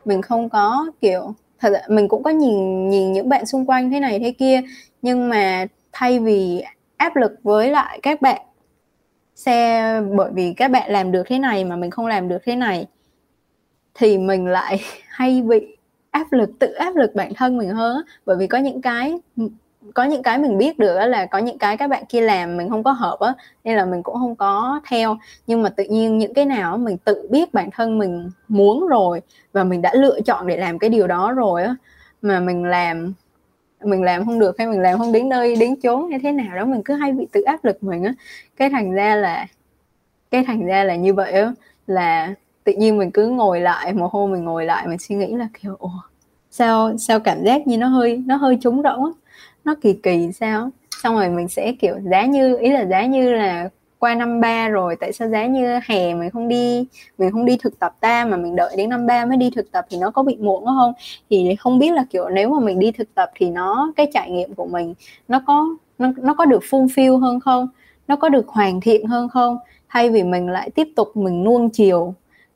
mình 0.04 0.22
không 0.22 0.48
có, 0.48 0.86
kiểu, 1.00 1.34
thật 1.60 1.68
là 1.72 1.82
mình 1.88 2.08
cũng 2.08 2.22
có 2.22 2.30
nhìn 2.30 2.90
nhìn 2.90 3.12
những 3.12 3.28
bạn 3.28 3.46
xung 3.46 3.66
quanh 3.66 3.90
thế 3.90 4.00
này 4.00 4.18
thế 4.18 4.30
kia, 4.32 4.62
nhưng 5.02 5.28
mà 5.28 5.66
thay 5.92 6.18
vì 6.18 6.64
áp 6.96 7.16
lực 7.16 7.32
với 7.42 7.70
lại 7.70 8.00
các 8.02 8.22
bạn 8.22 8.42
xe, 9.34 10.00
bởi 10.16 10.30
vì 10.34 10.54
các 10.56 10.70
bạn 10.70 10.90
làm 10.90 11.12
được 11.12 11.22
thế 11.26 11.38
này 11.38 11.64
mà 11.64 11.76
mình 11.76 11.90
không 11.90 12.06
làm 12.06 12.28
được 12.28 12.38
thế 12.44 12.56
này, 12.56 12.86
thì 13.94 14.18
mình 14.18 14.46
lại 14.46 14.80
hay 15.08 15.42
bị 15.42 15.74
áp 16.14 16.32
lực, 16.32 16.50
tự 16.58 16.72
áp 16.72 16.96
lực 16.96 17.14
bản 17.14 17.34
thân 17.34 17.58
mình 17.58 17.70
hơn 17.70 18.02
bởi 18.26 18.36
vì 18.36 18.46
có 18.46 18.58
những 18.58 18.82
cái, 18.82 19.18
có 19.94 20.04
những 20.04 20.22
cái 20.22 20.38
mình 20.38 20.58
biết 20.58 20.78
được 20.78 20.98
là 21.06 21.26
có 21.26 21.38
những 21.38 21.58
cái 21.58 21.76
các 21.76 21.90
bạn 21.90 22.04
kia 22.08 22.20
làm 22.20 22.56
mình 22.56 22.68
không 22.68 22.82
có 22.82 22.92
hợp 22.92 23.20
á, 23.20 23.34
nên 23.64 23.76
là 23.76 23.84
mình 23.84 24.02
cũng 24.02 24.14
không 24.14 24.36
có 24.36 24.80
theo. 24.88 25.18
Nhưng 25.46 25.62
mà 25.62 25.68
tự 25.68 25.84
nhiên 25.84 26.18
những 26.18 26.34
cái 26.34 26.44
nào 26.44 26.78
mình 26.78 26.96
tự 26.98 27.28
biết 27.30 27.54
bản 27.54 27.70
thân 27.70 27.98
mình 27.98 28.30
muốn 28.48 28.88
rồi 28.88 29.20
và 29.52 29.64
mình 29.64 29.82
đã 29.82 29.92
lựa 29.94 30.20
chọn 30.20 30.46
để 30.46 30.56
làm 30.56 30.78
cái 30.78 30.90
điều 30.90 31.06
đó 31.06 31.32
rồi 31.32 31.62
á, 31.62 31.74
mà 32.22 32.40
mình 32.40 32.64
làm 32.64 33.14
mình 33.84 34.02
làm 34.02 34.24
không 34.24 34.38
được 34.38 34.58
hay 34.58 34.66
mình 34.66 34.80
làm 34.80 34.98
không 34.98 35.12
đến 35.12 35.28
nơi, 35.28 35.56
đến 35.56 35.80
chốn 35.80 36.10
hay 36.10 36.18
thế 36.22 36.32
nào 36.32 36.56
đó, 36.56 36.64
mình 36.64 36.82
cứ 36.84 36.94
hay 36.94 37.12
bị 37.12 37.26
tự 37.32 37.42
áp 37.42 37.64
lực 37.64 37.82
mình 37.82 38.04
á. 38.04 38.14
Cái 38.56 38.70
thành 38.70 38.92
ra 38.92 39.16
là, 39.16 39.46
cái 40.30 40.44
thành 40.46 40.66
ra 40.66 40.84
là 40.84 40.96
như 40.96 41.14
vậy 41.14 41.32
á, 41.32 41.52
là 41.86 42.34
tự 42.64 42.72
nhiên 42.72 42.98
mình 42.98 43.10
cứ 43.10 43.26
ngồi 43.26 43.60
lại 43.60 43.92
một 43.92 44.12
hôm 44.12 44.32
mình 44.32 44.44
ngồi 44.44 44.64
lại 44.64 44.86
mình 44.88 44.98
suy 44.98 45.16
nghĩ 45.16 45.34
là 45.34 45.48
kiểu 45.62 45.76
ồ 45.78 45.90
sao 46.50 46.96
sao 46.98 47.20
cảm 47.20 47.44
giác 47.44 47.66
như 47.66 47.78
nó 47.78 47.86
hơi 47.86 48.22
nó 48.26 48.36
hơi 48.36 48.58
trống 48.60 48.82
rỗng 48.82 49.12
nó 49.64 49.74
kỳ 49.82 49.92
kỳ 49.92 50.32
sao? 50.32 50.70
Xong 51.02 51.14
rồi 51.14 51.28
mình 51.28 51.48
sẽ 51.48 51.72
kiểu 51.72 51.94
giá 52.12 52.26
như 52.26 52.56
ý 52.56 52.70
là 52.70 52.84
giá 52.86 53.06
như 53.06 53.32
là 53.32 53.68
qua 53.98 54.14
năm 54.14 54.40
ba 54.40 54.68
rồi 54.68 54.96
tại 55.00 55.12
sao 55.12 55.28
giá 55.28 55.46
như 55.46 55.78
hè 55.84 56.14
mình 56.14 56.30
không 56.30 56.48
đi 56.48 56.86
mình 57.18 57.30
không 57.30 57.44
đi 57.44 57.56
thực 57.56 57.78
tập 57.78 57.94
ta 58.00 58.24
mà 58.24 58.36
mình 58.36 58.56
đợi 58.56 58.74
đến 58.76 58.88
năm 58.88 59.06
ba 59.06 59.24
mới 59.26 59.36
đi 59.36 59.50
thực 59.50 59.72
tập 59.72 59.86
thì 59.90 59.96
nó 60.00 60.10
có 60.10 60.22
bị 60.22 60.36
muộn 60.36 60.66
không? 60.66 60.92
Thì 61.30 61.56
không 61.58 61.78
biết 61.78 61.92
là 61.92 62.04
kiểu 62.10 62.28
nếu 62.28 62.50
mà 62.50 62.60
mình 62.60 62.78
đi 62.78 62.90
thực 62.92 63.14
tập 63.14 63.30
thì 63.34 63.50
nó 63.50 63.92
cái 63.96 64.10
trải 64.14 64.30
nghiệm 64.30 64.54
của 64.54 64.66
mình 64.66 64.94
nó 65.28 65.42
có 65.46 65.66
nó, 65.98 66.12
nó 66.16 66.34
có 66.34 66.44
được 66.44 66.62
fulfill 66.70 67.18
hơn 67.18 67.40
không? 67.40 67.68
Nó 68.08 68.16
có 68.16 68.28
được 68.28 68.48
hoàn 68.48 68.80
thiện 68.80 69.06
hơn 69.06 69.28
không? 69.28 69.58
Thay 69.88 70.10
vì 70.10 70.22
mình 70.22 70.48
lại 70.48 70.70
tiếp 70.70 70.88
tục 70.96 71.16
mình 71.16 71.44
nuông 71.44 71.70
chiều 71.70 72.14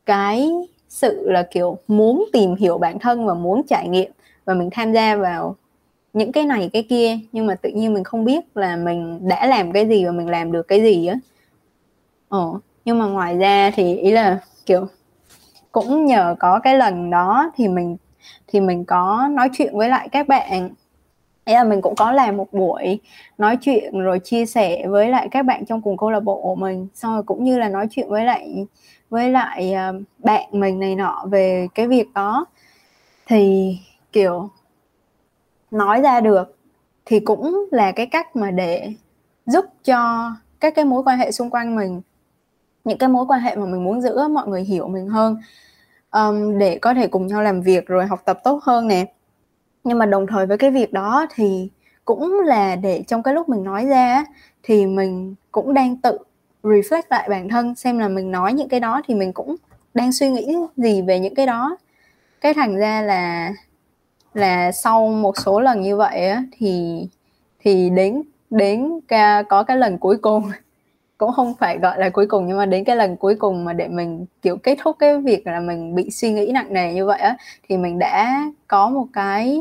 cái 0.09 0.51
sự 0.89 1.31
là, 1.31 1.43
kiểu, 1.43 1.79
muốn 1.89 2.25
tìm 2.33 2.55
hiểu 2.55 2.79
bản 2.79 2.99
thân 2.99 3.27
và 3.27 3.35
muốn 3.35 3.63
trải 3.69 3.89
nghiệm 3.89 4.11
và 4.45 4.55
mình 4.55 4.71
tham 4.73 4.93
gia 4.93 5.17
vào 5.17 5.57
những 6.13 6.33
cái 6.33 6.45
này, 6.45 6.71
cái 6.73 6.83
kia, 6.83 7.19
nhưng 7.33 7.47
mà 7.47 7.55
tự 7.55 7.71
nhiên 7.71 7.95
mình 7.95 8.05
không 8.05 8.25
biết 8.25 8.45
là 8.55 8.77
mình 8.77 9.29
đã 9.29 9.47
làm 9.47 9.73
cái 9.73 9.89
gì 9.89 10.05
và 10.05 10.11
mình 10.11 10.29
làm 10.29 10.53
được 10.53 10.69
cái 10.69 10.83
gì 10.83 11.07
á. 11.07 11.15
Ồ 12.29 12.61
nhưng 12.85 12.99
mà 12.99 13.07
ngoài 13.07 13.39
ra 13.39 13.71
thì 13.75 13.97
ý 13.97 14.11
là, 14.11 14.39
kiểu, 14.67 14.87
cũng 15.73 16.07
nhờ 16.07 16.35
có 16.39 16.59
cái 16.59 16.77
lần 16.77 17.11
đó 17.11 17.53
thì 17.57 17.69
mình 17.69 17.97
thì 18.47 18.61
mình 18.61 18.85
có 18.85 19.29
nói 19.31 19.49
chuyện 19.53 19.77
với 19.77 19.89
lại 19.89 20.09
các 20.09 20.29
bạn. 20.29 20.71
Ấy 21.45 21.55
là 21.55 21.65
mình 21.65 21.81
cũng 21.81 21.95
có 21.95 22.13
làm 22.13 22.37
một 22.37 22.53
buổi 22.53 23.01
nói 23.39 23.57
chuyện 23.61 23.99
rồi 23.99 24.19
chia 24.19 24.47
sẻ 24.47 24.87
với 24.89 25.09
lại 25.09 25.29
các 25.31 25.43
bạn 25.43 25.65
trong 25.67 25.83
cùng 25.83 25.97
câu 25.97 26.11
lạc 26.11 26.21
bộ 26.21 26.41
của 26.43 26.55
mình, 26.55 26.87
xong 26.95 27.13
rồi 27.13 27.23
cũng 27.23 27.45
như 27.45 27.59
là 27.59 27.69
nói 27.69 27.87
chuyện 27.91 28.09
với 28.09 28.25
lại 28.25 28.67
với 29.11 29.31
lại 29.31 29.73
ờ, 29.73 29.93
bạn 30.19 30.49
mình 30.53 30.79
này 30.79 30.95
nọ 30.95 31.25
về 31.31 31.69
cái 31.75 31.89
việc 31.89 32.13
đó. 32.15 32.47
Thì 33.27 33.77
kiểu 34.13 34.51
nói 35.71 36.01
ra 36.03 36.21
được 36.21 36.57
thì 37.05 37.21
cũng 37.21 37.67
là 37.71 37.93
cái 37.93 38.07
cách 38.07 38.37
mà 38.37 38.51
để 38.51 38.93
giúp 39.47 39.65
cho 39.85 40.33
các 40.61 40.75
cái 40.75 40.85
mối 40.85 41.03
quan 41.03 41.19
hệ 41.19 41.33
xung 41.33 41.51
quanh 41.51 41.77
mình 41.77 42.01
những 42.85 42.99
cái 42.99 43.09
mối 43.09 43.25
quan 43.29 43.41
hệ 43.41 43.57
mà 43.57 43.67
mình 43.67 43.85
muốn 43.85 44.01
giữ 44.01 44.29
mọi 44.29 44.49
người 44.49 44.63
hiểu 44.63 44.89
mình 44.89 45.09
hơn 45.09 45.37
um, 46.13 46.59
để 46.59 46.79
có 46.79 46.95
thể 46.95 47.07
cùng 47.07 47.27
nhau 47.27 47.43
làm 47.43 47.61
việc 47.61 47.87
rồi 47.87 48.07
học 48.07 48.23
tập 48.25 48.41
tốt 48.45 48.63
hơn 48.63 48.89
nè. 48.89 49.13
Nhưng 49.85 49.99
mà 49.99 50.07
đồng 50.07 50.27
thời 50.27 50.47
với 50.47 50.59
cái 50.59 50.71
việc 50.71 50.93
đó 50.93 51.27
thì 51.35 51.71
cũng 52.05 52.41
là 52.41 52.77
để 52.77 53.03
trong 53.07 53.23
cái 53.23 53.35
lúc 53.35 53.49
mình 53.49 53.65
nói 53.65 53.87
ra 53.87 54.25
thì 54.63 54.87
mình 54.87 55.35
cũng 55.53 55.75
đang 55.75 55.97
tự 55.97 56.19
reflect 56.63 57.03
lại 57.11 57.29
bản 57.31 57.49
thân 57.49 57.75
xem 57.75 57.99
là 57.99 58.09
mình 58.09 58.31
nói 58.31 58.53
những 58.53 58.69
cái 58.69 58.81
đó 58.81 59.03
thì 59.09 59.15
mình 59.15 59.33
cũng 59.33 59.57
đang 59.95 60.13
suy 60.13 60.31
nghĩ 60.31 60.57
gì 60.77 61.03
về 61.03 61.21
những 61.21 61.35
cái 61.35 61.47
đó. 61.47 61.77
Cái 62.41 62.55
thành 62.55 62.77
ra 62.77 63.03
là 63.03 63.53
là 64.35 64.73
sau 64.73 65.09
một 65.09 65.39
số 65.39 65.61
lần 65.61 65.81
như 65.81 65.97
vậy 65.97 66.29
á, 66.29 66.43
thì 66.59 67.03
thì 67.61 67.91
đến 67.91 68.23
đến 68.51 69.01
ca, 69.09 69.43
có 69.43 69.63
cái 69.63 69.77
lần 69.77 69.99
cuối 69.99 70.17
cùng. 70.17 70.51
Cũng 71.19 71.33
không 71.33 71.55
phải 71.61 71.79
gọi 71.79 71.99
là 71.99 72.09
cuối 72.11 72.27
cùng 72.27 72.47
nhưng 72.47 72.57
mà 72.57 72.67
đến 72.67 72.85
cái 72.85 72.97
lần 72.97 73.17
cuối 73.17 73.35
cùng 73.35 73.65
mà 73.65 73.73
để 73.73 73.89
mình 73.89 74.27
kiểu 74.43 74.57
kết 74.57 74.79
thúc 74.83 74.97
cái 74.99 75.21
việc 75.21 75.47
là 75.47 75.61
mình 75.61 75.95
bị 75.95 76.11
suy 76.11 76.33
nghĩ 76.33 76.51
nặng 76.53 76.73
nề 76.73 76.95
như 76.95 77.07
vậy 77.07 77.21
á 77.21 77.37
thì 77.69 77.77
mình 77.77 77.99
đã 77.99 78.43
có 78.69 78.89
một 78.89 79.07
cái 79.13 79.61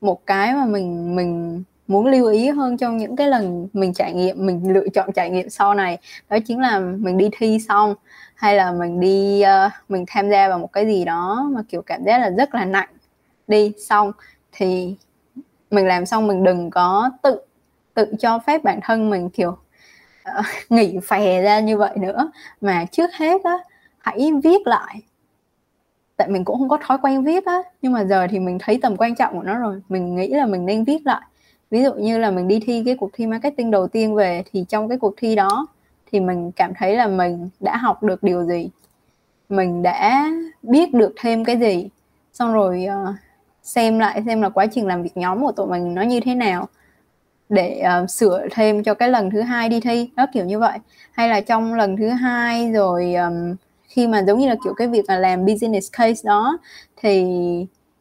một 0.00 0.26
cái 0.26 0.54
mà 0.54 0.66
mình 0.66 1.16
mình 1.16 1.62
muốn 1.86 2.06
lưu 2.06 2.26
ý 2.26 2.48
hơn 2.48 2.76
trong 2.76 2.96
những 2.96 3.16
cái 3.16 3.28
lần 3.28 3.68
mình 3.72 3.92
trải 3.94 4.14
nghiệm 4.14 4.46
mình 4.46 4.72
lựa 4.72 4.88
chọn 4.94 5.12
trải 5.12 5.30
nghiệm 5.30 5.50
sau 5.50 5.74
này 5.74 5.98
đó 6.28 6.38
chính 6.46 6.60
là 6.60 6.78
mình 6.78 7.18
đi 7.18 7.28
thi 7.32 7.58
xong 7.68 7.94
hay 8.34 8.56
là 8.56 8.72
mình 8.72 9.00
đi 9.00 9.42
uh, 9.42 9.72
mình 9.88 10.04
tham 10.08 10.30
gia 10.30 10.48
vào 10.48 10.58
một 10.58 10.72
cái 10.72 10.86
gì 10.86 11.04
đó 11.04 11.50
mà 11.52 11.62
kiểu 11.68 11.82
cảm 11.82 12.04
giác 12.04 12.18
là 12.18 12.30
rất 12.30 12.54
là 12.54 12.64
nặng 12.64 12.88
đi 13.48 13.72
xong 13.88 14.12
thì 14.52 14.96
mình 15.70 15.86
làm 15.86 16.06
xong 16.06 16.26
mình 16.26 16.44
đừng 16.44 16.70
có 16.70 17.10
tự 17.22 17.40
tự 17.94 18.12
cho 18.18 18.38
phép 18.38 18.64
bản 18.64 18.80
thân 18.82 19.10
mình 19.10 19.30
kiểu 19.30 19.56
uh, 20.38 20.44
nghỉ 20.70 20.98
phè 21.02 21.42
ra 21.42 21.60
như 21.60 21.76
vậy 21.76 21.96
nữa. 21.96 22.30
Mà 22.60 22.84
trước 22.92 23.10
hết 23.14 23.44
á 23.44 23.58
hãy 23.98 24.30
viết 24.44 24.66
lại. 24.66 25.02
Tại 26.16 26.28
mình 26.28 26.44
cũng 26.44 26.58
không 26.58 26.68
có 26.68 26.78
thói 26.86 26.98
quen 27.02 27.24
viết 27.24 27.44
á 27.46 27.62
nhưng 27.82 27.92
mà 27.92 28.04
giờ 28.04 28.26
thì 28.30 28.38
mình 28.38 28.58
thấy 28.58 28.78
tầm 28.82 28.96
quan 28.96 29.14
trọng 29.14 29.34
của 29.34 29.42
nó 29.42 29.58
rồi. 29.58 29.80
Mình 29.88 30.16
nghĩ 30.16 30.28
là 30.28 30.46
mình 30.46 30.66
nên 30.66 30.84
viết 30.84 31.06
lại 31.06 31.22
ví 31.76 31.82
dụ 31.82 31.94
như 31.94 32.18
là 32.18 32.30
mình 32.30 32.48
đi 32.48 32.60
thi 32.66 32.82
cái 32.86 32.96
cuộc 32.96 33.10
thi 33.12 33.26
marketing 33.26 33.70
đầu 33.70 33.88
tiên 33.88 34.14
về 34.14 34.42
thì 34.52 34.64
trong 34.68 34.88
cái 34.88 34.98
cuộc 34.98 35.14
thi 35.16 35.34
đó 35.34 35.66
thì 36.12 36.20
mình 36.20 36.52
cảm 36.52 36.72
thấy 36.74 36.96
là 36.96 37.06
mình 37.06 37.48
đã 37.60 37.76
học 37.76 38.02
được 38.02 38.22
điều 38.22 38.44
gì? 38.44 38.68
Mình 39.48 39.82
đã 39.82 40.30
biết 40.62 40.94
được 40.94 41.14
thêm 41.20 41.44
cái 41.44 41.56
gì? 41.56 41.88
Xong 42.32 42.52
rồi 42.52 42.86
uh, 42.88 43.14
xem 43.62 43.98
lại 43.98 44.22
xem 44.26 44.42
là 44.42 44.48
quá 44.48 44.66
trình 44.66 44.86
làm 44.86 45.02
việc 45.02 45.16
nhóm 45.16 45.42
của 45.42 45.52
tụi 45.52 45.66
mình 45.66 45.94
nó 45.94 46.02
như 46.02 46.20
thế 46.20 46.34
nào 46.34 46.68
để 47.48 47.82
uh, 48.02 48.10
sửa 48.10 48.46
thêm 48.50 48.82
cho 48.82 48.94
cái 48.94 49.08
lần 49.08 49.30
thứ 49.30 49.40
hai 49.40 49.68
đi 49.68 49.80
thi. 49.80 50.10
Đó 50.16 50.26
kiểu 50.32 50.44
như 50.44 50.58
vậy. 50.58 50.78
Hay 51.12 51.28
là 51.28 51.40
trong 51.40 51.74
lần 51.74 51.96
thứ 51.96 52.08
hai 52.08 52.72
rồi 52.72 53.14
um, 53.14 53.54
khi 53.88 54.06
mà 54.06 54.22
giống 54.26 54.38
như 54.38 54.48
là 54.48 54.56
kiểu 54.64 54.74
cái 54.74 54.88
việc 54.88 55.04
là 55.08 55.18
làm 55.18 55.46
business 55.46 55.92
case 55.92 56.22
đó 56.24 56.58
thì 56.96 57.26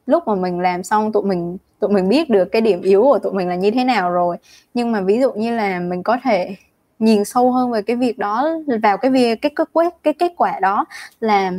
lúc 0.06 0.28
mà 0.28 0.36
mình 0.36 0.60
làm 0.60 0.84
xong 0.84 1.12
tụi 1.12 1.24
mình 1.24 1.58
tụi 1.80 1.90
mình 1.90 2.10
biết 2.10 2.30
được 2.30 2.46
cái 2.46 2.62
điểm 2.62 2.82
yếu 2.82 3.02
của 3.02 3.20
tụi 3.20 3.34
mình 3.34 3.48
là 3.48 3.56
như 3.56 3.72
thế 3.72 3.84
nào 3.84 4.12
rồi. 4.12 4.38
Nhưng 4.74 4.92
mà 4.92 5.02
ví 5.02 5.20
dụ 5.20 5.32
như 5.34 5.56
là 5.56 5.80
mình 5.80 6.04
có 6.04 6.18
thể 6.24 6.56
nhìn 7.00 7.26
sâu 7.26 7.52
hơn 7.52 7.72
về 7.72 7.82
cái 7.82 7.96
việc 7.96 8.18
đó, 8.18 8.50
vào 8.84 8.98
cái 8.98 9.12
việc, 9.12 9.42
cái 9.42 9.52
kết 9.56 9.70
quả 9.74 9.90
cái 10.04 10.14
kết 10.14 10.34
quả 10.38 10.60
đó 10.60 10.86
là 11.20 11.52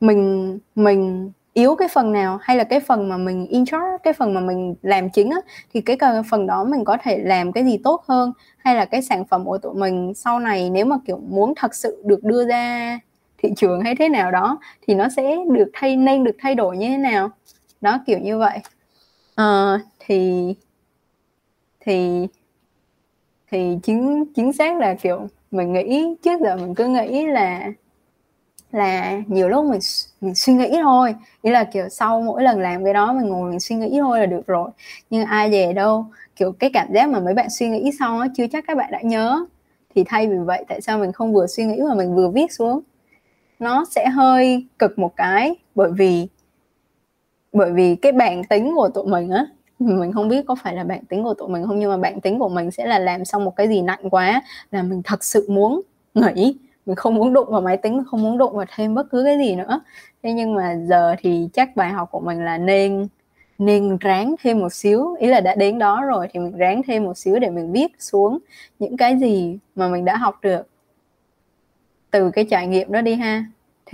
mình 0.00 0.58
mình 0.74 1.30
yếu 1.54 1.74
cái 1.74 1.88
phần 1.88 2.12
nào 2.12 2.38
hay 2.42 2.56
là 2.56 2.64
cái 2.64 2.80
phần 2.80 3.08
mà 3.08 3.16
mình 3.16 3.46
in 3.46 3.64
charge, 3.64 3.98
cái 4.02 4.12
phần 4.12 4.34
mà 4.34 4.40
mình 4.40 4.74
làm 4.82 5.10
chính 5.10 5.30
á, 5.30 5.38
thì 5.74 5.80
cái 5.80 5.96
phần 6.30 6.46
đó 6.46 6.64
mình 6.64 6.84
có 6.84 6.96
thể 7.02 7.18
làm 7.18 7.52
cái 7.52 7.64
gì 7.64 7.78
tốt 7.84 8.04
hơn 8.08 8.32
hay 8.58 8.74
là 8.76 8.84
cái 8.84 9.02
sản 9.02 9.24
phẩm 9.24 9.44
của 9.44 9.58
tụi 9.58 9.74
mình 9.74 10.12
sau 10.14 10.40
này 10.40 10.70
nếu 10.70 10.84
mà, 10.86 10.96
kiểu, 11.06 11.20
muốn 11.28 11.52
thật 11.56 11.74
sự 11.74 12.02
được 12.04 12.24
đưa 12.24 12.46
ra 12.48 12.98
thị 13.38 13.48
trường 13.56 13.80
hay 13.80 13.94
thế 13.96 14.08
nào 14.08 14.30
đó 14.30 14.58
thì 14.86 14.94
nó 14.94 15.08
sẽ 15.16 15.36
được 15.52 15.70
thay, 15.72 15.96
nên 15.96 16.24
được 16.24 16.36
thay 16.38 16.54
đổi 16.54 16.76
như 16.76 16.88
thế 16.88 16.96
nào. 16.96 17.30
Đó, 17.80 18.00
kiểu 18.06 18.18
như 18.18 18.38
vậy 18.38 18.58
uh, 19.40 19.80
thì 19.98 20.54
thì 21.80 22.26
thì 23.50 23.78
chính 23.82 24.24
chính 24.36 24.52
xác 24.52 24.78
là 24.78 24.94
kiểu 24.94 25.28
mình 25.50 25.72
nghĩ 25.72 26.04
trước 26.22 26.40
giờ 26.40 26.56
mình 26.56 26.74
cứ 26.74 26.86
nghĩ 26.86 27.26
là 27.26 27.72
là 28.72 29.20
nhiều 29.26 29.48
lúc 29.48 29.64
mình 29.64 29.80
mình 30.20 30.34
suy 30.34 30.52
nghĩ 30.52 30.70
thôi. 30.82 31.14
Nghĩa 31.42 31.50
là 31.50 31.64
kiểu 31.64 31.88
sau 31.88 32.20
mỗi 32.20 32.42
lần 32.42 32.60
làm 32.60 32.84
cái 32.84 32.94
đó 32.94 33.12
mình 33.12 33.28
ngồi 33.28 33.50
mình 33.50 33.60
suy 33.60 33.76
nghĩ 33.76 33.98
thôi 34.00 34.20
là 34.20 34.26
được 34.26 34.46
rồi. 34.46 34.70
Nhưng 35.10 35.24
ai 35.24 35.50
về 35.50 35.72
đâu 35.72 36.06
kiểu 36.36 36.52
cái 36.52 36.70
cảm 36.72 36.88
giác 36.94 37.08
mà 37.08 37.20
mấy 37.20 37.34
bạn 37.34 37.50
suy 37.50 37.68
nghĩ 37.68 37.90
xong 37.98 38.20
á 38.20 38.28
chưa 38.36 38.46
chắc 38.46 38.64
các 38.66 38.76
bạn 38.76 38.90
đã 38.92 39.00
nhớ. 39.02 39.44
Thì 39.94 40.04
thay 40.06 40.26
vì 40.26 40.36
vậy 40.36 40.64
tại 40.68 40.80
sao 40.80 40.98
mình 40.98 41.12
không 41.12 41.32
vừa 41.34 41.46
suy 41.46 41.64
nghĩ 41.64 41.80
mà 41.88 41.94
mình 41.94 42.14
vừa 42.14 42.28
viết 42.28 42.52
xuống? 42.52 42.80
Nó 43.58 43.84
sẽ 43.90 44.08
hơi 44.08 44.66
cực 44.78 44.98
một 44.98 45.16
cái 45.16 45.54
bởi 45.74 45.90
vì 45.92 46.26
bởi 47.54 47.72
vì 47.72 47.96
cái 47.96 48.12
bản 48.12 48.44
tính 48.44 48.72
của 48.76 48.88
tụi 48.88 49.06
mình 49.06 49.30
á, 49.30 49.46
mình 49.78 50.12
không 50.12 50.28
biết 50.28 50.46
có 50.46 50.54
phải 50.62 50.74
là 50.74 50.84
bản 50.84 51.04
tính 51.04 51.24
của 51.24 51.34
tụi 51.34 51.48
mình 51.48 51.66
không, 51.66 51.78
nhưng 51.78 51.90
mà 51.90 51.96
bản 51.96 52.20
tính 52.20 52.38
của 52.38 52.48
mình 52.48 52.70
sẽ 52.70 52.86
là 52.86 52.98
làm 52.98 53.24
xong 53.24 53.44
một 53.44 53.56
cái 53.56 53.68
gì 53.68 53.82
nặng 53.82 54.10
quá, 54.10 54.42
là 54.70 54.82
mình 54.82 55.02
thật 55.04 55.24
sự 55.24 55.46
muốn 55.48 55.80
nghỉ. 56.14 56.56
Mình 56.86 56.96
không 56.96 57.14
muốn 57.14 57.32
đụng 57.32 57.50
vào 57.50 57.60
máy 57.60 57.76
tính, 57.76 58.02
không 58.06 58.22
muốn 58.22 58.38
đụng 58.38 58.56
vào 58.56 58.66
thêm 58.76 58.94
bất 58.94 59.10
cứ 59.10 59.24
cái 59.24 59.38
gì 59.38 59.56
nữa. 59.56 59.80
Thế 60.22 60.32
nhưng 60.32 60.54
mà 60.54 60.76
giờ 60.88 61.14
thì 61.18 61.48
chắc 61.52 61.76
bài 61.76 61.90
học 61.90 62.08
của 62.10 62.20
mình 62.20 62.44
là 62.44 62.58
nên 62.58 63.08
nên 63.58 63.96
ráng 64.00 64.34
thêm 64.42 64.60
một 64.60 64.72
xíu. 64.72 65.14
Ý 65.18 65.26
là 65.26 65.40
đã 65.40 65.54
đến 65.54 65.78
đó 65.78 66.04
rồi 66.04 66.28
thì 66.32 66.40
mình 66.40 66.56
ráng 66.56 66.82
thêm 66.86 67.04
một 67.04 67.18
xíu 67.18 67.38
để 67.38 67.50
mình 67.50 67.72
viết 67.72 67.92
xuống 67.98 68.38
những 68.78 68.96
cái 68.96 69.18
gì 69.18 69.58
mà 69.74 69.88
mình 69.88 70.04
đã 70.04 70.16
học 70.16 70.38
được. 70.42 70.68
Từ 72.10 72.30
cái 72.30 72.44
trải 72.50 72.66
nghiệm 72.66 72.92
đó 72.92 73.00
đi 73.00 73.14
ha 73.14 73.44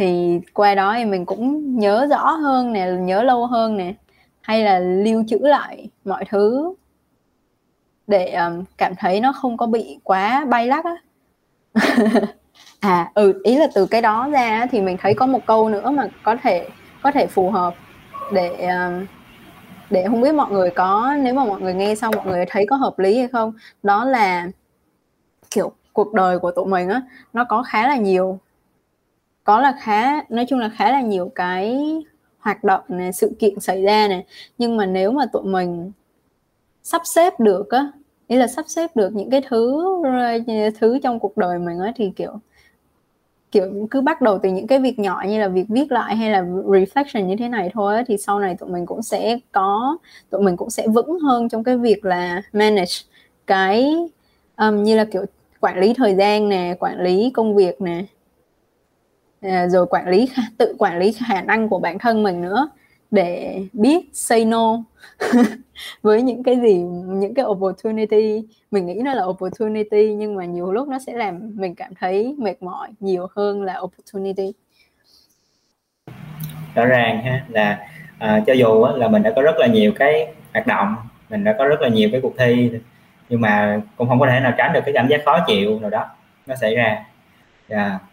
thì 0.00 0.40
qua 0.54 0.74
đó 0.74 0.94
thì 0.96 1.04
mình 1.04 1.26
cũng 1.26 1.78
nhớ 1.78 2.06
rõ 2.10 2.30
hơn 2.30 2.72
nè 2.72 2.90
nhớ 3.00 3.22
lâu 3.22 3.46
hơn 3.46 3.76
nè 3.76 3.94
hay 4.40 4.62
là 4.64 4.78
lưu 4.78 5.24
trữ 5.28 5.38
lại 5.38 5.88
mọi 6.04 6.24
thứ 6.30 6.74
để 8.06 8.32
um, 8.32 8.64
cảm 8.78 8.94
thấy 8.98 9.20
nó 9.20 9.32
không 9.32 9.56
có 9.56 9.66
bị 9.66 9.98
quá 10.04 10.44
bay 10.48 10.66
lắc 10.66 10.84
á. 10.84 10.96
À 12.80 13.10
ừ 13.14 13.40
ý 13.44 13.56
là 13.56 13.66
từ 13.74 13.86
cái 13.86 14.02
đó 14.02 14.28
ra 14.32 14.66
thì 14.70 14.80
mình 14.80 14.96
thấy 15.00 15.14
có 15.14 15.26
một 15.26 15.46
câu 15.46 15.68
nữa 15.68 15.90
mà 15.90 16.08
có 16.22 16.36
thể 16.42 16.68
có 17.02 17.12
thể 17.12 17.26
phù 17.26 17.50
hợp 17.50 17.74
để 18.32 18.66
um, 18.66 19.06
để 19.90 20.04
không 20.08 20.20
biết 20.20 20.34
mọi 20.34 20.52
người 20.52 20.70
có 20.70 21.14
nếu 21.22 21.34
mà 21.34 21.44
mọi 21.44 21.60
người 21.60 21.74
nghe 21.74 21.94
xong 21.94 22.14
mọi 22.16 22.26
người 22.26 22.44
thấy 22.48 22.66
có 22.70 22.76
hợp 22.76 22.98
lý 22.98 23.18
hay 23.18 23.28
không 23.28 23.52
đó 23.82 24.04
là 24.04 24.48
kiểu 25.50 25.72
cuộc 25.92 26.12
đời 26.12 26.38
của 26.38 26.50
tụi 26.50 26.66
mình 26.66 26.88
á 26.88 27.02
nó 27.32 27.44
có 27.44 27.62
khá 27.62 27.88
là 27.88 27.96
nhiều 27.96 28.38
có 29.50 29.60
là 29.60 29.74
khá 29.80 30.22
nói 30.28 30.46
chung 30.48 30.58
là 30.58 30.68
khá 30.68 30.92
là 30.92 31.00
nhiều 31.00 31.32
cái 31.34 31.78
hoạt 32.38 32.64
động 32.64 32.84
này 32.88 33.12
sự 33.12 33.32
kiện 33.38 33.60
xảy 33.60 33.82
ra 33.82 34.08
này. 34.08 34.24
Nhưng 34.58 34.76
mà 34.76 34.86
nếu 34.86 35.10
mà 35.10 35.26
tụi 35.32 35.42
mình 35.42 35.92
sắp 36.82 37.02
xếp 37.04 37.40
được 37.40 37.70
á 37.70 37.92
ý 38.28 38.36
là 38.36 38.46
sắp 38.46 38.64
xếp 38.68 38.96
được 38.96 39.16
những 39.16 39.30
cái 39.30 39.42
thứ 39.48 39.84
uh, 39.98 40.74
thứ 40.80 40.98
trong 41.02 41.20
cuộc 41.20 41.36
đời 41.36 41.58
mình 41.58 41.78
á 41.78 41.92
thì 41.96 42.12
kiểu 42.16 42.30
kiểu 43.52 43.86
cứ 43.90 44.00
bắt 44.00 44.22
đầu 44.22 44.38
từ 44.42 44.48
những 44.50 44.66
cái 44.66 44.78
việc 44.78 44.98
nhỏ 44.98 45.22
như 45.28 45.40
là 45.40 45.48
việc 45.48 45.68
viết 45.68 45.92
lại 45.92 46.16
hay 46.16 46.30
là 46.30 46.42
reflection 46.42 47.24
như 47.26 47.36
thế 47.38 47.48
này 47.48 47.70
thôi 47.74 47.96
á, 47.96 48.04
thì 48.06 48.16
sau 48.18 48.40
này 48.40 48.54
tụi 48.54 48.68
mình 48.70 48.86
cũng 48.86 49.02
sẽ 49.02 49.38
có 49.52 49.98
tụi 50.30 50.42
mình 50.42 50.56
cũng 50.56 50.70
sẽ 50.70 50.88
vững 50.88 51.18
hơn 51.20 51.48
trong 51.48 51.64
cái 51.64 51.76
việc 51.76 52.04
là 52.04 52.42
manage 52.52 52.94
cái 53.46 53.94
um, 54.56 54.82
như 54.82 54.96
là 54.96 55.04
kiểu 55.04 55.24
quản 55.60 55.78
lý 55.80 55.94
thời 55.94 56.14
gian 56.14 56.48
nè 56.48 56.76
quản 56.80 57.00
lý 57.00 57.30
công 57.34 57.56
việc 57.56 57.80
nè. 57.80 58.04
À, 59.42 59.66
rồi 59.68 59.86
quản 59.86 60.08
lý 60.08 60.30
tự 60.58 60.74
quản 60.78 60.98
lý 60.98 61.12
khả 61.12 61.42
năng 61.42 61.68
của 61.68 61.78
bản 61.78 61.98
thân 61.98 62.22
mình 62.22 62.40
nữa 62.40 62.68
để 63.10 63.60
biết 63.72 64.08
say 64.12 64.44
no 64.44 64.82
với 66.02 66.22
những 66.22 66.42
cái 66.42 66.60
gì 66.60 66.74
những 67.06 67.34
cái 67.34 67.44
opportunity. 67.44 68.42
Mình 68.70 68.86
nghĩ 68.86 69.00
nó 69.04 69.14
là 69.14 69.24
opportunity 69.24 70.14
nhưng 70.14 70.34
mà 70.34 70.44
nhiều 70.44 70.72
lúc 70.72 70.88
nó 70.88 70.98
sẽ 70.98 71.12
làm 71.12 71.52
mình 71.54 71.74
cảm 71.74 71.94
thấy 72.00 72.34
mệt 72.38 72.62
mỏi 72.62 72.88
nhiều 73.00 73.26
hơn 73.36 73.62
là 73.62 73.80
opportunity. 73.80 74.52
Rõ 76.74 76.86
ràng 76.86 77.22
ha 77.22 77.44
là 77.48 77.88
à, 78.18 78.42
cho 78.46 78.52
dù 78.52 78.82
á, 78.82 78.92
là 78.96 79.08
mình 79.08 79.22
đã 79.22 79.32
có 79.36 79.42
rất 79.42 79.56
là 79.58 79.66
nhiều 79.66 79.92
cái 79.96 80.34
hoạt 80.52 80.66
động 80.66 80.96
mình 81.30 81.44
đã 81.44 81.54
có 81.58 81.66
rất 81.66 81.80
là 81.80 81.88
nhiều 81.88 82.08
cái 82.12 82.20
cuộc 82.20 82.34
thi 82.38 82.70
nhưng 83.28 83.40
mà 83.40 83.80
cũng 83.96 84.08
không 84.08 84.20
có 84.20 84.26
thể 84.26 84.40
nào 84.40 84.52
tránh 84.58 84.72
được 84.72 84.80
cái 84.84 84.94
cảm 84.94 85.08
giác 85.08 85.20
khó 85.24 85.38
chịu 85.46 85.80
nào 85.80 85.90
đó 85.90 86.06
nó 86.46 86.54
xảy 86.54 86.74
ra. 86.74 87.04
Yeah. 87.68 88.09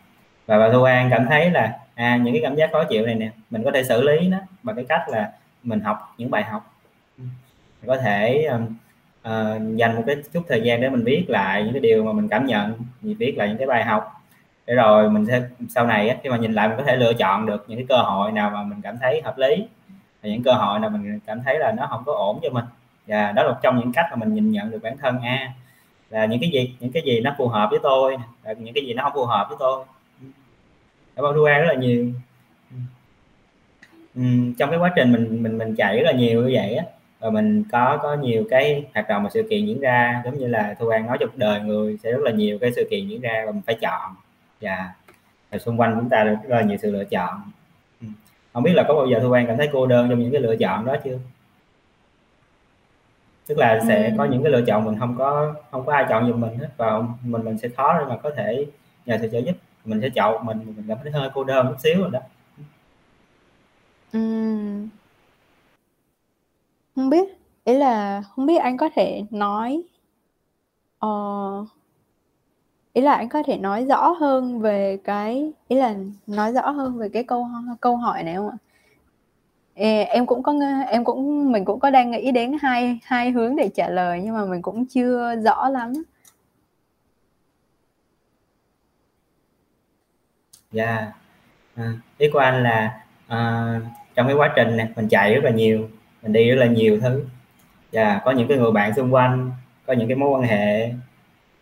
Và 0.48 0.60
bà 0.60 0.70
Thu 0.70 0.84
An 0.84 1.10
cảm 1.12 1.26
thấy 1.30 1.52
là 1.52 1.80
à 1.96 2.18
những 2.18 2.34
cái 2.34 2.42
cảm 2.44 2.56
giác 2.56 2.70
khó 2.72 2.84
chịu 2.84 3.06
này 3.06 3.16
nè 3.16 3.30
mình 3.50 3.64
có 3.64 3.72
thể 3.72 3.84
xử 3.84 4.02
lý 4.02 4.28
nó 4.28 4.38
bằng 4.64 4.76
cái 4.76 4.86
cách 4.90 5.10
là 5.10 5.32
mình 5.64 5.80
học 5.80 6.14
những 6.18 6.32
bài 6.32 6.44
học. 6.44 6.74
Mình 7.18 7.88
có 7.88 7.98
thể 7.98 8.50
uh, 8.56 9.62
dành 9.76 9.96
một 9.96 10.04
cái 10.08 10.16
chút 10.34 10.44
thời 10.48 10.62
gian 10.62 10.82
để 10.82 10.90
mình 10.90 11.04
viết 11.04 11.26
lại 11.28 11.64
những 11.64 11.74
cái 11.74 11.82
điều 11.82 12.04
mà 12.04 12.12
mình 12.12 12.28
cảm 12.28 12.46
nhận 12.46 12.74
mình 13.02 13.18
viết 13.20 13.38
lại 13.38 13.48
những 13.48 13.58
cái 13.58 13.68
bài 13.68 13.84
học. 13.84 14.14
Để 14.66 14.76
rồi 14.76 15.10
mình 15.10 15.26
sẽ 15.26 15.42
sau 15.70 15.88
này 15.88 16.18
khi 16.24 16.30
mà 16.30 16.38
nhìn 16.38 16.54
lại 16.54 16.68
mình 16.68 16.78
có 16.78 16.84
thể 16.84 16.96
lựa 16.96 17.14
chọn 17.14 17.46
được 17.46 17.66
những 17.68 17.78
cái 17.78 17.86
cơ 17.90 17.98
hội 17.98 18.32
nào 18.32 18.50
mà 18.50 18.64
mình 18.64 18.82
cảm 18.84 18.98
thấy 18.98 19.22
hợp 19.22 19.38
lý. 19.38 19.68
Và 20.24 20.30
những 20.30 20.44
cơ 20.44 20.54
hội 20.54 20.80
nào 20.80 20.90
mình 20.90 21.20
cảm 21.26 21.42
thấy 21.44 21.60
là 21.60 21.72
nó 21.72 21.88
không 21.90 22.04
có 22.06 22.14
ổn 22.14 22.40
cho 22.44 22.50
mình. 22.50 22.66
Và 23.08 23.32
đó 23.32 23.44
là 23.44 23.50
một 23.50 23.58
trong 23.62 23.80
những 23.80 23.92
cách 23.92 24.06
mà 24.12 24.16
mình 24.16 24.34
nhìn 24.34 24.52
nhận 24.52 24.72
được 24.72 24.80
bản 24.84 24.98
thân 24.98 25.20
a. 25.22 25.30
À, 25.30 25.54
là 26.10 26.26
những 26.26 26.40
cái 26.40 26.50
gì 26.50 26.76
những 26.80 26.92
cái 26.92 27.04
gì 27.06 27.20
nó 27.20 27.36
phù 27.38 27.48
hợp 27.48 27.68
với 27.72 27.80
tôi 27.84 28.18
những 28.58 28.74
cái 28.74 28.86
gì 28.86 28.94
nó 28.94 29.04
không 29.04 29.14
phù 29.14 29.26
hợp 29.26 29.46
với 29.50 29.58
tôi 29.60 29.86
đã 31.18 31.24
bao 31.24 31.34
qua 31.42 31.58
rất 31.58 31.68
là 31.68 31.74
nhiều. 31.74 32.12
Uhm, 34.20 34.54
trong 34.54 34.70
cái 34.70 34.80
quá 34.80 34.94
trình 34.96 35.12
mình 35.12 35.44
mình 35.44 35.58
mình 35.58 35.76
chạy 35.76 35.98
rất 35.98 36.04
là 36.06 36.12
nhiều 36.12 36.42
như 36.42 36.52
vậy 36.54 36.76
á 36.76 36.86
và 37.20 37.30
mình 37.30 37.64
có 37.72 38.00
có 38.04 38.16
nhiều 38.16 38.44
cái 38.50 38.86
hoạt 38.94 39.10
động 39.10 39.24
và 39.24 39.30
sự 39.30 39.48
kiện 39.50 39.66
diễn 39.66 39.80
ra 39.80 40.22
giống 40.26 40.38
như 40.38 40.48
là 40.48 40.76
thu 40.80 40.88
an 40.88 41.08
nói 41.08 41.18
trong 41.20 41.30
đời 41.36 41.60
người 41.60 41.98
sẽ 42.04 42.12
rất 42.12 42.22
là 42.22 42.32
nhiều 42.32 42.58
cái 42.62 42.72
sự 42.76 42.88
kiện 42.90 43.08
diễn 43.08 43.22
ra 43.22 43.44
và 43.46 43.52
mình 43.52 43.62
phải 43.66 43.78
chọn. 43.82 44.16
Và 44.62 44.94
yeah. 45.52 45.62
xung 45.62 45.80
quanh 45.80 45.96
chúng 46.00 46.10
ta 46.10 46.24
rất 46.24 46.38
là 46.48 46.62
nhiều 46.62 46.78
sự 46.78 46.92
lựa 46.92 47.04
chọn. 47.04 47.42
Không 48.54 48.64
biết 48.64 48.74
là 48.74 48.84
có 48.88 48.94
bao 48.94 49.08
giờ 49.08 49.20
thu 49.20 49.32
an 49.32 49.48
cảm 49.48 49.58
thấy 49.58 49.70
cô 49.74 49.88
đơn 49.88 50.10
trong 50.10 50.20
những 50.20 50.32
cái 50.32 50.42
lựa 50.42 50.56
chọn 50.56 50.86
đó 50.86 50.96
chưa? 51.04 51.18
Tức 53.48 53.58
là 53.58 53.80
sẽ 53.88 54.14
có 54.18 54.26
những 54.26 54.44
cái 54.44 54.52
lựa 54.52 54.62
chọn 54.62 54.86
mình 54.86 55.00
không 55.00 55.16
có 55.18 55.56
không 55.72 55.86
có 55.86 55.94
ai 55.94 56.06
chọn 56.10 56.28
giùm 56.28 56.42
mình 56.42 56.58
hết 56.58 56.70
và 56.78 57.02
mình 57.24 57.46
mình 57.46 57.58
sẽ 57.58 57.70
khó 57.70 58.00
để 58.00 58.06
mà 58.10 58.18
có 58.18 58.32
thể 58.36 58.66
nhờ 59.06 59.18
sự 59.22 59.30
trợ 59.32 59.40
giúp 59.40 59.56
mình 59.88 60.02
sẽ 60.02 60.10
chậu 60.16 60.40
mình 60.44 60.58
mình 60.58 60.86
cảm 60.88 60.98
thấy 61.04 61.12
hơi 61.12 61.30
cô 61.34 61.44
đơn 61.44 61.68
chút 61.70 61.76
xíu 61.84 62.02
rồi 62.02 62.12
đó 62.12 62.20
ừ. 64.12 64.20
Không 66.96 67.10
biết, 67.10 67.28
ý 67.64 67.74
là 67.74 68.22
không 68.22 68.46
biết 68.46 68.58
anh 68.58 68.78
có 68.78 68.90
thể 68.96 69.24
nói 69.32 69.84
ờ, 71.00 71.10
ý 72.94 73.02
là 73.02 73.14
anh 73.14 73.30
có 73.30 73.44
thể 73.44 73.58
nói 73.58 73.86
rõ 73.86 74.10
hơn 74.10 74.60
về 74.60 74.98
cái 75.04 75.52
ý 75.68 75.76
là 75.76 75.96
nói 76.28 76.54
rõ 76.54 76.70
hơn 76.70 76.98
về 76.98 77.10
cái 77.10 77.24
câu 77.24 77.48
câu 77.82 77.96
hỏi 77.98 78.24
này 78.24 78.36
không 78.36 78.50
ạ? 78.50 78.58
em 80.10 80.26
cũng 80.26 80.44
có 80.44 80.54
em 80.90 81.04
cũng 81.04 81.52
mình 81.52 81.66
cũng 81.66 81.80
có 81.80 81.90
đang 81.90 82.12
nghĩ 82.12 82.32
đến 82.32 82.58
hai 82.62 83.00
hai 83.04 83.32
hướng 83.32 83.56
để 83.56 83.70
trả 83.76 83.90
lời 83.90 84.22
nhưng 84.24 84.34
mà 84.34 84.46
mình 84.46 84.62
cũng 84.62 84.86
chưa 84.86 85.36
rõ 85.36 85.70
lắm 85.70 85.94
dạ 90.72 90.96
yeah. 90.96 91.14
à, 91.76 91.94
ý 92.18 92.30
của 92.34 92.40
anh 92.40 92.64
là 92.64 93.02
à, 93.28 93.40
trong 94.16 94.28
cái 94.28 94.36
quá 94.36 94.54
trình 94.56 94.78
này 94.78 94.88
mình 94.96 95.08
chạy 95.08 95.36
rất 95.36 95.44
là 95.44 95.50
nhiều 95.50 95.90
mình 96.22 96.34
đi 96.34 96.50
rất 96.50 96.56
là 96.56 96.66
nhiều 96.66 97.00
thứ 97.02 97.26
và 97.92 98.02
yeah, 98.02 98.22
có 98.26 98.32
những 98.32 98.48
cái 98.48 98.58
người 98.58 98.72
bạn 98.72 98.96
xung 98.96 99.14
quanh 99.14 99.52
có 99.86 99.94
những 99.94 100.08
cái 100.08 100.18
mối 100.18 100.30
quan 100.30 100.42
hệ 100.44 100.92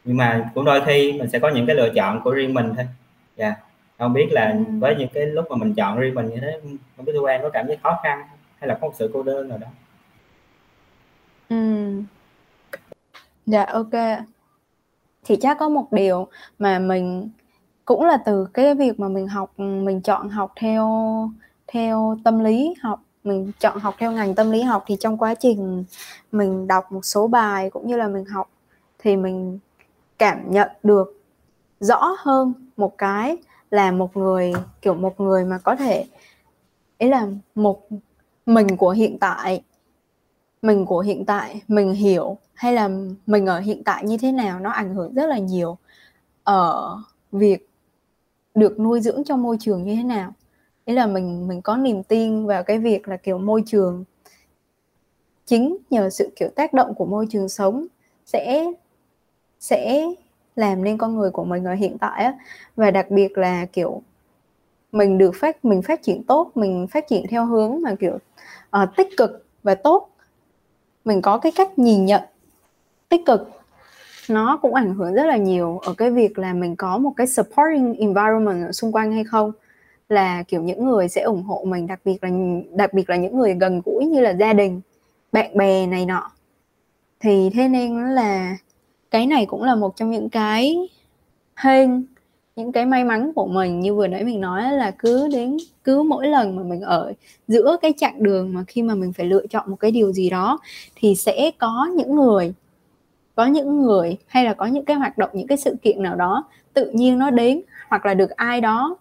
nhưng 0.03 0.17
mà 0.17 0.51
cũng 0.55 0.65
đôi 0.65 0.85
khi 0.85 1.13
mình 1.13 1.29
sẽ 1.29 1.39
có 1.39 1.49
những 1.49 1.65
cái 1.65 1.75
lựa 1.75 1.89
chọn 1.95 2.21
của 2.23 2.31
riêng 2.31 2.53
mình 2.53 2.73
thôi 2.75 2.87
dạ 3.35 3.45
yeah. 3.45 3.59
không 3.97 4.13
biết 4.13 4.27
là 4.31 4.55
với 4.79 4.95
những 4.95 5.09
cái 5.13 5.25
lúc 5.25 5.45
mà 5.49 5.55
mình 5.55 5.73
chọn 5.73 5.99
riêng 5.99 6.15
mình 6.15 6.29
như 6.29 6.37
thế 6.41 6.59
không 6.97 7.05
biết 7.05 7.13
thu 7.15 7.23
an 7.23 7.41
có 7.41 7.49
cảm 7.49 7.67
thấy 7.67 7.77
khó 7.83 7.99
khăn 8.03 8.21
hay 8.59 8.67
là 8.67 8.77
có 8.81 8.87
một 8.87 8.93
sự 8.95 9.09
cô 9.13 9.23
đơn 9.23 9.49
nào 9.49 9.57
đó 9.57 9.67
ừ. 11.49 11.91
dạ 13.45 13.63
ok 13.63 14.19
thì 15.25 15.37
chắc 15.41 15.57
có 15.59 15.69
một 15.69 15.91
điều 15.91 16.27
mà 16.59 16.79
mình 16.79 17.29
cũng 17.85 18.03
là 18.05 18.17
từ 18.17 18.45
cái 18.53 18.75
việc 18.75 18.99
mà 18.99 19.07
mình 19.07 19.27
học 19.27 19.53
ừ, 19.57 19.63
mình 19.63 20.01
chọn 20.01 20.29
học 20.29 20.53
theo 20.55 20.87
theo 21.67 22.17
tâm 22.23 22.39
lý 22.39 22.73
học. 22.81 23.01
Mình 23.23 23.51
chọn 23.59 23.79
học 23.79 23.95
theo 23.97 24.11
ngành 24.11 24.35
tâm 24.35 24.51
lý 24.51 24.61
học 24.61 24.83
thì 24.87 24.97
trong 24.99 25.17
quá 25.17 25.35
trình 25.35 25.83
mình 26.31 26.67
đọc 26.67 26.91
một 26.91 27.05
số 27.05 27.27
bài 27.27 27.69
cũng 27.69 27.87
như 27.87 27.97
là 27.97 28.07
mình 28.07 28.25
học 28.25 28.49
thì 28.99 29.15
mình 29.15 29.59
cảm 30.17 30.51
nhận 30.51 30.69
được 30.83 31.21
rõ 31.79 32.15
hơn 32.19 32.53
một 32.77 32.97
cái 32.97 33.37
là 33.71 33.91
một 33.91 34.17
người, 34.17 34.53
kiểu 34.81 34.93
một 34.93 35.19
người 35.19 35.45
mà 35.45 35.57
có 35.57 35.75
thể, 35.75 36.05
ý 36.97 37.09
là 37.09 37.27
một 37.55 37.87
mình 38.45 38.77
của 38.77 38.91
hiện 38.91 39.17
tại, 39.19 39.61
mình 40.61 40.85
của 40.85 40.99
hiện 40.99 41.25
tại, 41.25 41.61
mình 41.67 41.93
hiểu 41.93 42.37
hay 42.53 42.73
là 42.73 42.89
mình 43.25 43.45
ở 43.45 43.59
hiện 43.59 43.83
tại 43.83 44.03
như 44.05 44.17
thế 44.17 44.31
nào 44.31 44.59
nó 44.59 44.69
ảnh 44.69 44.95
hưởng 44.95 45.13
rất 45.13 45.25
là 45.25 45.37
nhiều 45.37 45.77
ở 46.43 46.97
việc 47.31 47.69
được 48.55 48.79
nuôi 48.79 49.01
dưỡng 49.01 49.23
trong 49.23 49.43
môi 49.43 49.57
trường 49.59 49.83
như 49.83 49.95
thế 49.95 50.03
nào. 50.03 50.33
Ý 50.85 50.93
là 50.93 51.07
mình 51.07 51.47
mình 51.47 51.61
có 51.61 51.77
niềm 51.77 52.03
tin 52.03 52.45
vào 52.45 52.63
cái 52.63 52.79
việc 52.79 53.07
là 53.07 53.17
kiểu 53.17 53.37
môi 53.37 53.63
trường 53.65 54.03
chính 55.45 55.77
nhờ 55.89 56.09
sự 56.09 56.29
kiểu 56.35 56.49
tác 56.55 56.73
động 56.73 56.93
của 56.93 57.05
môi 57.05 57.27
trường 57.29 57.49
sống 57.49 57.87
sẽ 58.25 58.65
sẽ 59.59 60.05
làm 60.55 60.83
nên 60.83 60.97
con 60.97 61.15
người 61.15 61.31
của 61.31 61.43
mình 61.43 61.63
ở 61.63 61.73
hiện 61.73 61.97
tại 61.97 62.23
á. 62.23 62.33
Và 62.75 62.91
đặc 62.91 63.11
biệt 63.11 63.37
là 63.37 63.65
kiểu 63.65 64.01
mình 64.91 65.17
được 65.17 65.31
phát 65.35 65.65
mình 65.65 65.81
phát 65.81 66.01
triển 66.01 66.23
tốt 66.23 66.51
mình 66.55 66.87
phát 66.91 67.07
triển 67.07 67.25
theo 67.29 67.45
hướng 67.45 67.81
mà 67.81 67.95
kiểu 67.99 68.17
uh, 68.83 68.89
tích 68.97 69.07
cực 69.17 69.45
và 69.63 69.75
tốt. 69.75 70.09
Mình 71.05 71.21
có 71.21 71.37
cái 71.37 71.51
cách 71.55 71.79
nhìn 71.79 72.05
nhận 72.05 72.21
tích 73.09 73.25
cực 73.25 73.49
nó 74.29 74.57
cũng 74.61 74.73
ảnh 74.73 74.95
hưởng 74.95 75.13
rất 75.13 75.25
là 75.25 75.37
nhiều 75.37 75.77
ở 75.77 75.93
cái 75.93 76.11
việc 76.11 76.39
là 76.39 76.53
mình 76.53 76.75
có 76.75 76.97
một 76.97 77.11
cái 77.17 77.27
supporting 77.27 77.93
environment 77.93 78.67
ở 78.67 78.71
xung 78.71 78.91
quanh 78.91 79.11
hay 79.11 79.23
không. 79.23 79.51
Là, 80.09 80.43
kiểu, 80.43 80.61
những 80.61 80.85
người 80.85 81.07
sẽ 81.07 81.21
ủng 81.21 81.43
hộ 81.43 81.63
mình, 81.67 81.87
đặc 81.87 81.99
biệt 82.05 82.23
là, 82.23 82.29
đặc 82.71 82.93
biệt 82.93 83.09
là 83.09 83.15
những 83.15 83.37
người 83.37 83.53
gần 83.53 83.81
gũi 83.85 84.05
như 84.05 84.21
là 84.21 84.33
gia 84.33 84.53
đình, 84.53 84.81
bạn 85.31 85.57
bè 85.57 85.87
này 85.87 86.05
nọ. 86.05 86.31
Thì 87.19 87.49
thế 87.53 87.67
nên 87.67 88.15
là 88.15 88.57
cái 89.11 89.25
này 89.25 89.45
cũng 89.45 89.63
là 89.63 89.75
một 89.75 89.95
trong 89.95 90.11
những 90.11 90.29
cái 90.29 90.89
hên 91.55 92.05
những 92.55 92.71
cái 92.71 92.85
may 92.85 93.03
mắn 93.03 93.33
của 93.33 93.45
mình. 93.45 93.79
Như 93.79 93.95
vừa 93.95 94.07
nãy 94.07 94.23
mình 94.23 94.41
nói 94.41 94.71
là 94.71 94.91
cứ 94.91 95.27
đến, 95.33 95.57
cứ 95.83 96.03
mỗi 96.03 96.27
lần 96.27 96.55
mà 96.55 96.63
mình 96.63 96.81
ở 96.81 97.13
giữa 97.47 97.77
cái 97.81 97.93
chặng 97.97 98.23
đường 98.23 98.53
mà 98.53 98.63
khi 98.67 98.81
mà 98.81 98.95
mình 98.95 99.13
phải 99.13 99.25
lựa 99.25 99.47
chọn 99.47 99.71
một 99.71 99.75
cái 99.79 99.91
điều 99.91 100.11
gì 100.11 100.29
đó, 100.29 100.59
thì 100.95 101.15
sẽ 101.15 101.51
có 101.57 101.87
những 101.95 102.15
người 102.15 102.53
có 103.35 103.45
những 103.45 103.81
người 103.81 104.17
hay 104.27 104.45
là 104.45 104.53
có 104.53 104.65
những 104.65 104.85
cái 104.85 104.95
hoạt 104.95 105.17
động 105.17 105.29
những 105.33 105.47
cái 105.47 105.57
sự 105.57 105.75
kiện 105.81 106.03
nào 106.03 106.15
đó 106.15 106.43
tự 106.73 106.91
nhiên 106.93 107.19
nó 107.19 107.29
đến 107.29 107.61
hoặc 107.89 108.05
là 108.05 108.13
được 108.13 108.29
ai 108.29 108.61
đó 108.61 108.97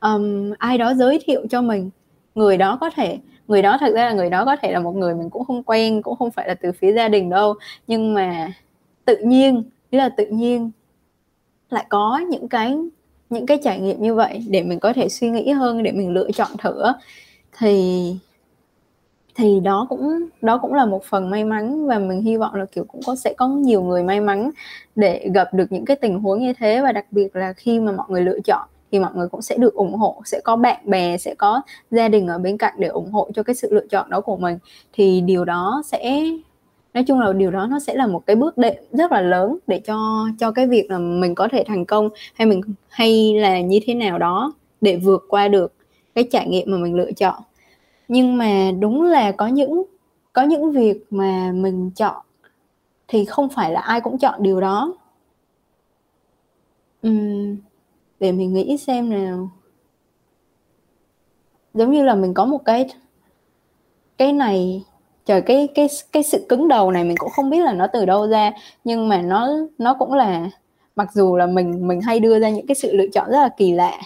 um, 0.00 0.50
ai 0.58 0.78
đó 0.78 0.94
giới 0.94 1.20
thiệu 1.24 1.46
cho 1.50 1.62
mình. 1.62 1.90
Người 2.34 2.56
đó 2.56 2.78
có 2.80 2.90
thể 2.90 3.18
người 3.48 3.62
đó 3.62 3.76
thật 3.80 3.92
ra 3.94 4.04
là 4.04 4.12
người 4.12 4.30
đó 4.30 4.44
có 4.44 4.56
thể 4.62 4.72
là 4.72 4.80
một 4.80 4.96
người 4.96 5.14
mình 5.14 5.30
cũng 5.30 5.44
không 5.44 5.62
quen 5.62 6.02
cũng 6.02 6.16
không 6.16 6.30
phải 6.30 6.48
là 6.48 6.54
từ 6.54 6.72
phía 6.72 6.92
gia 6.92 7.08
đình 7.08 7.30
đâu. 7.30 7.54
Nhưng 7.86 8.14
mà 8.14 8.52
tự 9.04 9.16
nhiên 9.16 9.62
ý 9.90 9.98
là 9.98 10.08
tự 10.08 10.26
nhiên 10.26 10.70
lại 11.70 11.86
có 11.88 12.18
những 12.30 12.48
cái 12.48 12.76
những 13.30 13.46
cái 13.46 13.58
trải 13.64 13.80
nghiệm 13.80 14.02
như 14.02 14.14
vậy 14.14 14.44
để 14.48 14.62
mình 14.62 14.80
có 14.80 14.92
thể 14.92 15.08
suy 15.08 15.30
nghĩ 15.30 15.50
hơn 15.50 15.82
để 15.82 15.92
mình 15.92 16.10
lựa 16.10 16.30
chọn 16.30 16.50
thử. 16.58 16.82
Thì 17.58 18.14
thì 19.38 19.60
đó 19.60 19.86
cũng 19.88 20.28
đó 20.42 20.58
cũng 20.62 20.74
là 20.74 20.86
một 20.86 21.04
phần 21.04 21.30
may 21.30 21.44
mắn 21.44 21.86
và 21.86 21.98
mình 21.98 22.22
hy 22.22 22.36
vọng 22.36 22.54
là, 22.54 22.64
kiểu, 22.72 22.84
cũng 22.88 23.00
có, 23.06 23.16
sẽ 23.16 23.34
có 23.36 23.48
nhiều 23.48 23.82
người 23.82 24.02
may 24.02 24.20
mắn 24.20 24.50
để 24.96 25.28
gặp 25.34 25.54
được 25.54 25.72
những 25.72 25.84
cái 25.84 25.96
tình 25.96 26.20
huống 26.20 26.40
như 26.40 26.52
thế. 26.58 26.80
Và 26.82 26.92
đặc 26.92 27.06
biệt 27.10 27.36
là 27.36 27.52
khi 27.52 27.80
mà 27.80 27.92
mọi 27.92 28.06
người 28.10 28.22
lựa 28.22 28.40
chọn 28.44 28.68
thì 28.92 28.98
mọi 28.98 29.10
người 29.14 29.28
cũng 29.28 29.42
sẽ 29.42 29.56
được 29.56 29.74
ủng 29.74 29.94
hộ, 29.94 30.22
sẽ 30.24 30.40
có 30.44 30.56
bạn 30.56 30.80
bè, 30.84 31.16
sẽ 31.18 31.34
có 31.34 31.62
gia 31.90 32.08
đình 32.08 32.26
ở 32.26 32.38
bên 32.38 32.58
cạnh 32.58 32.74
để 32.78 32.88
ủng 32.88 33.10
hộ 33.12 33.30
cho 33.34 33.42
cái 33.42 33.54
sự 33.54 33.68
lựa 33.74 33.86
chọn 33.90 34.10
đó 34.10 34.20
của 34.20 34.36
mình. 34.36 34.58
Thì 34.92 35.20
điều 35.20 35.44
đó 35.44 35.82
sẽ, 35.86 36.24
nói 36.94 37.04
chung 37.04 37.20
là 37.20 37.32
điều 37.32 37.50
đó 37.50 37.66
nó 37.70 37.80
sẽ 37.80 37.94
là 37.94 38.06
một 38.06 38.22
cái 38.26 38.36
bước 38.36 38.58
đệm 38.58 38.74
rất 38.92 39.12
là 39.12 39.20
lớn 39.20 39.58
để 39.66 39.78
cho 39.78 40.28
cho 40.38 40.50
cái 40.50 40.66
việc 40.66 40.90
là 40.90 40.98
mình 40.98 41.34
có 41.34 41.48
thể 41.52 41.64
thành 41.66 41.84
công 41.84 42.08
hay 42.34 42.46
mình, 42.46 42.60
hay 42.88 43.34
là 43.34 43.60
như 43.60 43.80
thế 43.86 43.94
nào 43.94 44.18
đó 44.18 44.52
để 44.80 44.96
vượt 44.96 45.24
qua 45.28 45.48
được 45.48 45.72
cái 46.14 46.24
trải 46.32 46.48
nghiệm 46.48 46.70
mà 46.72 46.78
mình 46.78 46.94
lựa 46.94 47.12
chọn 47.12 47.42
nhưng 48.08 48.38
mà 48.38 48.70
đúng 48.80 49.02
là 49.02 49.32
có 49.32 49.46
những 49.46 49.82
có 50.32 50.42
những 50.42 50.72
việc 50.72 51.04
mà 51.10 51.52
mình 51.54 51.90
chọn 51.90 52.16
thì 53.08 53.24
không 53.24 53.48
phải 53.48 53.72
là 53.72 53.80
ai 53.80 54.00
cũng 54.00 54.18
chọn 54.18 54.42
điều 54.42 54.60
đó. 54.60 54.94
Uhm, 57.08 57.56
để 58.20 58.32
mình 58.32 58.54
nghĩ 58.54 58.76
xem 58.76 59.10
nào. 59.10 59.50
Giống 61.74 61.90
như 61.90 62.02
là 62.02 62.14
mình 62.14 62.34
có 62.34 62.44
một 62.44 62.64
cái 62.64 62.88
cái 64.18 64.32
này 64.32 64.84
trời 65.26 65.42
cái 65.42 65.68
cái 65.74 65.88
cái 66.12 66.22
sự 66.22 66.46
cứng 66.48 66.68
đầu 66.68 66.90
này 66.90 67.04
mình 67.04 67.16
cũng 67.16 67.30
không 67.30 67.50
biết 67.50 67.60
là 67.64 67.72
nó 67.72 67.86
từ 67.86 68.04
đâu 68.06 68.28
ra 68.28 68.52
nhưng 68.84 69.08
mà 69.08 69.22
nó 69.22 69.48
nó 69.78 69.94
cũng 69.94 70.14
là 70.14 70.50
mặc 70.96 71.08
dù 71.14 71.36
là 71.36 71.46
mình 71.46 71.88
mình 71.88 72.00
hay 72.00 72.20
đưa 72.20 72.40
ra 72.40 72.50
những 72.50 72.66
cái 72.66 72.74
sự 72.74 72.96
lựa 72.96 73.06
chọn 73.12 73.30
rất 73.30 73.38
là 73.42 73.48
kỳ 73.56 73.72
lạ 73.72 74.00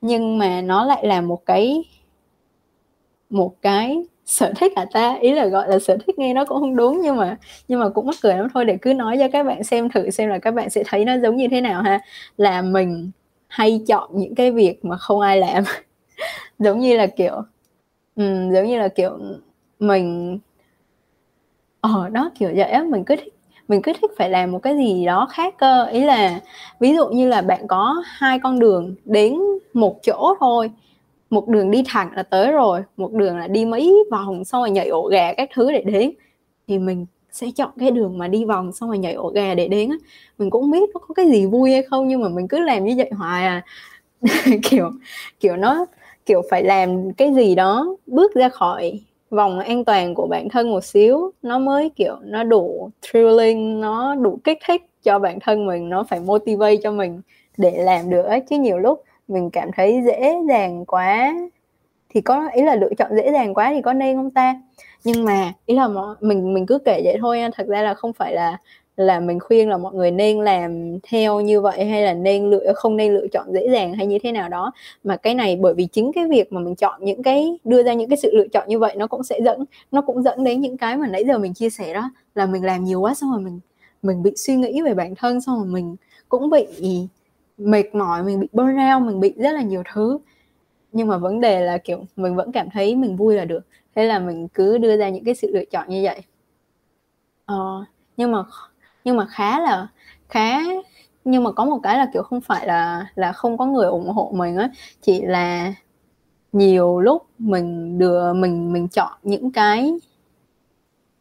nhưng 0.00 0.38
mà 0.38 0.60
nó 0.60 0.84
lại 0.84 1.06
là 1.06 1.20
một 1.20 1.46
cái 1.46 1.84
một 3.30 3.62
cái 3.62 4.02
sở 4.26 4.52
thích 4.56 4.72
hả 4.76 4.86
ta? 4.92 5.18
Ý 5.20 5.32
là 5.32 5.46
gọi 5.46 5.68
là 5.68 5.78
sở 5.78 5.96
thích 6.06 6.18
nghe 6.18 6.34
nó 6.34 6.44
cũng 6.44 6.60
không 6.60 6.76
đúng 6.76 7.00
nhưng 7.02 7.16
mà 7.16 7.36
nhưng 7.68 7.80
mà 7.80 7.88
cũng 7.88 8.06
mắc 8.06 8.14
cười 8.22 8.34
lắm. 8.34 8.48
Thôi 8.54 8.64
để 8.64 8.78
cứ 8.82 8.94
nói 8.94 9.16
cho 9.18 9.28
các 9.32 9.46
bạn 9.46 9.64
xem 9.64 9.90
thử 9.90 10.10
xem 10.10 10.28
là 10.28 10.38
các 10.38 10.50
bạn 10.54 10.70
sẽ 10.70 10.82
thấy 10.86 11.04
nó 11.04 11.18
giống 11.18 11.36
như 11.36 11.48
thế 11.50 11.60
nào 11.60 11.82
ha. 11.82 12.00
Là 12.36 12.62
mình 12.62 13.10
hay 13.48 13.80
chọn 13.88 14.10
những 14.14 14.34
cái 14.34 14.52
việc 14.52 14.84
mà 14.84 14.96
không 14.96 15.20
ai 15.20 15.36
làm. 15.40 15.64
Giống 16.58 16.80
như 16.80 16.96
là 16.96 17.06
kiểu 17.06 17.34
um, 18.16 18.52
giống 18.52 18.66
như 18.66 18.78
là 18.78 18.88
kiểu 18.88 19.18
mình 19.78 20.38
ờ 21.80 22.08
đó 22.08 22.30
kiểu 22.38 22.50
vậy 22.56 22.70
á. 22.70 22.84
Mình 22.90 23.04
cứ 23.04 23.16
thích 23.16 23.34
mình 23.68 23.82
cứ 23.82 23.92
thích 24.00 24.10
phải 24.18 24.30
làm 24.30 24.52
một 24.52 24.58
cái 24.62 24.76
gì 24.76 25.06
đó 25.06 25.28
khác 25.30 25.54
cơ. 25.58 25.86
Ý 25.86 26.04
là 26.04 26.40
ví 26.80 26.94
dụ 26.94 27.08
như 27.08 27.28
là 27.28 27.42
bạn 27.42 27.66
có 27.68 28.02
hai 28.04 28.38
con 28.38 28.58
đường 28.58 28.94
đến 29.04 29.38
một 29.74 29.98
chỗ 30.02 30.34
thôi 30.40 30.70
một 31.30 31.48
đường 31.48 31.70
đi 31.70 31.82
thẳng 31.86 32.10
là 32.16 32.22
tới 32.22 32.52
rồi, 32.52 32.82
một 32.96 33.12
đường 33.12 33.36
là 33.38 33.46
đi 33.48 33.64
mấy 33.64 33.94
vòng 34.10 34.44
xong 34.44 34.62
rồi 34.62 34.70
nhảy 34.70 34.88
ổ 34.88 35.02
gà 35.08 35.32
các 35.34 35.48
thứ 35.54 35.72
để 35.72 35.80
đến. 35.80 36.12
Thì 36.68 36.78
mình 36.78 37.06
sẽ 37.32 37.46
chọn 37.56 37.70
cái 37.80 37.90
đường 37.90 38.18
mà 38.18 38.28
đi 38.28 38.44
vòng 38.44 38.72
xong 38.72 38.88
rồi 38.88 38.98
nhảy 38.98 39.12
ổ 39.14 39.28
gà 39.28 39.54
để 39.54 39.68
đến 39.68 39.90
á. 39.90 39.96
Mình 40.38 40.50
cũng 40.50 40.70
biết 40.70 40.90
nó 40.94 41.00
có 41.08 41.14
cái 41.14 41.30
gì 41.30 41.46
vui 41.46 41.72
hay 41.72 41.82
không, 41.82 42.08
nhưng 42.08 42.20
mà 42.22 42.28
mình 42.28 42.48
cứ 42.48 42.58
làm 42.58 42.84
như 42.84 42.94
vậy 42.96 43.10
hoài 43.16 43.44
à. 43.46 43.64
Kiểu 44.62 44.90
kiểu 45.40 45.56
nó, 45.56 45.86
kiểu 46.26 46.42
phải 46.50 46.64
làm 46.64 47.12
cái 47.12 47.34
gì 47.34 47.54
đó 47.54 47.96
bước 48.06 48.34
ra 48.34 48.48
khỏi 48.48 49.00
vòng 49.30 49.58
an 49.58 49.84
toàn 49.84 50.14
của 50.14 50.26
bản 50.26 50.48
thân 50.48 50.70
một 50.70 50.84
xíu. 50.84 51.32
Nó 51.42 51.58
mới, 51.58 51.90
kiểu, 51.96 52.16
nó 52.22 52.44
đủ 52.44 52.90
thrilling, 53.02 53.80
nó 53.80 54.14
đủ 54.14 54.38
kích 54.44 54.58
thích 54.66 54.82
cho 55.02 55.18
bản 55.18 55.40
thân 55.40 55.66
mình, 55.66 55.88
nó 55.88 56.04
phải 56.10 56.20
motivate 56.20 56.76
cho 56.82 56.92
mình 56.92 57.20
để 57.56 57.72
làm 57.84 58.10
được 58.10 58.22
ấy 58.22 58.40
chứ 58.50 58.58
nhiều 58.58 58.78
lúc 58.78 59.02
mình 59.28 59.50
cảm 59.50 59.70
thấy 59.76 60.02
dễ 60.06 60.34
dàng 60.48 60.84
quá. 60.84 61.34
Thì 62.10 62.20
có, 62.20 62.48
ý 62.52 62.62
là 62.62 62.74
lựa 62.74 62.90
chọn 62.98 63.10
dễ 63.16 63.32
dàng 63.32 63.54
quá 63.54 63.70
thì 63.74 63.82
có 63.82 63.92
nên 63.92 64.16
không 64.16 64.30
ta? 64.30 64.62
Nhưng 65.04 65.24
mà, 65.24 65.52
ý 65.66 65.74
là 65.74 65.88
mình 66.20 66.54
mình 66.54 66.66
cứ 66.66 66.78
kể 66.78 67.00
vậy 67.04 67.16
thôi 67.20 67.40
thật 67.56 67.66
ra 67.66 67.82
là 67.82 67.94
không 67.94 68.12
phải 68.12 68.34
là 68.34 68.58
là 68.96 69.20
mình 69.20 69.38
khuyên 69.40 69.68
là 69.68 69.76
mọi 69.76 69.94
người 69.94 70.10
nên 70.10 70.40
làm 70.40 70.98
theo 71.02 71.40
như 71.40 71.60
vậy 71.60 71.84
hay 71.84 72.02
là 72.02 72.14
nên 72.14 72.50
lựa, 72.50 72.72
không 72.76 72.96
nên 72.96 73.14
lựa 73.14 73.26
chọn 73.32 73.52
dễ 73.52 73.68
dàng 73.72 73.94
hay 73.94 74.06
như 74.06 74.18
thế 74.22 74.32
nào 74.32 74.48
đó. 74.48 74.72
Mà 75.04 75.16
cái 75.16 75.34
này 75.34 75.56
bởi 75.60 75.74
vì 75.74 75.86
chính 75.86 76.12
cái 76.12 76.26
việc 76.26 76.52
mà 76.52 76.60
mình 76.60 76.74
chọn 76.74 77.04
những 77.04 77.22
cái, 77.22 77.58
đưa 77.64 77.82
ra 77.82 77.94
những 77.94 78.10
cái 78.10 78.16
sự 78.16 78.30
lựa 78.34 78.48
chọn 78.48 78.68
như 78.68 78.78
vậy 78.78 78.94
nó 78.96 79.06
cũng 79.06 79.22
sẽ 79.22 79.40
dẫn, 79.44 79.64
nó 79.92 80.00
cũng 80.00 80.22
dẫn 80.22 80.44
đến 80.44 80.60
những 80.60 80.76
cái 80.76 80.96
mà 80.96 81.06
nãy 81.06 81.24
giờ 81.24 81.38
mình 81.38 81.54
chia 81.54 81.70
sẻ 81.70 81.94
đó, 81.94 82.10
là 82.34 82.46
mình 82.46 82.64
làm 82.64 82.84
nhiều 82.84 83.00
quá 83.00 83.14
xong 83.14 83.30
rồi 83.32 83.40
mình 83.40 83.60
mình 84.02 84.22
bị 84.22 84.32
suy 84.36 84.56
nghĩ 84.56 84.82
về 84.82 84.94
bản 84.94 85.14
thân, 85.14 85.40
xong 85.40 85.56
rồi 85.56 85.66
mình 85.66 85.96
cũng 86.28 86.50
bị 86.50 86.66
mệt 87.58 87.94
mỏi 87.94 88.22
mình 88.22 88.40
bị 88.40 88.48
burnout 88.52 89.02
mình 89.02 89.20
bị 89.20 89.34
rất 89.36 89.52
là 89.52 89.62
nhiều 89.62 89.82
thứ. 89.92 90.18
Nhưng 90.92 91.08
mà 91.08 91.18
vấn 91.18 91.40
đề 91.40 91.60
là 91.60 91.78
kiểu 91.78 92.04
mình 92.16 92.36
vẫn 92.36 92.52
cảm 92.52 92.70
thấy 92.70 92.96
mình 92.96 93.16
vui 93.16 93.36
là 93.36 93.44
được. 93.44 93.60
Thế 93.94 94.04
là 94.04 94.18
mình 94.18 94.48
cứ 94.48 94.78
đưa 94.78 94.96
ra 94.96 95.08
những 95.08 95.24
cái 95.24 95.34
sự 95.34 95.50
lựa 95.54 95.64
chọn 95.64 95.88
như 95.88 96.00
vậy. 96.04 96.22
Ờ, 97.46 97.84
nhưng 98.16 98.32
mà 98.32 98.44
nhưng 99.04 99.16
mà 99.16 99.26
khá 99.30 99.60
là 99.60 99.88
khá 100.28 100.60
nhưng 101.24 101.44
mà 101.44 101.52
có 101.52 101.64
một 101.64 101.80
cái 101.82 101.98
là 101.98 102.10
kiểu 102.12 102.22
không 102.22 102.40
phải 102.40 102.66
là 102.66 103.06
là 103.14 103.32
không 103.32 103.58
có 103.58 103.66
người 103.66 103.86
ủng 103.86 104.10
hộ 104.10 104.32
mình 104.34 104.56
á. 104.56 104.70
Chỉ 105.02 105.22
là 105.22 105.74
nhiều 106.52 107.00
lúc 107.00 107.26
mình 107.38 107.98
đưa 107.98 108.32
mình 108.32 108.72
mình 108.72 108.88
chọn 108.88 109.12
những 109.22 109.52
cái 109.52 109.92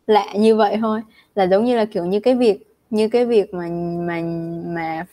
lạ 0.08 0.34
như 0.36 0.56
vậy 0.56 0.78
thôi. 0.82 1.02
Là 1.36 1.44
giống 1.48 1.66
như 1.66 1.78
là 1.78 1.86
kiểu 1.86 2.06
như 2.06 2.20
cái 2.20 2.36
việc 2.36 2.76
như 2.90 3.10
cái 3.10 3.26
việc 3.26 3.54
mà 3.54 3.68
mà 4.08 4.22
mà 4.66 5.06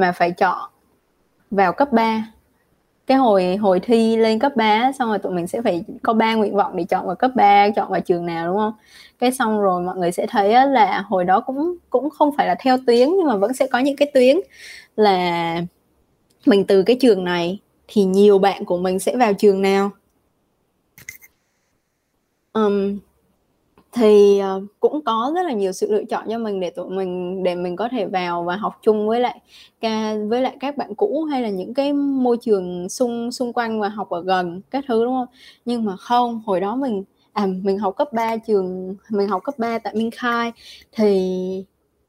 mà 0.00 0.12
phải 0.12 0.30
chọn 0.30 0.70
vào 1.50 1.72
cấp 1.72 1.92
3 1.92 2.24
cái 3.08 3.18
hồi 3.18 3.56
hồi 3.56 3.80
thi 3.80 4.16
lên 4.16 4.38
cấp 4.38 4.52
3 4.56 4.92
xong 4.98 5.08
rồi 5.08 5.18
tụi 5.18 5.32
mình 5.32 5.46
sẽ 5.46 5.62
phải 5.62 5.84
có 6.02 6.12
ba 6.12 6.34
nguyện 6.34 6.56
vọng 6.56 6.76
để 6.76 6.84
chọn 6.84 7.06
vào 7.06 7.16
cấp 7.16 7.30
3 7.34 7.68
chọn 7.76 7.90
vào 7.90 8.00
trường 8.00 8.26
nào 8.26 8.46
đúng 8.46 8.56
không? 8.56 8.72
Cái 9.18 9.32
xong 9.32 9.60
rồi 9.60 9.82
mọi 9.82 9.96
người 9.96 10.12
sẽ 10.12 10.26
thấy 10.26 10.66
là 10.66 11.04
hồi 11.08 11.24
đó 11.24 11.40
cũng 11.40 11.76
cũng 11.90 12.10
không 12.10 12.36
phải 12.36 12.46
là 12.46 12.54
theo 12.60 12.78
tuyến 12.86 13.08
nhưng 13.08 13.26
mà 13.26 13.36
vẫn 13.36 13.54
sẽ 13.54 13.66
có 13.66 13.78
những 13.78 13.96
cái 13.96 14.10
tuyến 14.14 14.36
là 14.96 15.62
mình 16.46 16.64
từ 16.66 16.82
cái 16.82 16.96
trường 17.00 17.24
này 17.24 17.60
thì 17.88 18.04
nhiều 18.04 18.38
bạn 18.38 18.64
của 18.64 18.78
mình 18.78 18.98
sẽ 18.98 19.16
vào 19.16 19.32
trường 19.34 19.62
nào. 19.62 19.90
Um, 22.52 22.98
thì 23.98 24.40
uh, 24.56 24.62
cũng 24.80 25.04
có 25.04 25.32
rất 25.34 25.42
là 25.46 25.52
nhiều 25.52 25.72
sự 25.72 25.92
lựa 25.92 26.04
chọn 26.04 26.26
cho 26.30 26.38
mình 26.38 26.60
để 26.60 26.70
tụi 26.70 26.90
mình 26.90 27.42
để 27.42 27.54
mình 27.54 27.76
có 27.76 27.88
thể 27.88 28.06
vào 28.06 28.44
và 28.44 28.56
học 28.56 28.78
chung 28.82 29.08
với 29.08 29.20
lại 29.20 29.40
với 30.28 30.42
lại 30.42 30.56
các 30.60 30.76
bạn 30.76 30.94
cũ 30.94 31.24
hay 31.30 31.42
là 31.42 31.48
những 31.48 31.74
cái 31.74 31.92
môi 31.92 32.36
trường 32.40 32.88
xung 32.88 33.32
xung 33.32 33.52
quanh 33.52 33.80
và 33.80 33.88
học 33.88 34.10
ở 34.10 34.22
gần 34.22 34.60
các 34.70 34.84
thứ 34.88 35.04
đúng 35.04 35.14
không? 35.14 35.26
Nhưng 35.64 35.84
mà 35.84 35.96
không 35.96 36.42
hồi 36.46 36.60
đó 36.60 36.76
mình 36.76 37.04
à 37.32 37.46
mình 37.46 37.78
học 37.78 37.94
cấp 37.96 38.12
3 38.12 38.36
trường 38.36 38.96
mình 39.10 39.28
học 39.28 39.42
cấp 39.44 39.54
3 39.58 39.78
tại 39.78 39.94
Minh 39.94 40.10
Khai. 40.10 40.52
Thì 40.92 41.64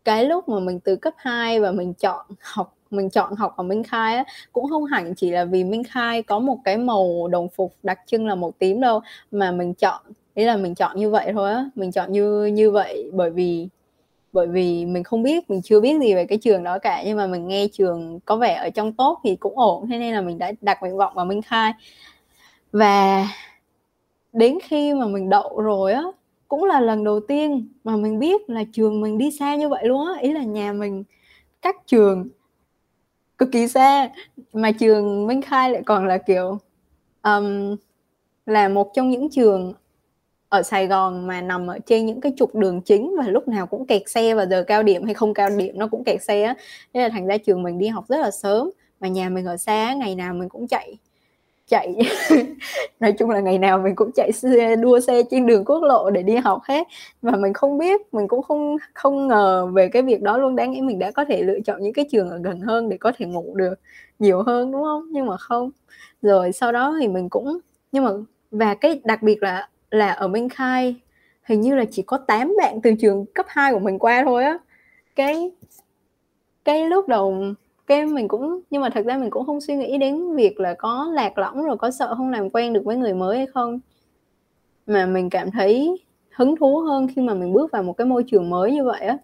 cái 0.05 0.25
lúc 0.25 0.49
mà 0.49 0.59
mình 0.59 0.79
từ 0.79 0.95
cấp 0.95 1.13
2 1.17 1.59
và 1.59 1.71
mình 1.71 1.93
chọn 1.93 2.25
học 2.41 2.75
mình 2.91 3.09
chọn 3.09 3.35
học 3.35 3.53
ở 3.57 3.63
Minh 3.63 3.83
Khai 3.83 4.15
á, 4.15 4.23
cũng 4.53 4.69
không 4.69 4.85
hẳn 4.85 5.15
chỉ 5.15 5.31
là 5.31 5.45
vì 5.45 5.63
Minh 5.63 5.83
Khai 5.83 6.23
có 6.23 6.39
một 6.39 6.57
cái 6.63 6.77
màu 6.77 7.27
đồng 7.27 7.49
phục 7.49 7.73
đặc 7.83 7.99
trưng 8.07 8.27
là 8.27 8.35
màu 8.35 8.53
tím 8.59 8.81
đâu 8.81 9.01
mà 9.31 9.51
mình 9.51 9.73
chọn 9.73 10.01
ý 10.39 10.45
là 10.45 10.57
mình 10.57 10.75
chọn 10.75 10.97
như 10.97 11.09
vậy 11.09 11.31
thôi 11.33 11.51
á 11.51 11.65
mình 11.75 11.91
chọn 11.91 12.11
như 12.11 12.45
như 12.45 12.71
vậy 12.71 13.09
bởi 13.13 13.29
vì 13.29 13.67
bởi 14.33 14.47
vì 14.47 14.85
mình 14.85 15.03
không 15.03 15.23
biết 15.23 15.49
mình 15.49 15.61
chưa 15.61 15.81
biết 15.81 15.99
gì 16.01 16.13
về 16.13 16.25
cái 16.25 16.37
trường 16.37 16.63
đó 16.63 16.79
cả 16.79 17.03
nhưng 17.05 17.17
mà 17.17 17.27
mình 17.27 17.47
nghe 17.47 17.67
trường 17.67 18.19
có 18.25 18.35
vẻ 18.35 18.53
ở 18.55 18.69
trong 18.69 18.93
tốt 18.93 19.19
thì 19.23 19.35
cũng 19.35 19.59
ổn 19.59 19.87
thế 19.89 19.99
nên 19.99 20.13
là 20.13 20.21
mình 20.21 20.37
đã 20.37 20.51
đặt 20.61 20.77
nguyện 20.81 20.97
vọng 20.97 21.13
vào 21.15 21.25
Minh 21.25 21.41
Khai. 21.41 21.73
Và 22.71 23.27
đến 24.33 24.57
khi 24.63 24.93
mà 24.93 25.07
mình 25.07 25.29
đậu 25.29 25.61
rồi 25.61 25.93
á 25.93 26.03
cũng 26.47 26.63
là 26.63 26.79
lần 26.79 27.03
đầu 27.03 27.19
tiên 27.19 27.67
mà 27.83 27.95
mình 27.95 28.19
biết 28.19 28.49
là 28.49 28.63
trường 28.73 29.01
mình 29.01 29.17
đi 29.17 29.31
xa 29.31 29.55
như 29.55 29.69
vậy 29.69 29.87
luôn 29.87 30.07
á. 30.07 30.13
Ý 30.21 30.33
là 30.33 30.43
nhà 30.43 30.73
mình 30.73 31.03
cách 31.61 31.75
trường 31.87 32.29
cực 33.37 33.51
kỳ 33.51 33.67
xa 33.67 34.09
mà 34.53 34.71
trường 34.71 35.27
Minh 35.27 35.41
Khai 35.41 35.69
lại 35.69 35.81
còn 35.85 36.07
là 36.07 36.17
kiểu 36.17 36.57
um, 37.23 37.75
là 38.45 38.69
một 38.69 38.91
trong 38.93 39.09
những 39.09 39.29
trường 39.29 39.73
ở 40.49 40.63
Sài 40.63 40.87
Gòn 40.87 41.27
mà 41.27 41.41
nằm 41.41 41.67
ở 41.67 41.79
trên 41.85 42.05
những 42.05 42.21
cái 42.21 42.33
trục 42.37 42.55
đường 42.55 42.81
chính 42.81 43.15
và 43.17 43.27
lúc 43.27 43.47
nào 43.47 43.67
cũng 43.67 43.85
kẹt 43.87 44.01
xe 44.05 44.33
và 44.35 44.45
giờ 44.45 44.63
cao 44.67 44.83
điểm 44.83 45.05
hay 45.05 45.13
không 45.13 45.33
cao 45.33 45.49
điểm 45.57 45.77
nó 45.77 45.87
cũng 45.87 46.03
kẹt 46.03 46.23
xe 46.23 46.43
á 46.43 46.55
nên 46.93 47.03
là 47.03 47.09
thành 47.09 47.27
ra 47.27 47.37
trường 47.37 47.63
mình 47.63 47.79
đi 47.79 47.87
học 47.87 48.05
rất 48.09 48.17
là 48.17 48.31
sớm. 48.31 48.71
Mà 48.99 49.07
nhà 49.07 49.29
mình 49.29 49.45
ở 49.45 49.57
xa, 49.57 49.93
ngày 49.93 50.15
nào 50.15 50.33
mình 50.33 50.49
cũng 50.49 50.67
chạy 50.67 50.97
chạy. 51.67 51.95
Nói 52.99 53.11
chung 53.19 53.29
là 53.29 53.39
ngày 53.39 53.57
nào 53.57 53.79
mình 53.79 53.95
cũng 53.95 54.11
chạy 54.15 54.31
xe, 54.31 54.75
đua 54.75 54.99
xe 54.99 55.23
trên 55.31 55.45
đường 55.47 55.65
quốc 55.65 55.83
lộ 55.83 56.09
để 56.09 56.23
đi 56.23 56.35
học 56.35 56.61
hết. 56.63 56.87
Và 57.21 57.31
mình 57.31 57.53
không 57.53 57.77
biết, 57.77 58.13
mình 58.13 58.27
cũng 58.27 58.43
không 58.43 58.77
không 58.93 59.27
ngờ 59.27 59.67
về 59.73 59.87
cái 59.89 60.01
việc 60.01 60.21
đó 60.21 60.37
luôn. 60.37 60.55
Đáng 60.55 60.71
nghĩ 60.71 60.81
mình 60.81 60.99
đã 60.99 61.11
có 61.11 61.25
thể 61.25 61.43
lựa 61.43 61.59
chọn 61.65 61.81
những 61.81 61.93
cái 61.93 62.05
trường 62.11 62.29
ở 62.29 62.37
gần 62.43 62.61
hơn 62.61 62.89
để 62.89 62.97
có 62.97 63.11
thể 63.17 63.25
ngủ 63.25 63.55
được 63.55 63.73
nhiều 64.19 64.43
hơn, 64.43 64.71
đúng 64.71 64.83
không? 64.83 65.07
Nhưng 65.11 65.25
mà 65.25 65.37
không. 65.37 65.71
Rồi 66.21 66.51
sau 66.51 66.71
đó 66.71 66.97
thì 67.01 67.07
mình 67.07 67.29
cũng, 67.29 67.59
nhưng 67.91 68.03
mà, 68.05 68.11
và 68.51 68.75
cái 68.75 69.01
đặc 69.03 69.23
biệt 69.23 69.43
là 69.43 69.69
là 69.91 70.11
ở 70.11 70.27
Minh 70.27 70.49
Khai. 70.49 70.95
Hình 71.43 71.61
như 71.61 71.75
là 71.75 71.85
chỉ 71.91 72.01
có 72.01 72.17
8 72.17 72.53
bạn 72.57 72.81
từ 72.83 72.91
trường 72.99 73.25
cấp 73.25 73.45
2 73.49 73.73
của 73.73 73.79
mình 73.79 73.99
qua 73.99 74.23
thôi 74.25 74.43
á. 74.43 74.57
Cái 75.15 75.51
cái 76.65 76.89
lúc 76.89 77.07
đầu 77.07 77.43
cái 77.87 78.05
mình 78.05 78.27
cũng, 78.27 78.59
nhưng 78.69 78.81
mà 78.81 78.89
thật 78.89 79.05
ra 79.05 79.17
mình 79.17 79.29
cũng 79.29 79.45
không 79.45 79.61
suy 79.61 79.75
nghĩ 79.75 79.97
đến 79.97 80.35
việc 80.35 80.59
là 80.59 80.73
có 80.73 81.09
lạc 81.13 81.37
lõng 81.37 81.63
rồi 81.63 81.77
có 81.77 81.91
sợ 81.91 82.15
không 82.15 82.31
làm 82.31 82.49
quen 82.49 82.73
được 82.73 82.81
với 82.85 82.97
người 82.97 83.13
mới 83.13 83.37
hay 83.37 83.47
không. 83.47 83.79
Mà 84.87 85.05
mình 85.05 85.29
cảm 85.29 85.51
thấy 85.51 85.99
hứng 86.29 86.55
thú 86.55 86.77
hơn 86.79 87.07
khi 87.15 87.21
mà 87.21 87.33
mình 87.33 87.53
bước 87.53 87.71
vào 87.71 87.83
một 87.83 87.93
cái 87.93 88.07
môi 88.07 88.23
trường 88.27 88.49
mới 88.49 88.71
như 88.71 88.83
vậy 88.83 89.01
á. 89.01 89.17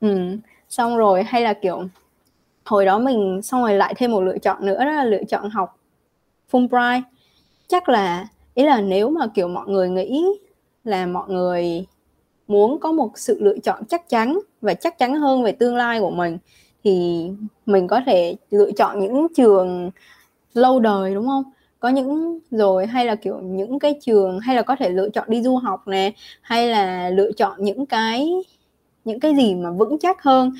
Ừ 0.00 0.38
xong 0.68 0.96
rồi 0.96 1.22
hay 1.22 1.42
là 1.42 1.52
kiểu, 1.52 1.84
hồi 2.64 2.84
đó 2.84 2.98
mình, 2.98 3.42
xong 3.42 3.62
rồi 3.62 3.74
lại 3.74 3.94
thêm 3.96 4.10
một 4.10 4.20
lựa 4.20 4.38
chọn 4.38 4.66
nữa, 4.66 4.84
đó 4.84 4.92
là 4.92 5.04
lựa 5.04 5.24
chọn 5.28 5.50
học 5.50 5.78
Fulbright. 6.50 7.02
Chắc 7.68 7.88
là 7.88 8.26
ý 8.58 8.64
là 8.64 8.80
nếu 8.80 9.10
mà, 9.10 9.26
kiểu, 9.26 9.48
mọi 9.48 9.68
người 9.68 9.88
nghĩ 9.88 10.24
là 10.84 11.06
mọi 11.06 11.28
người 11.28 11.86
muốn 12.48 12.78
có 12.80 12.92
một 12.92 13.10
sự 13.18 13.38
lựa 13.40 13.58
chọn 13.58 13.84
chắc 13.84 14.08
chắn 14.08 14.38
và 14.60 14.74
chắc 14.74 14.98
chắn 14.98 15.14
hơn 15.14 15.42
về 15.42 15.52
tương 15.52 15.76
lai 15.76 16.00
của 16.00 16.10
mình, 16.10 16.38
thì 16.84 17.26
mình 17.66 17.86
có 17.86 18.00
thể 18.06 18.36
lựa 18.50 18.70
chọn 18.72 19.00
những 19.00 19.26
trường 19.36 19.90
lâu 20.54 20.80
đời, 20.80 21.14
đúng 21.14 21.26
không? 21.26 21.44
Có 21.80 21.88
những 21.88 22.38
rồi 22.50 22.86
hay 22.86 23.06
là, 23.06 23.14
kiểu, 23.14 23.38
những 23.38 23.78
cái 23.78 23.94
trường 24.00 24.40
hay 24.40 24.56
là 24.56 24.62
có 24.62 24.76
thể 24.76 24.88
lựa 24.90 25.08
chọn 25.08 25.30
đi 25.30 25.42
du 25.42 25.56
học 25.56 25.88
nè, 25.88 26.12
hay 26.40 26.68
là 26.68 27.10
lựa 27.10 27.32
chọn 27.32 27.52
những 27.58 27.86
cái 27.86 28.28
những 29.04 29.20
cái 29.20 29.34
gì 29.36 29.54
mà 29.54 29.70
vững 29.70 29.98
chắc 29.98 30.22
hơn. 30.22 30.52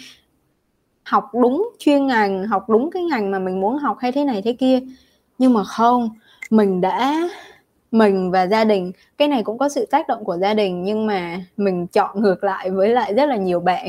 Học 1.03 1.25
đúng 1.35 1.71
chuyên 1.79 2.07
ngành, 2.07 2.47
học 2.47 2.71
đúng 2.71 2.91
cái 2.91 3.03
ngành 3.03 3.31
mà 3.31 3.39
mình 3.39 3.61
muốn 3.61 3.79
học 3.79 3.97
hay 4.01 4.13
thế 4.13 4.25
này 4.25 4.43
thế 4.43 4.53
kia. 4.53 4.81
Nhưng 5.39 5.53
mà 5.55 5.65
không, 5.65 6.11
mình 6.51 6.81
đã 6.81 7.29
mình 7.91 8.31
và 8.31 8.47
gia 8.47 8.65
đình. 8.65 8.93
Cái 9.19 9.29
này 9.29 9.43
cũng 9.43 9.59
có 9.59 9.69
sự 9.69 9.87
tác 9.87 10.09
động 10.09 10.25
của 10.25 10.37
gia 10.37 10.55
đình 10.55 10.83
nhưng 10.83 11.07
mà 11.07 11.41
mình 11.57 11.87
chọn 11.87 12.23
ngược 12.23 12.45
lại 12.45 12.71
với 12.71 12.89
lại 12.89 13.15
rất 13.15 13.29
là 13.29 13.37
nhiều 13.37 13.61
bạn. 13.61 13.89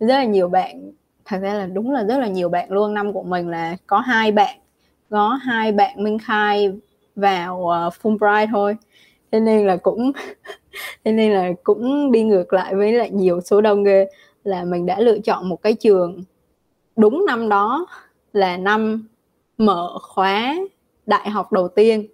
Rất 0.00 0.14
là 0.14 0.24
nhiều 0.24 0.48
bạn 0.48 0.92
thật 1.24 1.38
ra 1.42 1.54
là 1.54 1.66
đúng 1.66 1.90
là 1.90 2.04
rất 2.04 2.18
là 2.18 2.26
nhiều 2.26 2.48
bạn 2.48 2.72
luôn. 2.72 2.94
Năm 2.94 3.12
của 3.12 3.22
mình 3.22 3.48
là 3.48 3.76
có 3.86 3.98
hai 3.98 4.32
bạn 4.32 4.58
có 5.10 5.28
hai 5.28 5.72
bạn 5.72 6.04
minh 6.04 6.18
khai 6.18 6.72
vào 7.16 7.60
uh, 7.60 7.94
Fulbright 8.02 8.46
thôi. 8.50 8.76
Thế 9.32 9.40
nên 9.40 9.66
là 9.66 9.76
cũng 9.76 10.12
thế 11.04 11.12
nên 11.12 11.32
là 11.32 11.52
cũng 11.64 12.12
đi 12.12 12.22
ngược 12.22 12.52
lại 12.52 12.74
với 12.74 12.92
lại 12.92 13.10
nhiều 13.10 13.40
số 13.40 13.60
đông 13.60 13.84
ghê 13.84 14.06
là 14.44 14.64
mình 14.64 14.86
đã 14.86 15.00
lựa 15.00 15.18
chọn 15.18 15.48
một 15.48 15.62
cái 15.62 15.74
trường. 15.74 16.24
Đúng 16.96 17.26
năm 17.26 17.48
đó 17.48 17.86
là 18.32 18.56
năm 18.56 19.08
mở 19.58 19.98
khóa 20.02 20.56
đại 21.06 21.30
học 21.30 21.52
đầu 21.52 21.68
tiên 21.68 22.06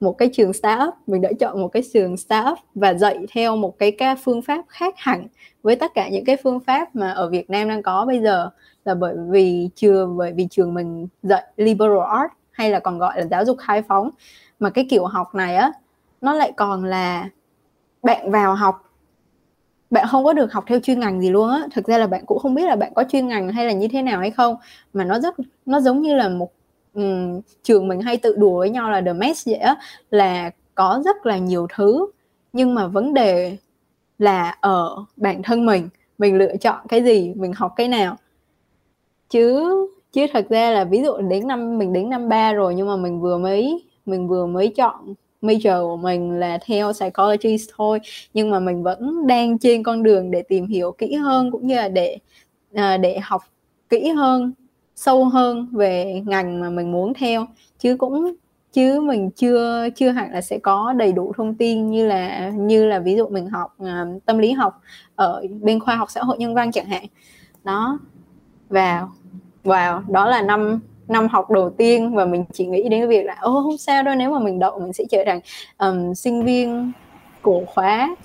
một 0.00 0.12
cái 0.18 0.30
trường 0.32 0.52
startup, 0.52 0.94
mình 1.06 1.22
đã 1.22 1.30
chọn 1.40 1.60
một 1.60 1.68
cái 1.68 1.82
trường 1.92 2.16
startup 2.16 2.58
và 2.74 2.94
dạy 2.94 3.18
theo 3.32 3.56
một 3.56 3.78
cái 3.78 3.90
ca 3.90 4.14
phương 4.14 4.42
pháp 4.42 4.64
khác 4.68 4.94
hẳn 4.96 5.26
với 5.62 5.76
tất 5.76 5.94
cả 5.94 6.08
những 6.08 6.24
cái 6.24 6.36
phương 6.42 6.60
pháp 6.60 6.96
mà 6.96 7.10
ở 7.10 7.28
Việt 7.28 7.50
Nam 7.50 7.68
đang 7.68 7.82
có 7.82 8.04
bây 8.06 8.20
giờ. 8.20 8.50
Là 8.84 8.94
bởi 8.94 9.16
vì 9.28 9.68
trường, 9.74 10.16
bởi 10.16 10.32
vì 10.32 10.46
trường 10.50 10.74
mình 10.74 11.08
dạy 11.22 11.42
liberal 11.56 11.98
art 12.10 12.32
hay 12.50 12.70
là 12.70 12.80
còn 12.80 12.98
gọi 12.98 13.18
là 13.18 13.26
giáo 13.30 13.44
dục 13.44 13.56
khai 13.60 13.82
phóng. 13.82 14.10
Mà 14.58 14.70
cái 14.70 14.86
kiểu 14.90 15.04
học 15.04 15.34
này 15.34 15.56
á, 15.56 15.72
nó 16.20 16.32
lại 16.32 16.52
còn 16.56 16.84
là 16.84 17.28
bạn 18.02 18.30
vào 18.30 18.54
học. 18.54 18.84
Bạn 19.90 20.06
không 20.10 20.24
có 20.24 20.32
được 20.32 20.52
học 20.52 20.64
theo 20.66 20.80
chuyên 20.80 21.00
ngành 21.00 21.20
gì 21.20 21.30
luôn 21.30 21.48
á. 21.50 21.62
Thực 21.74 21.86
ra 21.86 21.98
là 21.98 22.06
bạn 22.06 22.26
cũng 22.26 22.38
không 22.38 22.54
biết 22.54 22.64
là 22.66 22.76
bạn 22.76 22.94
có 22.94 23.04
chuyên 23.08 23.28
ngành 23.28 23.48
hay 23.48 23.66
là 23.66 23.72
như 23.72 23.88
thế 23.88 24.02
nào 24.02 24.20
hay 24.20 24.30
không. 24.30 24.56
Mà 24.92 25.04
nó 25.04 25.18
rất, 25.18 25.34
nó 25.66 25.80
giống 25.80 26.02
như 26.02 26.14
là 26.14 26.28
một 26.28 26.50
um, 26.98 27.40
trường 27.62 27.88
mình 27.88 28.00
hay 28.00 28.16
tự 28.16 28.34
đùa 28.36 28.58
với 28.58 28.70
nhau 28.70 28.90
là 28.90 29.00
the 29.00 29.12
mess 29.12 29.48
vậy 29.48 29.58
á 29.58 29.76
là 30.10 30.50
có 30.74 31.02
rất 31.04 31.26
là 31.26 31.38
nhiều 31.38 31.66
thứ. 31.74 32.06
Nhưng 32.52 32.74
mà 32.74 32.86
vấn 32.86 33.14
đề 33.14 33.56
là 34.18 34.56
ở 34.60 35.04
bản 35.16 35.42
thân 35.42 35.66
mình 35.66 35.88
mình 36.18 36.38
lựa 36.38 36.56
chọn 36.56 36.86
cái 36.88 37.04
gì 37.04 37.32
mình 37.36 37.52
học 37.52 37.72
cái 37.76 37.88
nào. 37.88 38.16
Chứ 39.30 39.74
chứ 40.12 40.26
thật 40.32 40.46
ra 40.48 40.70
là 40.70 40.84
ví 40.84 41.02
dụ 41.02 41.16
đến 41.16 41.46
năm 41.48 41.78
mình 41.78 41.92
đến 41.92 42.10
năm 42.10 42.28
ba 42.28 42.52
rồi 42.52 42.74
nhưng 42.74 42.88
mà 42.88 42.96
mình 42.96 43.20
vừa 43.20 43.38
mới 43.38 43.84
mình 44.06 44.28
vừa 44.28 44.46
mới 44.46 44.68
chọn 44.68 45.14
major 45.42 45.82
của 45.82 45.96
mình 45.96 46.32
là 46.40 46.58
theo 46.66 46.92
psychology 46.92 47.56
thôi. 47.76 48.00
Nhưng 48.34 48.50
mà 48.50 48.60
mình 48.60 48.82
vẫn 48.82 49.26
đang 49.26 49.58
trên 49.58 49.82
con 49.82 50.02
đường 50.02 50.30
để 50.30 50.42
tìm 50.42 50.66
hiểu 50.66 50.92
kỹ 50.92 51.14
hơn 51.14 51.50
cũng 51.50 51.66
như 51.66 51.76
là 51.76 51.88
để 51.88 52.18
à, 52.74 52.96
để 52.96 53.18
học 53.18 53.42
kỹ 53.88 54.08
hơn 54.08 54.52
sâu 54.98 55.24
hơn 55.24 55.68
về 55.72 56.22
ngành 56.26 56.60
mà 56.60 56.70
mình 56.70 56.92
muốn 56.92 57.14
theo. 57.14 57.46
Chứ 57.78 57.96
cũng 57.96 58.34
chứ 58.72 59.00
mình 59.00 59.30
chưa 59.30 59.88
chưa 59.96 60.10
hẳn 60.10 60.32
là 60.32 60.40
sẽ 60.40 60.58
có 60.58 60.92
đầy 60.92 61.12
đủ 61.12 61.32
thông 61.36 61.54
tin 61.54 61.90
như 61.90 62.06
là 62.06 62.48
như 62.48 62.86
là 62.86 62.98
ví 62.98 63.16
dụ 63.16 63.28
mình 63.28 63.46
học 63.46 63.76
uh, 63.82 64.24
tâm 64.24 64.38
lý 64.38 64.52
học 64.52 64.82
ở 65.16 65.42
bên 65.60 65.80
khoa 65.80 65.96
học 65.96 66.10
xã 66.10 66.22
hội 66.22 66.38
nhân 66.38 66.54
văn 66.54 66.72
chẳng 66.72 66.86
hạn. 66.86 67.04
Đó. 67.64 67.98
Vào 68.68 69.12
vào 69.64 70.02
đó 70.08 70.28
là 70.28 70.42
năm 70.42 70.80
năm 71.08 71.28
học 71.28 71.50
đầu 71.50 71.70
tiên 71.70 72.14
và 72.14 72.24
mình 72.24 72.44
chỉ 72.52 72.66
nghĩ 72.66 72.88
đến 72.88 73.00
cái 73.00 73.06
việc 73.06 73.24
là 73.24 73.36
ô 73.40 73.62
không 73.62 73.78
sao 73.78 74.02
đâu 74.02 74.14
nếu 74.14 74.30
mà 74.30 74.38
mình 74.38 74.58
đậu 74.58 74.80
mình 74.80 74.92
sẽ 74.92 75.04
trở 75.10 75.22
thành 75.26 75.40
um, 75.78 76.14
sinh 76.14 76.44
viên 76.44 76.92
của 77.42 77.62
khóa 77.66 78.16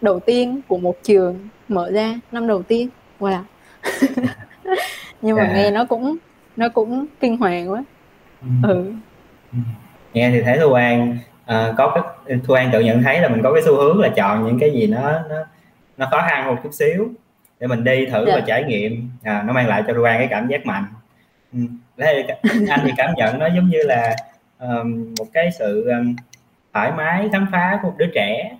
đầu 0.00 0.20
tiên 0.20 0.60
của 0.68 0.78
một 0.78 0.96
trường 1.02 1.48
mở 1.68 1.90
ra 1.90 2.20
năm 2.32 2.46
đầu 2.46 2.62
tiên. 2.62 2.88
Wow. 3.20 3.42
nhưng 5.22 5.36
mà 5.36 5.42
yeah. 5.42 5.54
nghe 5.54 5.70
nó 5.70 5.84
cũng 5.84 6.16
nó 6.56 6.68
cũng 6.68 7.06
kinh 7.20 7.36
hoàng 7.36 7.70
quá 7.70 7.84
ừ, 8.42 8.48
ừ. 8.62 8.92
ừ. 9.52 9.58
nghe 10.14 10.30
thì 10.30 10.42
thấy 10.42 10.58
thu 10.58 10.72
an 10.72 11.18
uh, 11.42 11.76
có 11.76 12.02
cái 12.26 12.38
thu 12.44 12.54
an 12.54 12.70
tự 12.72 12.80
nhận 12.80 13.02
thấy 13.02 13.20
là 13.20 13.28
mình 13.28 13.42
có 13.42 13.52
cái 13.52 13.62
xu 13.62 13.76
hướng 13.76 14.00
là 14.00 14.08
chọn 14.08 14.46
những 14.46 14.58
cái 14.58 14.70
gì 14.72 14.86
nó 14.86 15.12
nó 15.28 15.36
nó 15.96 16.08
khó 16.10 16.22
khăn 16.28 16.46
một 16.46 16.56
chút 16.62 16.70
xíu 16.72 17.08
để 17.60 17.66
mình 17.66 17.84
đi 17.84 18.06
thử 18.06 18.26
yeah. 18.26 18.40
và 18.40 18.44
trải 18.46 18.64
nghiệm 18.64 19.10
à, 19.22 19.42
nó 19.46 19.52
mang 19.52 19.68
lại 19.68 19.82
cho 19.86 19.94
thu 19.94 20.02
an 20.02 20.18
cái 20.18 20.28
cảm 20.30 20.48
giác 20.48 20.66
mạnh 20.66 20.84
ừ. 21.52 21.58
Thế 21.98 22.24
anh 22.68 22.80
thì 22.84 22.90
cảm 22.96 23.14
nhận 23.16 23.38
nó 23.38 23.46
giống 23.46 23.68
như 23.68 23.78
là 23.82 24.16
um, 24.58 25.14
một 25.18 25.26
cái 25.32 25.50
sự 25.58 25.88
um, 25.88 26.16
thoải 26.74 26.92
mái 26.92 27.28
khám 27.32 27.46
phá 27.52 27.78
của 27.82 27.88
một 27.88 27.94
đứa 27.98 28.06
trẻ 28.14 28.56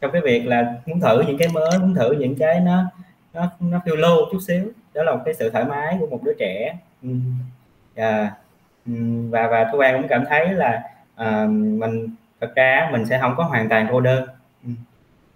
trong 0.00 0.12
cái 0.12 0.22
việc 0.24 0.46
là 0.46 0.74
muốn 0.86 1.00
thử 1.00 1.22
những 1.26 1.38
cái 1.38 1.48
mới 1.48 1.78
muốn 1.78 1.94
thử 1.94 2.12
những 2.12 2.36
cái 2.38 2.60
nó 2.60 2.84
nó 3.34 3.50
nó 3.60 3.80
phiêu 3.84 3.96
lưu 3.96 4.16
chút 4.32 4.38
xíu. 4.46 4.64
Đó 4.94 5.02
là 5.02 5.14
một 5.14 5.22
cái 5.24 5.34
sự 5.34 5.50
thoải 5.50 5.64
mái 5.64 5.96
của 6.00 6.06
một 6.06 6.20
đứa 6.22 6.32
trẻ. 6.38 6.76
Ừ, 7.02 7.08
và 9.30 9.46
và 9.48 9.68
thu 9.72 9.78
an 9.78 9.98
cũng 9.98 10.08
cảm 10.08 10.24
thấy 10.28 10.52
là 10.52 10.82
uh, 11.22 11.50
mình 11.50 12.08
thật 12.40 12.52
ra 12.56 12.88
mình 12.92 13.06
sẽ 13.06 13.18
không 13.18 13.34
có 13.36 13.44
hoàn 13.44 13.68
toàn 13.68 13.88
cô 13.90 14.00
đơn. 14.00 14.24
Ừ. 14.64 14.70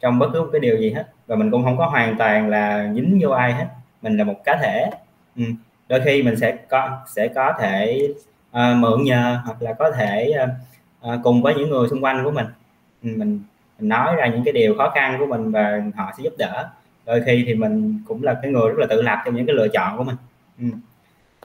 trong 0.01 0.19
bất 0.19 0.31
cứ 0.33 0.43
một 0.43 0.49
cái 0.53 0.61
điều 0.61 0.77
gì 0.77 0.91
hết. 0.91 1.05
Và 1.27 1.37
mình 1.37 1.51
cũng 1.51 1.65
không 1.65 1.79
có 1.79 1.87
hoàn 1.87 2.19
toàn 2.19 2.49
là 2.49 2.93
dính 2.95 3.19
vô 3.23 3.31
ai 3.31 3.53
hết. 3.53 3.67
Mình 4.03 4.17
là 4.17 4.25
một 4.25 4.45
cá 4.45 4.57
thể. 4.63 4.91
Đôi 5.89 6.01
khi 6.05 6.23
mình 6.23 6.37
sẽ 6.37 6.57
có 6.69 6.99
sẽ 7.15 7.29
có 7.29 7.53
thể 7.61 8.09
uh, 8.51 8.77
mượn 8.77 9.03
nhờ 9.03 9.41
hoặc 9.45 9.63
là 9.63 9.73
có 9.73 9.91
thể 9.91 10.33
uh, 10.45 10.51
uh, 11.15 11.21
cùng 11.23 11.43
với 11.43 11.55
những 11.55 11.71
người 11.71 11.89
xung 11.89 12.05
quanh 12.05 12.25
của 12.25 12.31
mình. 12.31 12.47
Mình 13.03 13.19
mình 13.79 13.89
nói 13.89 14.17
ra 14.17 14.27
những 14.27 14.45
cái 14.45 14.53
điều 14.53 14.75
khó 14.79 14.91
khăn 14.95 15.17
của 15.19 15.27
mình 15.27 15.51
và 15.51 15.83
họ 15.97 16.13
sẽ 16.17 16.23
giúp 16.25 16.33
đỡ 16.39 16.69
đôi 17.07 17.23
khi 17.27 17.45
thì 17.47 17.55
mình 17.55 17.99
cũng 18.07 18.23
là 18.23 18.35
cái 18.43 18.53
người 18.53 18.69
rất 18.69 18.79
là 18.79 18.87
tự 18.91 19.03
lập 19.03 19.23
trong 19.25 19.37
những 19.37 19.47
cái 19.47 19.57
lựa 19.57 19.69
chọn 19.69 19.99
của 19.99 20.05
mình 20.05 20.17
ừ. 20.59 20.67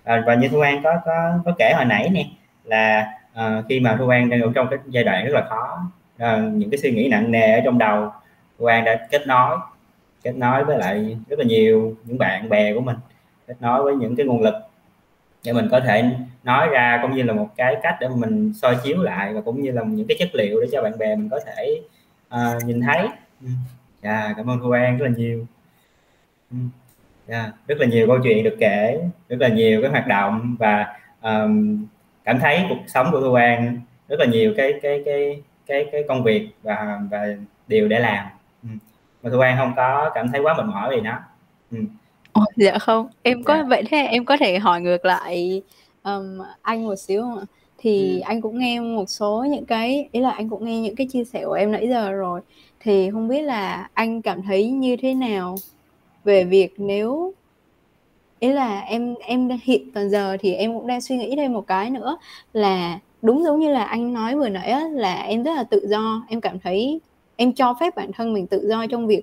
à, 0.03 0.23
và 0.25 0.35
như 0.35 0.47
thu 0.47 0.59
an 0.59 0.81
có 0.83 0.97
có 1.05 1.39
có 1.45 1.51
kể 1.57 1.73
hồi 1.75 1.85
nãy 1.85 2.09
nè 2.09 2.25
là 2.63 3.11
uh, 3.39 3.65
khi 3.69 3.79
mà 3.79 3.95
thu 3.99 4.07
an 4.07 4.29
đang 4.29 4.41
ở 4.41 4.51
trong 4.55 4.67
cái 4.69 4.79
giai 4.87 5.03
đoạn 5.03 5.25
rất 5.25 5.33
là 5.33 5.45
khó 5.49 5.81
uh, 6.15 6.53
những 6.53 6.69
cái 6.69 6.77
suy 6.77 6.91
nghĩ 6.91 7.07
nặng 7.07 7.31
nề 7.31 7.53
ở 7.53 7.61
trong 7.65 7.77
đầu 7.77 8.11
thu 8.59 8.65
an 8.65 8.85
đã 8.85 9.07
kết 9.11 9.27
nối 9.27 9.57
kết 10.23 10.35
nối 10.35 10.63
với 10.63 10.77
lại 10.77 11.17
rất 11.29 11.39
là 11.39 11.45
nhiều 11.45 11.95
những 12.03 12.17
bạn 12.17 12.49
bè 12.49 12.73
của 12.73 12.81
mình 12.81 12.97
kết 13.47 13.55
nối 13.59 13.83
với 13.83 13.95
những 13.95 14.15
cái 14.15 14.25
nguồn 14.25 14.41
lực 14.41 14.53
để 15.43 15.53
mình 15.53 15.67
có 15.71 15.79
thể 15.79 16.03
nói 16.43 16.67
ra 16.67 16.99
cũng 17.01 17.15
như 17.15 17.23
là 17.23 17.33
một 17.33 17.47
cái 17.55 17.75
cách 17.83 17.95
để 17.99 18.07
mình 18.07 18.53
soi 18.61 18.77
chiếu 18.83 18.97
lại 18.97 19.33
và 19.33 19.41
cũng 19.41 19.61
như 19.61 19.71
là 19.71 19.83
những 19.83 20.07
cái 20.07 20.17
chất 20.19 20.29
liệu 20.33 20.61
để 20.61 20.67
cho 20.71 20.81
bạn 20.81 20.97
bè 20.97 21.15
mình 21.15 21.29
có 21.29 21.39
thể 21.45 21.81
uh, 22.35 22.63
nhìn 22.65 22.81
thấy. 22.81 23.07
Ừ 23.41 23.47
dạ 24.03 24.21
yeah, 24.21 24.37
cảm 24.37 24.49
ơn 24.49 24.59
thu 24.59 24.71
an 24.71 24.97
rất 24.97 25.05
là 25.05 25.11
nhiều 25.17 25.45
ừ. 26.51 26.57
dạ, 27.27 27.51
rất 27.67 27.77
là 27.79 27.85
nhiều 27.85 28.07
câu 28.07 28.19
chuyện 28.23 28.43
được 28.43 28.55
kể 28.59 29.01
rất 29.29 29.37
là 29.39 29.47
nhiều 29.47 29.81
cái 29.81 29.91
hoạt 29.91 30.07
động 30.07 30.55
và 30.59 30.99
um, 31.21 31.85
cảm 32.23 32.39
thấy 32.39 32.65
cuộc 32.69 32.79
sống 32.87 33.07
của 33.11 33.21
thu 33.21 33.33
an 33.33 33.79
rất 34.07 34.19
là 34.19 34.25
nhiều 34.25 34.53
cái 34.57 34.73
cái 34.81 35.01
cái 35.05 35.41
cái 35.65 35.85
cái 35.91 36.03
công 36.07 36.23
việc 36.23 36.49
và 36.63 36.99
và 37.11 37.27
điều 37.67 37.87
để 37.87 37.99
làm 37.99 38.25
ừ. 38.63 38.69
mà 39.23 39.29
thu 39.29 39.39
an 39.39 39.57
không 39.57 39.73
có 39.75 40.11
cảm 40.15 40.27
thấy 40.31 40.41
quá 40.41 40.53
mệt 40.57 40.65
mỏi 40.65 40.95
vì 40.95 41.01
nó 41.01 41.19
ừ. 41.71 41.77
Ồ, 42.33 42.45
dạ 42.55 42.77
không 42.77 43.07
em 43.23 43.43
có 43.43 43.55
dạ. 43.55 43.63
vậy 43.63 43.83
thế 43.89 43.97
em 43.97 44.25
có 44.25 44.37
thể 44.37 44.59
hỏi 44.59 44.81
ngược 44.81 45.05
lại 45.05 45.61
um, 46.03 46.41
anh 46.61 46.85
một 46.85 46.95
xíu 46.95 47.21
không 47.21 47.39
ạ 47.39 47.45
thì 47.77 48.19
ừ. 48.19 48.21
anh 48.25 48.41
cũng 48.41 48.59
nghe 48.59 48.79
một 48.79 49.09
số 49.09 49.45
những 49.51 49.65
cái 49.65 50.09
ý 50.11 50.19
là 50.19 50.31
anh 50.31 50.49
cũng 50.49 50.65
nghe 50.65 50.81
những 50.81 50.95
cái 50.95 51.07
chia 51.11 51.23
sẻ 51.23 51.45
của 51.45 51.53
em 51.53 51.71
nãy 51.71 51.87
giờ 51.89 52.11
rồi 52.11 52.41
thì 52.79 53.11
không 53.11 53.27
biết 53.27 53.41
là 53.41 53.89
anh 53.93 54.21
cảm 54.21 54.41
thấy 54.41 54.69
như 54.69 54.95
thế 54.95 55.13
nào 55.13 55.55
về 56.23 56.43
việc 56.43 56.73
nếu 56.77 57.33
ý 58.39 58.51
là 58.51 58.79
em 58.79 59.15
em 59.21 59.49
hiện 59.63 59.91
tận 59.91 60.09
giờ 60.09 60.37
thì 60.39 60.53
em 60.53 60.73
cũng 60.73 60.87
đang 60.87 61.01
suy 61.01 61.17
nghĩ 61.17 61.35
thêm 61.35 61.53
một 61.53 61.67
cái 61.67 61.89
nữa 61.89 62.17
là 62.53 62.99
đúng 63.21 63.43
giống 63.43 63.59
như 63.59 63.71
là 63.71 63.83
anh 63.83 64.13
nói 64.13 64.35
vừa 64.35 64.49
nãy 64.49 64.69
á, 64.69 64.87
là 64.91 65.15
em 65.15 65.43
rất 65.43 65.53
là 65.55 65.63
tự 65.63 65.87
do. 65.89 66.25
Em 66.29 66.41
cảm 66.41 66.59
thấy 66.59 66.99
em 67.35 67.53
cho 67.53 67.73
phép 67.79 67.95
bản 67.95 68.11
thân 68.11 68.33
mình 68.33 68.47
tự 68.47 68.67
do 68.69 68.87
trong 68.87 69.07
việc 69.07 69.21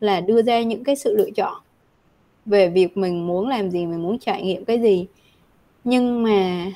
là 0.00 0.20
đưa 0.20 0.42
ra 0.42 0.62
những 0.62 0.84
cái 0.84 0.96
sự 0.96 1.16
lựa 1.16 1.30
chọn 1.30 1.62
về 2.46 2.68
việc 2.68 2.96
mình 2.96 3.26
muốn 3.26 3.48
làm 3.48 3.70
gì 3.70 3.86
mình 3.86 4.02
muốn 4.02 4.18
trải 4.18 4.42
nghiệm 4.42 4.64
cái 4.64 4.80
gì. 4.80 5.06
Nhưng 5.84 6.22
mà 6.22 6.66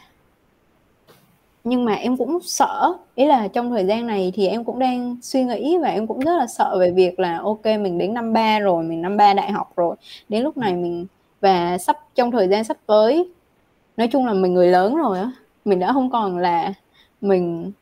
nhưng 1.64 1.84
mà 1.84 1.94
em 1.94 2.16
cũng 2.16 2.38
sợ, 2.42 2.94
ý 3.14 3.24
là 3.26 3.48
trong 3.48 3.70
thời 3.70 3.84
gian 3.84 4.06
này 4.06 4.32
thì 4.34 4.46
em 4.46 4.64
cũng 4.64 4.78
đang 4.78 5.16
suy 5.22 5.44
nghĩ 5.44 5.78
và 5.78 5.88
em 5.88 6.06
cũng 6.06 6.20
rất 6.20 6.36
là 6.38 6.46
sợ 6.46 6.76
về 6.80 6.90
việc 6.90 7.20
là 7.20 7.38
ok, 7.38 7.64
mình 7.64 7.98
đến 7.98 8.14
năm 8.14 8.32
ba 8.32 8.58
rồi, 8.58 8.84
mình 8.84 9.02
năm 9.02 9.16
ba 9.16 9.34
đại 9.34 9.52
học 9.52 9.72
rồi, 9.76 9.96
đến 10.28 10.42
lúc 10.42 10.56
này 10.56 10.74
mình, 10.74 11.06
và 11.40 11.78
sắp, 11.78 11.98
trong 12.14 12.30
thời 12.30 12.48
gian 12.48 12.64
sắp 12.64 12.76
tới, 12.86 13.28
nói 13.96 14.08
chung 14.12 14.26
là 14.26 14.32
mình 14.32 14.54
người 14.54 14.68
lớn 14.68 14.96
rồi 14.96 15.18
á, 15.18 15.32
mình 15.64 15.78
đã 15.78 15.92
không 15.92 16.10
còn 16.10 16.38
là 16.38 16.74
mình 17.20 17.72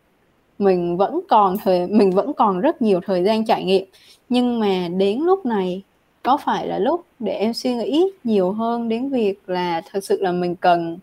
mình 0.59 0.97
vẫn 0.97 1.21
còn 1.29 1.57
thời, 1.59 1.87
mình 1.87 2.11
vẫn 2.11 2.33
còn 2.33 2.61
rất 2.61 2.83
nhiều 2.83 3.01
thời 3.07 3.25
gian 3.25 3.45
trải 3.45 3.65
nghiệm. 3.65 3.85
Nhưng 4.29 4.61
mà 4.61 4.89
đến 4.97 5.21
lúc 5.21 5.47
này, 5.47 5.83
có 6.23 6.37
phải 6.37 6.67
là 6.67 6.79
lúc 6.79 7.05
để 7.19 7.33
em 7.33 7.55
suy 7.55 7.75
nghĩ 7.75 8.11
nhiều 8.25 8.53
hơn 8.53 8.89
đến 8.89 9.11
việc 9.11 9.35
là 9.47 9.83
thật 9.93 10.05
sự 10.05 10.23
là 10.23 10.33
mình 10.33 10.57
cần 10.57 10.99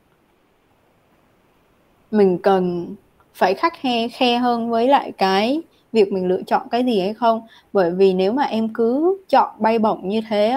mình 2.12 2.38
cần 2.38 2.96
phải 3.34 3.54
khắc 3.54 3.74
khe 3.80 4.08
khe 4.08 4.38
hơn 4.38 4.70
với 4.70 4.88
lại 4.88 5.12
cái 5.18 5.62
việc 5.92 6.12
mình 6.12 6.28
lựa 6.28 6.42
chọn 6.42 6.70
cái 6.72 6.84
gì 6.86 7.00
hay 7.00 7.14
không? 7.14 7.42
Bởi 7.74 7.92
vì 7.92 8.14
nếu 8.14 8.34
mà 8.34 8.44
em 8.44 8.74
cứ 8.74 9.18
chọn 9.30 9.50
bay 9.60 9.80
bổng 9.80 10.10
như 10.10 10.22
thế 10.30 10.56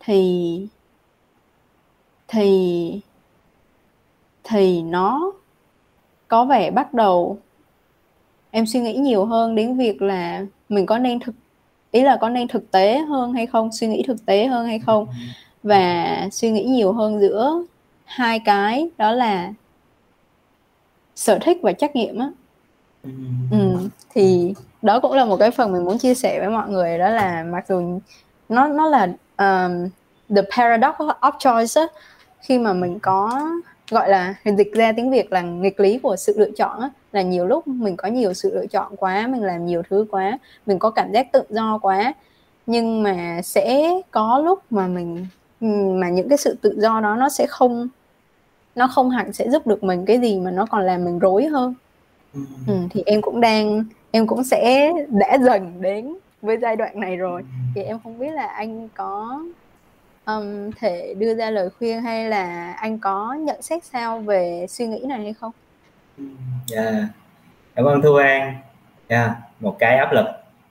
thì 0.00 0.66
thì 2.28 3.00
thì 4.44 4.82
nó 4.82 5.32
có 6.28 6.44
vẻ 6.44 6.70
bắt 6.70 6.94
đầu 6.94 7.38
em 8.50 8.66
suy 8.66 8.80
nghĩ 8.80 8.94
nhiều 8.94 9.24
hơn 9.24 9.54
đến 9.54 9.76
việc 9.76 10.02
là 10.02 10.46
mình 10.68 10.86
có 10.86 10.98
nên 10.98 11.20
thực 11.20 11.34
ý 11.90 12.02
là 12.02 12.16
có 12.16 12.28
nên 12.28 12.48
thực 12.48 12.70
tế 12.70 12.98
hơn 12.98 13.32
hay 13.32 13.46
không 13.46 13.72
suy 13.72 13.86
nghĩ 13.86 14.02
thực 14.06 14.26
tế 14.26 14.46
hơn 14.46 14.66
hay 14.66 14.78
không? 14.78 15.06
Và 15.62 16.28
suy 16.32 16.50
nghĩ 16.50 16.64
nhiều 16.64 16.92
hơn 16.92 17.20
giữa 17.20 17.62
hai 18.04 18.38
cái 18.38 18.88
đó 18.98 19.12
là 19.12 19.52
sở 21.18 21.38
thích 21.42 21.58
và 21.62 21.72
trách 21.72 21.96
nhiệm 21.96 22.18
á. 22.18 22.30
Ừ, 23.50 23.76
thì 24.14 24.54
đó 24.82 25.00
cũng 25.00 25.12
là 25.12 25.24
một 25.24 25.36
cái 25.36 25.50
phần 25.50 25.72
mình 25.72 25.84
muốn 25.84 25.98
chia 25.98 26.14
sẻ 26.14 26.40
với 26.40 26.48
mọi 26.48 26.68
người 26.68 26.98
đó 26.98 27.08
là 27.08 27.44
mặc 27.44 27.64
dù 27.68 28.00
nó 28.48 28.66
nó 28.66 28.86
là 28.86 29.06
um, 29.38 29.88
the 30.36 30.42
paradox 30.56 30.94
of 31.20 31.32
choice 31.38 31.80
á 31.80 31.86
khi 32.40 32.58
mà 32.58 32.72
mình 32.72 32.98
có 32.98 33.50
gọi 33.90 34.08
là 34.08 34.34
dịch 34.44 34.72
ra 34.74 34.92
tiếng 34.92 35.10
Việt 35.10 35.32
là 35.32 35.40
nghịch 35.40 35.80
lý 35.80 35.98
của 35.98 36.16
sự 36.16 36.34
lựa 36.38 36.50
chọn 36.56 36.80
á, 36.80 36.90
là 37.12 37.22
nhiều 37.22 37.46
lúc 37.46 37.68
mình 37.68 37.96
có 37.96 38.08
nhiều 38.08 38.34
sự 38.34 38.54
lựa 38.54 38.66
chọn 38.66 38.96
quá 38.96 39.26
mình 39.26 39.42
làm 39.42 39.66
nhiều 39.66 39.82
thứ 39.90 40.06
quá 40.10 40.38
mình 40.66 40.78
có 40.78 40.90
cảm 40.90 41.12
giác 41.12 41.32
tự 41.32 41.42
do 41.48 41.78
quá 41.82 42.14
nhưng 42.66 43.02
mà 43.02 43.40
sẽ 43.44 43.90
có 44.10 44.38
lúc 44.44 44.62
mà 44.70 44.86
mình 44.86 45.26
mà 46.00 46.08
những 46.08 46.28
cái 46.28 46.38
sự 46.38 46.56
tự 46.60 46.74
do 46.78 47.00
đó 47.00 47.16
nó 47.16 47.28
sẽ 47.28 47.46
không 47.46 47.88
nó 48.78 48.86
không 48.86 49.10
hẳn 49.10 49.32
sẽ 49.32 49.50
giúp 49.50 49.66
được 49.66 49.84
mình 49.84 50.04
cái 50.06 50.20
gì 50.20 50.40
mà 50.40 50.50
nó 50.50 50.66
còn 50.66 50.86
làm 50.86 51.04
mình 51.04 51.18
rối 51.18 51.46
hơn 51.46 51.74
ừ. 52.34 52.40
Ừ, 52.66 52.74
thì 52.90 53.02
em 53.06 53.22
cũng 53.22 53.40
đang 53.40 53.84
em 54.10 54.26
cũng 54.26 54.44
sẽ 54.44 54.92
đã 55.08 55.38
dần 55.38 55.82
đến 55.82 56.16
với 56.42 56.56
giai 56.62 56.76
đoạn 56.76 57.00
này 57.00 57.16
rồi 57.16 57.42
thì 57.74 57.82
em 57.82 57.98
không 58.04 58.18
biết 58.18 58.30
là 58.30 58.46
anh 58.46 58.88
có 58.94 59.42
um, 60.26 60.70
thể 60.76 61.14
đưa 61.18 61.34
ra 61.34 61.50
lời 61.50 61.70
khuyên 61.78 62.02
hay 62.02 62.28
là 62.28 62.72
anh 62.72 62.98
có 62.98 63.34
nhận 63.34 63.62
xét 63.62 63.84
sao 63.84 64.18
về 64.18 64.66
suy 64.68 64.86
nghĩ 64.86 65.04
này 65.08 65.22
hay 65.22 65.32
không? 65.32 65.52
Dạ, 66.66 66.82
yeah. 66.82 67.04
cảm 67.74 67.84
ơn 67.84 68.02
Thu 68.02 68.14
An. 68.14 68.40
Yeah. 68.40 68.54
Dạ, 69.08 69.34
một 69.60 69.76
cái 69.78 69.96
áp 69.96 70.12
lực, 70.12 70.26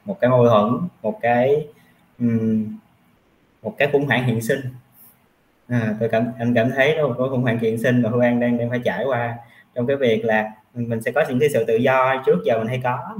một 0.05 0.19
cái 0.21 0.29
mâu 0.29 0.47
thuẫn, 0.47 0.87
một 1.01 1.19
cái 1.21 1.67
um, 2.19 2.77
một 3.63 3.75
cái 3.77 3.89
khủng 3.91 4.05
hoảng 4.05 4.25
hiện 4.25 4.41
sinh. 4.41 4.59
À, 5.69 5.95
tôi 5.99 6.09
cảm 6.09 6.31
anh 6.39 6.53
cảm 6.53 6.71
thấy 6.71 6.95
đó 6.95 7.15
có 7.17 7.27
khủng 7.29 7.41
hoảng 7.41 7.59
kiện 7.59 7.77
sinh 7.77 8.01
mà 8.01 8.09
Thu 8.09 8.19
An 8.19 8.39
đang 8.39 8.57
đang 8.57 8.69
phải 8.69 8.79
trải 8.85 9.05
qua 9.05 9.37
trong 9.75 9.87
cái 9.87 9.97
việc 9.97 10.25
là 10.25 10.51
mình 10.73 11.01
sẽ 11.01 11.11
có 11.11 11.25
những 11.29 11.39
cái 11.39 11.49
sự 11.53 11.65
tự 11.67 11.75
do 11.75 12.23
trước 12.25 12.39
giờ 12.45 12.57
mình 12.59 12.67
hay 12.67 12.81
có 12.83 13.17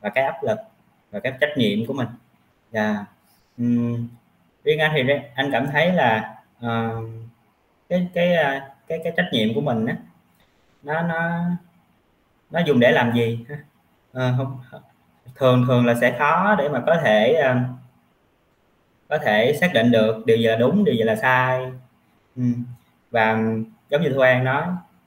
và 0.00 0.08
cái 0.08 0.24
áp 0.24 0.42
lực 0.42 0.58
và 1.10 1.20
cái 1.20 1.32
trách 1.40 1.50
nhiệm 1.56 1.86
của 1.86 1.92
mình. 1.92 2.08
và 2.72 3.04
Um, 3.58 4.08
riêng 4.64 4.78
anh 4.78 4.92
thì 4.94 5.14
anh 5.34 5.50
cảm 5.52 5.66
thấy 5.72 5.92
là 5.92 6.34
uh, 6.66 7.04
cái 7.88 8.08
cái 8.14 8.34
ờ, 8.34 8.60
cái 8.88 9.00
cái 9.04 9.12
trách 9.16 9.28
nhiệm 9.32 9.54
của 9.54 9.60
mình 9.60 9.86
á 9.86 9.96
nó 10.82 11.02
nó 11.02 11.40
nó 12.50 12.60
dùng 12.60 12.80
để 12.80 12.90
làm 12.90 13.12
gì 13.14 13.46
uh, 14.12 14.22
không 14.36 14.60
thường 15.34 15.64
thường 15.66 15.86
là 15.86 15.94
sẽ 16.00 16.16
khó 16.18 16.54
để 16.58 16.68
mà 16.68 16.82
có 16.86 16.96
thể 17.04 17.42
uh, 17.50 17.56
có 19.08 19.18
thể 19.18 19.52
xác 19.60 19.74
định 19.74 19.90
được 19.90 20.26
điều 20.26 20.36
gì 20.36 20.46
là 20.46 20.56
đúng 20.56 20.84
điều 20.84 20.94
gì 20.94 21.02
là 21.02 21.16
sai. 21.16 21.66
Ừ. 22.36 22.42
và 23.10 23.38
giống 23.90 24.02
như 24.02 24.08
thu 24.14 24.20
an 24.20 24.44
nói 24.44 24.62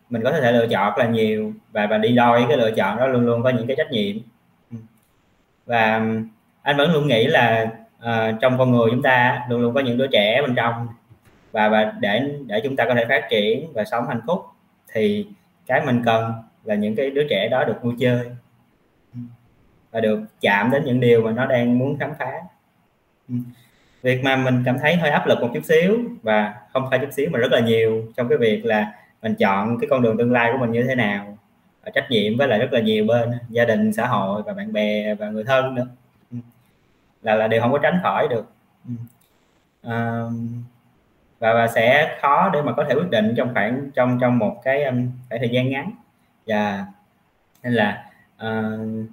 mình 0.10 0.24
có 0.24 0.32
thể 0.32 0.52
lựa 0.52 0.68
chọn 0.68 0.98
là 0.98 1.08
nhiều 1.08 1.54
và 1.72 1.88
và 1.88 1.98
đi 1.98 2.16
đôi 2.16 2.46
cái 2.48 2.58
lựa 2.58 2.72
chọn 2.72 2.98
đó 2.98 3.08
luôn 3.08 3.26
luôn 3.26 3.44
có 3.44 3.50
những 3.50 3.68
cái 3.68 3.76
trách 3.76 3.92
nhiệm. 3.92 4.16
Ừ. 4.72 4.78
Và 5.66 6.02
anh 6.62 6.78
vẫn 6.78 6.94
luôn 6.94 7.08
nghĩ 7.08 7.28
là 7.28 7.72
uh, 7.98 8.42
trong 8.42 8.58
con 8.58 8.72
người 8.72 8.90
chúng 8.92 9.02
ta 9.02 9.46
luôn 9.50 9.62
luôn 9.62 9.74
có 9.74 9.80
những 9.80 9.98
đứa 9.98 10.08
trẻ 10.08 10.42
bên 10.42 10.56
trong 10.56 10.88
và 11.52 11.70
và 11.70 11.94
để 12.00 12.22
để 12.46 12.62
chúng 12.64 12.76
ta 12.76 12.86
có 12.86 12.96
thể 12.96 13.06
phát 13.10 13.28
triển 13.30 13.74
và 13.74 13.86
sống 13.86 14.08
hạnh 14.08 14.22
phúc 14.28 14.46
thì 14.94 15.28
cái 15.66 15.86
mình 15.86 16.02
cần 16.06 16.34
là 16.64 16.76
những 16.76 16.96
cái 16.96 17.10
đứa 17.10 17.24
trẻ 17.30 17.48
đó 17.52 17.64
được 17.64 17.78
vui 17.82 17.94
chơi. 18.00 18.32
Ừ. 19.14 19.20
Và 19.92 20.00
được 20.00 20.20
chạm 20.42 20.72
đến 20.72 20.84
những 20.86 21.00
điều 21.00 21.22
mà 21.22 21.32
nó 21.32 21.46
đang 21.46 21.80
muốn 21.80 21.98
khám 22.00 22.12
phá. 22.20 22.32
Ừ 23.30 23.36
việc 24.02 24.24
mà 24.24 24.36
mình 24.36 24.64
cảm 24.66 24.80
thấy 24.80 24.96
hơi 24.96 25.10
áp 25.10 25.28
lực 25.28 25.42
một 25.42 25.50
chút 25.54 25.66
xíu 25.66 26.00
và 26.24 26.54
không 26.74 26.88
phải 26.90 27.00
chút 27.00 27.12
xíu 27.12 27.30
mà 27.32 27.40
rất 27.40 27.52
là 27.52 27.60
nhiều 27.60 28.04
trong 28.18 28.30
cái 28.30 28.38
việc 28.38 28.66
là 28.66 28.94
mình 29.22 29.36
chọn 29.36 29.78
cái 29.80 29.88
con 29.90 30.02
đường 30.02 30.18
tương 30.18 30.32
lai 30.32 30.50
của 30.52 30.58
mình 30.58 30.72
như 30.72 30.84
thế 30.84 30.96
nào 30.96 31.38
và 31.84 31.92
trách 31.92 32.06
nhiệm 32.10 32.38
với 32.38 32.48
lại 32.48 32.60
rất 32.60 32.74
là 32.74 32.80
nhiều 32.80 33.06
bên 33.06 33.32
gia 33.50 33.66
đình 33.66 33.94
xã 33.94 34.08
hội 34.08 34.44
và 34.44 34.54
bạn 34.54 34.74
bè 34.74 35.16
và 35.16 35.30
người 35.30 35.44
thân 35.44 35.76
nữa. 35.76 35.88
Ừ. 36.32 36.38
Là 37.22 37.36
là 37.36 37.48
đều 37.48 37.62
không 37.62 37.72
có 37.72 37.78
tránh 37.78 38.00
khỏi 38.04 38.28
được. 38.28 38.46
À, 39.84 40.22
và 41.40 41.54
và 41.54 41.68
sẽ 41.68 42.18
khó 42.22 42.50
để 42.54 42.62
mà 42.62 42.72
có 42.72 42.86
thể 42.90 42.96
quyết 42.96 43.10
định 43.10 43.34
trong 43.38 43.54
khoảng 43.54 43.92
trong 43.96 44.18
trong 44.22 44.38
một 44.40 44.62
cái 44.64 44.84
khoảng 44.84 45.40
thời 45.40 45.50
gian 45.50 45.70
ngắn. 45.70 45.92
Và 46.48 46.86
nên 47.64 47.74
là 47.74 48.06
uh, 48.46 49.10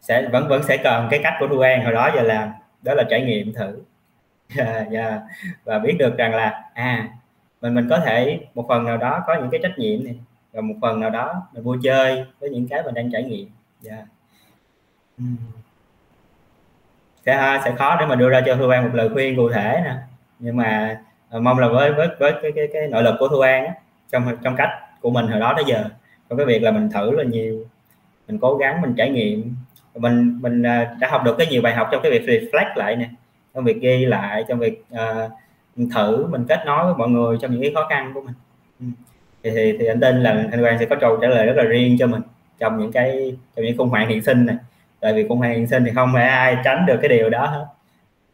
sẽ 0.00 0.28
vẫn 0.28 0.48
vẫn 0.48 0.62
sẽ 0.62 0.76
cần 0.76 1.08
cái 1.10 1.20
cách 1.22 1.34
của 1.40 1.48
thu 1.48 1.58
an 1.58 1.84
hồi 1.84 1.92
đó 1.92 2.10
giờ 2.16 2.22
làm 2.22 2.52
đó 2.82 2.94
là 2.94 3.04
trải 3.10 3.20
nghiệm 3.20 3.54
thử 3.54 3.82
yeah, 4.56 4.90
yeah. 4.90 5.20
Và 5.64 5.78
biết 5.78 5.96
được 5.98 6.16
rằng 6.18 6.34
là 6.34 6.62
à 6.74 7.08
mình 7.60 7.74
mình 7.74 7.86
có 7.90 7.98
thể 7.98 8.40
một 8.54 8.66
phần 8.68 8.84
nào 8.84 8.96
đó 8.96 9.24
có 9.26 9.34
những 9.34 9.50
cái 9.50 9.60
trách 9.62 9.78
nhiệm 9.78 10.04
này 10.04 10.18
và 10.52 10.60
một 10.60 10.74
phần 10.82 11.00
nào 11.00 11.10
đó 11.10 11.48
mình 11.52 11.62
vui 11.62 11.78
chơi 11.82 12.24
với 12.40 12.50
những 12.50 12.68
cái 12.68 12.82
mình 12.82 12.94
đang 12.94 13.10
trải 13.12 13.22
nghiệm 13.22 13.48
yeah. 13.88 14.04
Dạ. 15.18 15.24
sẽ 17.26 17.60
sẽ 17.64 17.74
khó 17.78 17.96
để 18.00 18.06
mà 18.06 18.14
đưa 18.14 18.28
ra 18.28 18.42
cho 18.46 18.56
thu 18.56 18.68
an 18.68 18.84
một 18.84 18.90
lời 18.94 19.08
khuyên 19.12 19.36
cụ 19.36 19.50
thể 19.50 19.80
nè 19.84 19.94
nhưng 20.38 20.56
mà 20.56 21.00
ờ, 21.30 21.40
mong 21.40 21.58
là 21.58 21.68
với 21.68 21.92
với 21.92 22.08
với 22.18 22.32
cái 22.42 22.52
cái, 22.56 22.68
cái 22.72 22.88
nội 22.88 23.02
lực 23.02 23.14
của 23.18 23.28
thu 23.28 23.40
an 23.40 23.66
á, 23.66 23.72
trong 24.12 24.36
trong 24.42 24.56
cách 24.56 24.70
của 25.00 25.10
mình 25.10 25.26
hồi 25.26 25.40
đó 25.40 25.52
tới 25.56 25.64
giờ 25.66 25.84
trong 26.28 26.38
cái 26.38 26.46
việc 26.46 26.62
là 26.62 26.70
mình 26.70 26.90
thử 26.90 27.10
là 27.10 27.24
nhiều 27.24 27.66
mình 28.28 28.38
cố 28.38 28.56
gắng 28.56 28.80
mình 28.80 28.94
trải 28.96 29.10
nghiệm 29.10 29.54
mình 29.94 30.38
mình 30.42 30.62
ờ, 30.62 30.84
đã 31.00 31.08
học 31.10 31.24
được 31.24 31.34
cái 31.38 31.46
nhiều 31.46 31.62
bài 31.62 31.74
học 31.74 31.88
trong 31.92 32.02
cái 32.02 32.12
việc 32.12 32.22
reflect 32.26 32.76
lại 32.76 32.96
nè 32.96 33.08
trong 33.56 33.64
việc 33.64 33.80
ghi 33.80 34.06
lại 34.06 34.44
trong 34.48 34.58
việc 34.58 34.84
uh, 34.94 35.32
thử 35.94 36.26
mình 36.26 36.44
kết 36.48 36.62
nối 36.66 36.84
với 36.84 36.94
mọi 36.94 37.08
người 37.08 37.38
trong 37.40 37.52
những 37.52 37.62
cái 37.62 37.72
khó 37.74 37.86
khăn 37.90 38.10
của 38.14 38.20
mình 38.20 38.34
ừ. 38.80 38.86
thì, 39.42 39.50
thì, 39.50 39.76
thì 39.78 39.86
anh 39.86 40.00
tin 40.00 40.22
là 40.22 40.30
anh 40.50 40.60
Quang 40.60 40.78
sẽ 40.78 40.84
có 40.84 40.96
câu 41.00 41.16
trả 41.16 41.28
lời 41.28 41.46
rất 41.46 41.52
là 41.56 41.64
riêng 41.64 41.96
cho 41.98 42.06
mình 42.06 42.22
trong 42.58 42.78
những 42.78 42.92
cái 42.92 43.36
trong 43.56 43.64
những 43.64 43.78
khủng 43.78 43.88
hoảng 43.88 44.08
hiện 44.08 44.22
sinh 44.22 44.46
này 44.46 44.56
tại 45.00 45.12
vì 45.12 45.28
khủng 45.28 45.38
hoảng 45.38 45.54
hiện 45.54 45.66
sinh 45.66 45.84
thì 45.84 45.90
không 45.94 46.10
phải 46.14 46.28
ai 46.28 46.56
tránh 46.64 46.86
được 46.86 46.98
cái 47.02 47.08
điều 47.08 47.30
đó 47.30 47.46
hết 47.46 47.66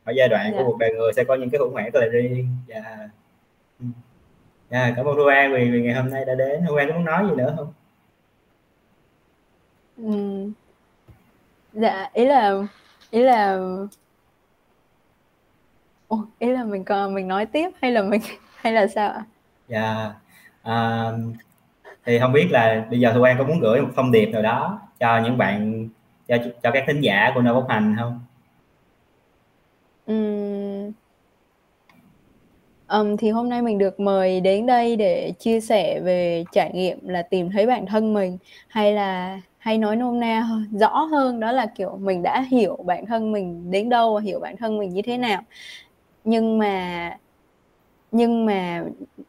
ở 0.05 0.13
giai 0.13 0.29
đoạn 0.29 0.43
yeah. 0.45 0.55
của 0.55 0.59
dạ. 0.59 0.65
cuộc 0.67 0.79
đời 0.79 0.93
người 0.93 1.13
sẽ 1.13 1.25
có 1.25 1.35
những 1.35 1.51
cái 1.51 1.59
khủng 1.59 1.73
hoảng 1.73 1.91
rất 1.93 2.01
là 2.01 2.07
riêng 2.07 2.49
và 2.69 2.75
yeah. 2.75 3.11
yeah, 4.71 4.93
cảm 4.97 5.07
ơn 5.07 5.17
Thu 5.17 5.25
An 5.25 5.53
vì, 5.53 5.71
vì 5.71 5.83
ngày 5.83 5.95
hôm 5.95 6.11
nay 6.11 6.25
đã 6.25 6.35
đến 6.35 6.65
Thu 6.69 6.75
An 6.75 6.89
có 6.89 6.95
muốn 6.95 7.05
nói 7.05 7.27
gì 7.29 7.35
nữa 7.37 7.55
không 7.57 7.73
ừ. 9.97 10.51
dạ 11.73 12.11
ý 12.13 12.25
là 12.25 12.55
ý 13.11 13.23
là 13.23 13.59
Ồ, 16.13 16.25
ý 16.39 16.51
là 16.51 16.65
mình 16.65 16.85
còn 16.85 17.15
mình 17.15 17.29
nói 17.29 17.47
tiếp 17.47 17.71
hay 17.83 17.93
là 17.93 18.03
mình 18.03 18.21
hay 18.57 18.73
là 18.73 18.87
sao 18.87 19.11
ạ? 19.11 19.25
Dạ. 19.69 20.13
À, 20.63 21.05
thì 22.05 22.19
không 22.19 22.33
biết 22.33 22.49
là 22.51 22.87
bây 22.91 23.01
giờ 23.01 23.13
Thu 23.15 23.23
An 23.23 23.37
có 23.39 23.45
muốn 23.45 23.61
gửi 23.61 23.83
một 23.83 23.89
thông 23.97 24.13
điệp 24.13 24.27
nào 24.27 24.43
đó 24.43 24.81
cho 25.01 25.21
những 25.25 25.39
bạn 25.39 25.89
cho 26.29 26.37
cho 26.63 26.71
các 26.71 26.85
thính 26.87 27.01
giả 27.01 27.33
của 27.35 27.41
nơi 27.41 27.55
bốc 27.55 27.67
hành 27.69 27.97
không? 27.99 28.21
Ừm. 30.07 30.93
Ừm, 32.87 33.17
thì 33.17 33.31
hôm 33.31 33.49
nay 33.49 33.63
mình 33.63 33.79
được 33.79 34.01
mời 34.01 34.41
đến 34.41 34.67
đây 34.67 34.97
để 34.97 35.33
chia 35.39 35.61
sẻ 35.61 36.01
về 36.01 36.45
trải 36.53 36.71
nghiệm 36.75 37.09
là 37.09 37.23
tìm 37.23 37.51
thấy 37.51 37.67
bản 37.67 37.87
thân 37.87 38.15
mình 38.15 38.39
hay 38.69 38.93
là 38.93 39.41
hay 39.59 39.79
nói 39.79 39.97
nôm 39.97 40.21
na 40.21 40.47
rõ 40.81 40.89
hơn 40.89 41.41
đó 41.41 41.53
là 41.53 41.67
kiểu 41.67 41.97
mình 42.01 42.23
đã 42.23 42.41
hiểu 42.51 42.77
bản 42.87 43.07
thân 43.07 43.33
mình 43.33 43.71
đến 43.71 43.89
đâu 43.89 44.15
và 44.15 44.21
hiểu 44.21 44.41
bản 44.41 44.57
thân 44.57 44.79
mình 44.79 44.91
như 44.91 45.03
thế 45.03 45.19
nào 45.19 45.43
nhưng 46.25 46.59
mà 46.59 47.19
nhưng 48.13 48.47
mà 48.47 48.85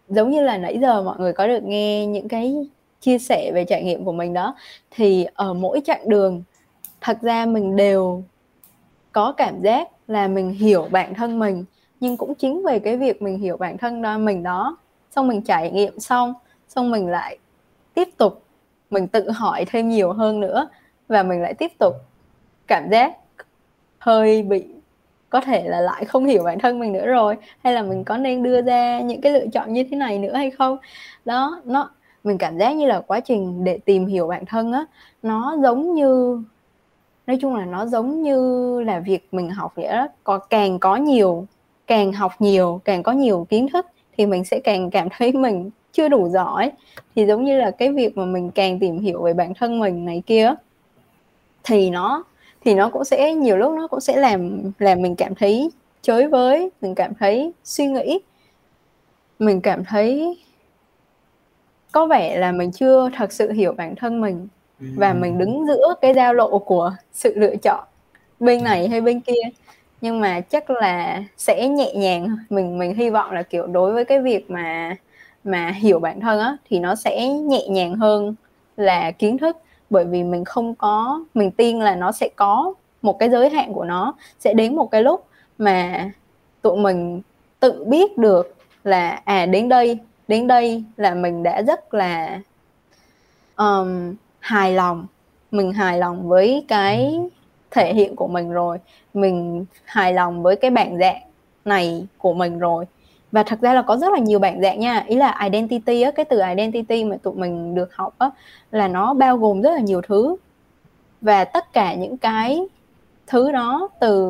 giống 0.10 0.30
như 0.30 0.42
là 0.42 0.58
nãy 0.58 0.78
giờ 0.82 1.04
mọi 1.04 1.20
người 1.20 1.34
có 1.34 1.48
được 1.48 1.64
nghe 1.64 2.06
những 2.06 2.28
cái 2.28 2.56
chia 3.02 3.18
sẻ 3.18 3.52
về 3.54 3.66
trải 3.66 3.84
nghiệm 3.84 4.06
của 4.06 4.12
mình 4.12 4.34
đó, 4.34 4.56
thì 4.92 5.26
ở 5.34 5.54
mỗi 5.54 5.82
chặng 5.86 6.10
đường, 6.10 6.44
thật 7.02 7.18
ra 7.22 7.46
mình 7.46 7.76
đều 7.76 8.24
có 9.12 9.34
cảm 9.38 9.62
giác 9.62 9.90
là 10.08 10.28
mình 10.28 10.52
hiểu 10.52 10.88
bản 10.92 11.14
thân 11.14 11.40
mình, 11.40 11.66
nhưng 12.00 12.18
cũng 12.18 12.36
chính 12.36 12.64
về 12.66 12.80
cái 12.80 12.98
việc 12.98 13.22
mình 13.22 13.40
hiểu 13.40 13.58
bản 13.58 13.78
thân 13.78 14.02
đó 14.02 14.18
mình 14.18 14.44
đó. 14.44 14.78
Xong 15.16 15.28
mình 15.28 15.42
trải 15.42 15.72
nghiệm 15.72 16.00
xong 16.00 16.34
xong 16.68 16.92
mình 16.92 17.08
lại 17.08 17.38
tiếp 17.94 18.08
tục, 18.18 18.44
mình 18.90 19.08
tự 19.08 19.32
hỏi 19.32 19.66
thêm 19.66 19.90
nhiều 19.90 20.14
hơn 20.14 20.40
nữa 20.40 20.68
và 21.08 21.24
mình 21.24 21.42
lại 21.42 21.54
tiếp 21.54 21.72
tục 21.80 21.94
cảm 22.68 22.90
giác 22.92 23.16
hơi 24.00 24.44
bị 24.44 24.66
có 25.34 25.42
thể 25.42 25.64
là 25.64 25.82
lại 25.82 26.06
không 26.06 26.26
hiểu 26.26 26.44
bản 26.44 26.60
thân 26.60 26.80
mình 26.80 26.92
nữa 26.94 27.06
rồi, 27.06 27.36
hay 27.64 27.74
là 27.74 27.82
mình 27.82 28.04
có 28.04 28.18
nên 28.18 28.44
đưa 28.44 28.62
ra 28.62 29.00
những 29.00 29.22
cái 29.22 29.32
lựa 29.32 29.46
chọn 29.54 29.74
như 29.74 29.84
thế 29.84 29.98
này 29.98 30.20
nữa 30.20 30.34
hay 30.34 30.52
không? 30.52 30.78
Đó, 31.26 31.62
nó, 31.66 31.90
mình 32.24 32.38
cảm 32.38 32.58
giác 32.58 32.76
như 32.76 32.86
là 32.86 33.00
quá 33.00 33.20
trình 33.20 33.64
để 33.64 33.80
tìm 33.86 34.06
hiểu 34.06 34.28
bản 34.28 34.46
thân 34.46 34.72
á, 34.72 34.86
nó 35.24 35.58
giống 35.62 35.94
như, 35.94 36.42
nói 37.28 37.38
chung 37.42 37.56
là 37.56 37.66
nó 37.66 37.86
giống 37.86 38.22
như 38.22 38.80
là 38.82 39.00
việc 39.00 39.28
mình 39.32 39.50
học 39.50 39.74
vậy 39.76 39.88
đó 39.88 40.08
có, 40.24 40.38
càng 40.38 40.80
có 40.80 40.96
nhiều, 40.96 41.46
càng 41.88 42.14
học 42.14 42.32
nhiều, 42.40 42.82
càng 42.86 43.04
có 43.04 43.12
nhiều 43.12 43.48
kiến 43.50 43.68
thức 43.74 43.86
thì 44.18 44.26
mình 44.26 44.44
sẽ 44.44 44.60
càng 44.64 44.90
cảm 44.90 45.08
thấy 45.18 45.32
mình 45.34 45.70
chưa 45.92 46.10
đủ 46.10 46.30
giỏi. 46.30 46.72
Thì 47.16 47.26
giống 47.26 47.44
như 47.44 47.58
là 47.58 47.72
cái 47.72 47.92
việc 47.92 48.18
mà 48.18 48.26
mình 48.26 48.52
càng 48.52 48.80
tìm 48.80 49.00
hiểu 49.00 49.22
về 49.22 49.34
bản 49.34 49.54
thân 49.54 49.80
mình 49.80 50.06
này 50.06 50.24
kia 50.26 50.54
thì 51.64 51.90
nó 51.90 52.24
thì 52.64 52.74
nó 52.74 52.90
cũng 52.90 53.06
sẽ 53.06 53.34
nhiều 53.34 53.58
lúc 53.58 53.74
nó 53.74 53.88
cũng 53.88 54.00
sẽ 54.00 54.18
làm 54.18 54.72
làm 54.80 55.02
mình 55.02 55.16
cảm 55.16 55.36
thấy 55.36 55.70
chới 56.02 56.28
với 56.28 56.70
mình 56.82 56.96
cảm 56.96 57.14
thấy 57.20 57.52
suy 57.64 57.88
nghĩ. 57.88 58.20
Mình 59.40 59.62
cảm 59.62 59.84
thấy 59.86 60.38
có 61.92 62.06
vẻ 62.06 62.38
là 62.38 62.52
mình 62.52 62.72
chưa 62.72 63.10
thật 63.16 63.32
sự 63.32 63.52
hiểu 63.52 63.74
bản 63.74 63.96
thân 63.96 64.22
mình 64.22 64.48
và 64.80 65.14
mình 65.14 65.38
đứng 65.38 65.66
giữa 65.68 65.94
cái 66.02 66.14
giao 66.14 66.34
lộ 66.34 66.60
của 66.60 66.96
sự 67.14 67.34
lựa 67.36 67.56
chọn 67.56 67.84
bên 68.40 68.64
này 68.64 68.88
hay 68.88 69.02
bên 69.02 69.20
kia. 69.20 69.42
Nhưng 70.02 70.20
mà 70.20 70.42
chắc 70.42 70.70
là 70.70 71.24
sẽ 71.38 71.68
nhẹ 71.68 71.94
nhàng 71.96 72.38
mình 72.50 72.80
mình 72.80 72.96
hy 72.96 73.10
vọng 73.10 73.32
là 73.32 73.44
kiểu 73.44 73.68
đối 73.68 73.94
với 73.94 74.06
cái 74.06 74.22
việc 74.22 74.52
mà 74.52 74.96
mà 75.44 75.70
hiểu 75.70 76.00
bản 76.00 76.20
thân 76.20 76.40
á 76.40 76.58
thì 76.70 76.80
nó 76.80 76.96
sẽ 76.96 77.28
nhẹ 77.28 77.68
nhàng 77.68 77.96
hơn 77.96 78.36
là 78.78 79.12
kiến 79.12 79.38
thức 79.38 79.58
bởi 79.94 80.06
vì 80.06 80.24
mình 80.24 80.46
không 80.46 80.76
có 80.76 81.24
mình 81.34 81.52
tin 81.52 81.80
là 81.80 81.96
nó 81.96 82.12
sẽ 82.12 82.30
có 82.36 82.74
một 83.02 83.20
cái 83.20 83.30
giới 83.30 83.50
hạn 83.50 83.74
của 83.74 83.84
nó 83.84 84.14
sẽ 84.40 84.54
đến 84.54 84.76
một 84.76 84.92
cái 84.92 85.04
lúc 85.04 85.26
mà 85.58 86.10
tụi 86.62 86.78
mình 86.78 87.22
tự 87.60 87.84
biết 87.88 88.18
được 88.18 88.56
là 88.84 89.22
à 89.26 89.46
đến 89.46 89.70
đây 89.70 90.00
đến 90.28 90.48
đây 90.48 90.84
là 90.98 91.14
mình 91.14 91.44
đã 91.44 91.62
rất 91.62 91.94
là 91.94 92.40
um, 93.56 94.16
hài 94.40 94.74
lòng. 94.74 95.06
Mình 95.52 95.74
hài 95.74 95.98
lòng 95.98 96.28
với 96.28 96.66
cái 96.68 97.20
thể 97.72 97.94
hiện 97.94 98.16
của 98.16 98.28
mình 98.28 98.52
rồi. 98.52 98.78
Mình 99.14 99.66
hài 99.86 100.14
lòng 100.14 100.44
với 100.44 100.56
cái 100.56 100.72
bản 100.72 100.98
dạng 101.00 101.22
này 101.66 102.08
của 102.18 102.34
mình 102.34 102.60
rồi 102.60 102.86
và 103.34 103.44
thật 103.44 103.62
ra 103.62 103.74
là 103.74 103.82
có 103.82 103.98
rất 103.98 104.14
là 104.14 104.20
nhiều 104.20 104.40
bản 104.40 104.62
dạng 104.62 104.80
nha. 104.80 105.04
Ý 105.08 105.16
là 105.16 105.40
identity 105.44 106.02
á 106.02 106.12
cái 106.12 106.26
từ 106.26 106.42
identity 106.50 107.04
mà 107.04 107.16
tụi 107.24 107.34
mình 107.34 107.76
được 107.76 107.96
học 107.96 108.16
á 108.18 108.30
là 108.72 108.88
nó 108.88 109.14
bao 109.14 109.38
gồm 109.38 109.62
rất 109.62 109.72
là 109.74 109.80
nhiều 109.80 110.02
thứ. 110.02 110.36
Và 111.22 111.46
tất 111.46 111.74
cả 111.74 111.94
những 111.94 112.18
cái 112.18 112.68
thứ 113.28 113.52
đó 113.52 113.90
từ 114.00 114.26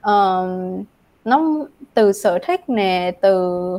uh, 0.00 0.84
nó 1.24 1.66
từ 1.94 2.12
sở 2.12 2.38
thích 2.42 2.68
nè 2.68 3.12
từ 3.20 3.74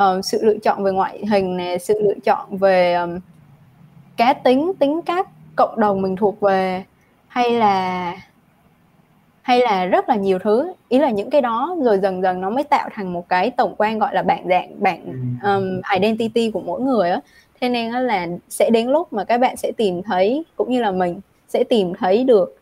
uh, 0.00 0.24
sự 0.24 0.38
lựa 0.42 0.58
chọn 0.58 0.84
về 0.84 0.92
ngoại 0.92 1.26
hình 1.30 1.56
nè 1.56 1.78
sự 1.78 2.00
lựa 2.02 2.18
chọn 2.24 2.56
về 2.56 2.94
um, 2.94 3.18
cá 4.16 4.32
tính 4.32 4.72
tính 4.78 5.02
cách 5.02 5.28
cộng 5.56 5.80
đồng 5.80 6.02
mình 6.02 6.16
thuộc 6.16 6.40
về 6.40 6.84
hay 7.28 7.50
là 7.50 8.14
hay 9.42 9.60
là 9.60 9.86
rất 9.86 10.08
là 10.08 10.16
nhiều 10.16 10.38
thứ. 10.38 10.72
Ý 10.88 10.98
là 10.98 11.10
những 11.10 11.30
cái 11.30 11.40
đó 11.40 11.76
rồi 11.82 11.98
dần 11.98 12.22
dần 12.22 12.40
nó 12.40 12.50
mới 12.50 12.64
tạo 12.64 12.88
thành 12.92 13.12
một 13.12 13.28
cái 13.28 13.50
tổng 13.50 13.74
quan 13.78 13.98
gọi 13.98 14.14
là 14.14 14.22
bản 14.22 14.44
dạng 14.48 14.70
bản 14.78 15.00
um, 15.42 15.80
identity 15.94 16.50
của 16.50 16.60
mỗi 16.60 16.80
người 16.80 17.10
á. 17.10 17.20
Thế 17.60 17.68
nên 17.68 17.92
là 17.92 18.26
sẽ 18.48 18.70
đến 18.70 18.88
lúc 18.88 19.12
mà 19.12 19.24
các 19.24 19.38
bạn 19.38 19.56
sẽ 19.56 19.72
tìm 19.76 20.02
thấy 20.02 20.44
cũng 20.56 20.70
như 20.70 20.82
là 20.82 20.90
mình 20.90 21.20
sẽ 21.48 21.64
tìm 21.64 21.92
thấy 21.98 22.24
được 22.24 22.56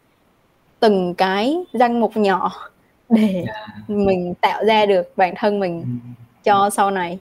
từng 0.81 1.14
cái 1.14 1.59
danh 1.72 2.01
mục 2.01 2.16
nhỏ 2.16 2.53
để 3.09 3.45
yeah. 3.47 3.68
mình 3.89 4.35
tạo 4.41 4.64
ra 4.64 4.87
được 4.87 5.12
bản 5.16 5.35
thân 5.37 5.61
mình 5.61 5.99
cho 6.45 6.70
sau 6.70 6.91
này. 6.91 7.18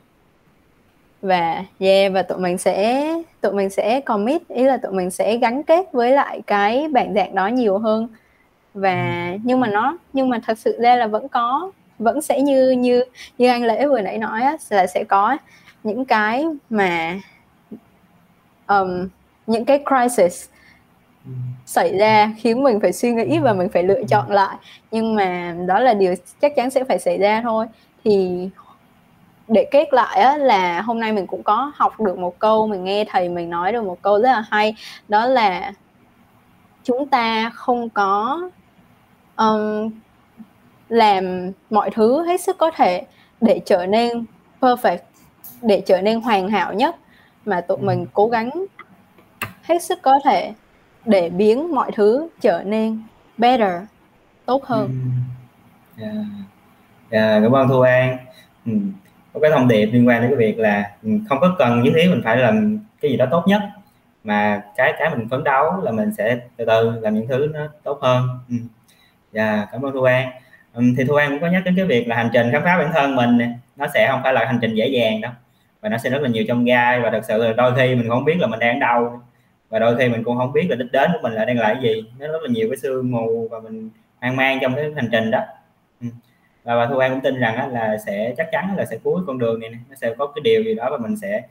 Và 1.21 1.63
yeah 1.79 2.13
và 2.13 2.21
tụi 2.21 2.37
mình 2.37 2.57
sẽ 2.57 3.07
tụi 3.41 3.51
mình 3.51 3.69
sẽ 3.69 4.01
commit 4.01 4.47
ý 4.47 4.63
là 4.63 4.77
tụi 4.77 4.91
mình 4.91 5.11
sẽ 5.11 5.37
gắn 5.37 5.63
kết 5.63 5.91
với 5.91 6.11
lại 6.11 6.41
cái 6.47 6.87
bản 6.87 7.13
dạng 7.13 7.35
đó 7.35 7.47
nhiều 7.47 7.77
hơn 7.77 8.07
và 8.77 9.29
ừ. 9.33 9.39
nhưng 9.43 9.59
mà 9.59 9.67
nó 9.67 9.97
nhưng 10.13 10.29
mà 10.29 10.39
thật 10.43 10.59
sự 10.59 10.77
ra 10.79 10.95
là 10.95 11.07
vẫn 11.07 11.27
có 11.27 11.71
vẫn 11.99 12.21
sẽ 12.21 12.41
như 12.41 12.71
như 12.71 13.03
như 13.37 13.47
anh 13.47 13.63
lễ 13.63 13.87
vừa 13.87 14.01
nãy 14.01 14.17
nói 14.17 14.41
á, 14.41 14.57
là 14.69 14.87
sẽ 14.87 15.03
có 15.03 15.37
những 15.83 16.05
cái 16.05 16.45
mà 16.69 17.19
um, 18.67 19.07
những 19.47 19.65
cái 19.65 19.83
crisis 19.85 20.49
ừ. 21.25 21.31
xảy 21.65 21.97
ra 21.97 22.33
khiến 22.37 22.63
mình 22.63 22.79
phải 22.79 22.93
suy 22.93 23.11
nghĩ 23.11 23.39
và 23.39 23.53
mình 23.53 23.69
phải 23.73 23.83
lựa 23.83 24.01
chọn 24.09 24.31
lại. 24.31 24.55
Nhưng 24.91 25.15
mà 25.15 25.55
đó 25.67 25.79
là 25.79 25.93
điều 25.93 26.15
chắc 26.41 26.55
chắn 26.55 26.69
sẽ 26.69 26.83
phải 26.83 26.99
xảy 26.99 27.17
ra 27.17 27.41
thôi. 27.41 27.65
Thì 28.03 28.49
để 29.47 29.67
kết 29.71 29.93
lại 29.93 30.21
á, 30.21 30.37
là 30.37 30.81
hôm 30.81 30.99
nay 30.99 31.13
mình 31.13 31.27
cũng 31.27 31.43
có 31.43 31.71
học 31.75 32.01
được 32.01 32.19
một 32.19 32.39
câu 32.39 32.67
mình 32.67 32.83
nghe 32.83 33.05
thầy 33.09 33.29
mình 33.29 33.49
nói 33.49 33.71
được 33.71 33.83
một 33.83 34.01
câu 34.01 34.21
rất 34.21 34.29
là 34.31 34.43
hay. 34.51 34.75
Đó 35.07 35.25
là 35.25 35.71
chúng 36.83 37.07
ta 37.07 37.49
không 37.49 37.89
có 37.89 38.41
um, 39.37 39.89
làm 40.89 41.51
mọi 41.69 41.89
thứ 41.89 42.25
hết 42.25 42.41
sức 42.41 42.57
có 42.57 42.71
thể 42.75 43.05
để 43.41 43.61
trở 43.65 43.85
nên 43.85 44.25
perfect 44.61 44.97
để 45.61 45.83
trở 45.85 46.01
nên 46.01 46.21
hoàn 46.21 46.49
hảo 46.49 46.73
nhất 46.73 46.95
mà 47.45 47.61
tụi 47.61 47.77
mình 47.77 47.99
ừ. 47.99 48.05
cố 48.13 48.27
gắng 48.27 48.49
hết 49.63 49.83
sức 49.83 49.99
có 50.01 50.19
thể 50.23 50.53
để 51.05 51.29
biến 51.29 51.75
mọi 51.75 51.91
thứ 51.91 52.27
trở 52.41 52.63
nên 52.65 53.01
better 53.37 53.81
tốt 54.45 54.65
hơn 54.65 54.99
yeah. 55.97 56.11
Ừ. 56.11 56.13
Yeah. 56.13 56.25
Yeah, 57.09 57.43
cảm 57.43 57.51
ơn 57.51 57.67
thu 57.67 57.81
an 57.81 58.17
ừ. 58.65 58.71
có 59.33 59.39
cái 59.39 59.51
thông 59.51 59.67
điệp 59.67 59.85
liên 59.85 60.07
quan 60.07 60.21
đến 60.21 60.31
cái 60.31 60.37
việc 60.37 60.59
là 60.59 60.91
ừ, 61.03 61.09
không 61.29 61.37
có 61.41 61.55
cần 61.59 61.83
nhất 61.83 61.93
thiết 61.95 62.07
mình 62.09 62.21
phải 62.23 62.37
làm 62.37 62.79
cái 63.01 63.11
gì 63.11 63.17
đó 63.17 63.25
tốt 63.31 63.43
nhất 63.47 63.61
mà 64.23 64.63
cái 64.75 64.93
cái 64.99 65.09
mình 65.15 65.29
phấn 65.29 65.43
đấu 65.43 65.81
là 65.81 65.91
mình 65.91 66.11
sẽ 66.17 66.39
từ 66.57 66.65
từ 66.65 66.91
làm 67.01 67.15
những 67.15 67.27
thứ 67.27 67.47
nó 67.53 67.59
tốt 67.83 67.99
hơn 68.01 68.27
ừ 68.49 68.55
yeah, 69.33 69.69
cảm 69.71 69.81
ơn 69.81 69.93
thu 69.93 70.03
an. 70.03 70.29
Thì 70.97 71.03
thu 71.07 71.15
an 71.15 71.29
cũng 71.29 71.39
có 71.39 71.47
nhắc 71.47 71.61
đến 71.65 71.75
cái 71.75 71.85
việc 71.85 72.07
là 72.07 72.15
hành 72.15 72.29
trình 72.33 72.51
khám 72.51 72.63
phá 72.63 72.77
bản 72.77 72.91
thân 72.93 73.15
mình 73.15 73.37
nó 73.75 73.87
sẽ 73.93 74.07
không 74.11 74.19
phải 74.23 74.33
là 74.33 74.45
hành 74.45 74.59
trình 74.61 74.75
dễ 74.75 74.87
dàng 74.87 75.21
đâu 75.21 75.31
và 75.81 75.89
nó 75.89 75.97
sẽ 75.97 76.09
rất 76.09 76.21
là 76.21 76.29
nhiều 76.29 76.43
trong 76.47 76.65
gai 76.65 76.99
và 76.99 77.09
thật 77.09 77.25
sự 77.27 77.43
là 77.43 77.53
đôi 77.53 77.75
khi 77.75 77.95
mình 77.95 78.09
không 78.09 78.25
biết 78.25 78.35
là 78.39 78.47
mình 78.47 78.59
đang 78.59 78.79
ở 78.79 78.79
đâu. 78.79 79.21
Và 79.69 79.79
đôi 79.79 79.97
khi 79.97 80.09
mình 80.09 80.23
cũng 80.23 80.37
không 80.37 80.53
biết 80.53 80.67
là 80.69 80.75
đích 80.75 80.91
đến 80.91 81.11
của 81.13 81.19
mình 81.23 81.33
là 81.33 81.45
đang 81.45 81.57
là 81.57 81.73
cái 81.73 81.83
gì. 81.83 82.11
Nó 82.19 82.27
rất 82.27 82.41
là 82.41 82.49
nhiều 82.49 82.67
cái 82.69 82.77
sương 82.77 83.11
mù 83.11 83.47
và 83.51 83.59
mình 83.59 83.89
hoang 84.21 84.35
mang 84.35 84.59
trong 84.61 84.75
cái 84.75 84.85
hành 84.95 85.09
trình 85.11 85.31
đó. 85.31 85.39
Và 86.63 86.75
bà 86.75 86.85
thu 86.85 86.97
an 86.97 87.11
cũng 87.11 87.21
tin 87.21 87.39
rằng 87.39 87.73
là 87.73 87.97
sẽ 88.05 88.33
chắc 88.37 88.47
chắn 88.51 88.75
là 88.77 88.85
sẽ 88.85 88.97
cuối 89.03 89.21
con 89.27 89.37
đường 89.37 89.59
này 89.59 89.69
nó 89.89 89.95
sẽ 89.95 90.13
có 90.17 90.27
cái 90.27 90.41
điều 90.43 90.63
gì 90.63 90.75
đó 90.75 90.87
và 90.91 90.97
mình 90.97 91.17
sẽ 91.17 91.41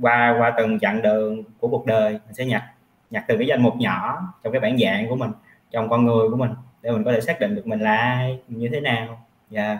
qua 0.00 0.36
qua 0.38 0.52
từng 0.56 0.78
chặng 0.80 1.02
đường 1.02 1.42
của 1.60 1.68
cuộc 1.68 1.86
đời 1.86 2.12
mình 2.12 2.34
sẽ 2.34 2.44
nhặt 2.44 2.62
nhặt 3.10 3.24
từ 3.28 3.36
cái 3.36 3.46
danh 3.46 3.62
mục 3.62 3.76
nhỏ 3.76 4.18
trong 4.44 4.52
cái 4.52 4.60
bản 4.60 4.78
dạng 4.78 5.08
của 5.08 5.16
mình 5.16 5.30
trong 5.70 5.88
con 5.88 6.06
người 6.06 6.28
của 6.30 6.36
mình 6.36 6.50
để 6.84 6.90
mình 6.90 7.04
có 7.04 7.12
thể 7.12 7.20
xác 7.20 7.40
định 7.40 7.54
được 7.54 7.66
mình 7.66 7.80
là 7.80 7.96
ai 7.96 8.38
như 8.48 8.68
thế 8.72 8.80
nào 8.80 9.26
và 9.50 9.62
yeah. 9.62 9.78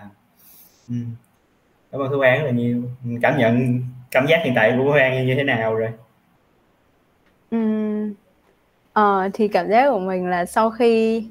ừ. 0.89 0.95
cảm 1.93 2.01
ơn 2.01 2.11
thu 2.11 2.21
an 2.21 2.39
rất 2.39 2.47
là 2.47 2.51
nhiều 2.51 2.83
cảm 3.23 3.39
nhận 3.39 3.83
cảm 4.11 4.27
giác 4.27 4.41
hiện 4.45 4.53
tại 4.57 4.71
của 4.71 4.85
thu 4.85 4.91
an 4.91 5.27
như 5.27 5.35
thế 5.35 5.45
nào 5.45 5.75
rồi 5.75 5.91
ừ. 7.51 7.59
Ờ, 8.93 9.29
thì 9.35 9.49
cảm 9.49 9.69
giác 9.71 9.91
của 9.91 9.99
mình 9.99 10.27
là 10.27 10.47
sau 10.47 10.71
khi 10.71 11.25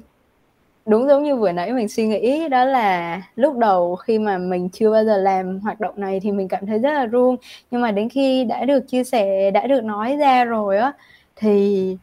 đúng 0.86 1.08
giống 1.08 1.22
như 1.22 1.36
vừa 1.36 1.52
nãy 1.52 1.72
mình 1.72 1.88
suy 1.88 2.06
nghĩ 2.06 2.48
đó 2.48 2.64
là 2.64 3.22
lúc 3.36 3.58
đầu 3.58 3.96
khi 3.96 4.18
mà 4.18 4.38
mình 4.38 4.68
chưa 4.68 4.90
bao 4.90 5.04
giờ 5.04 5.16
làm 5.16 5.60
hoạt 5.60 5.80
động 5.80 5.94
này 5.96 6.20
thì 6.20 6.32
mình 6.32 6.48
cảm 6.48 6.66
thấy 6.66 6.78
rất 6.78 6.92
là 6.92 7.06
run 7.06 7.36
nhưng 7.70 7.80
mà 7.80 7.90
đến 7.90 8.08
khi 8.08 8.44
đã 8.44 8.64
được 8.64 8.80
chia 8.88 9.04
sẻ 9.04 9.50
đã 9.50 9.66
được 9.66 9.84
nói 9.84 10.16
ra 10.16 10.44
rồi 10.44 10.78
á 10.78 10.92
thì 11.36 11.96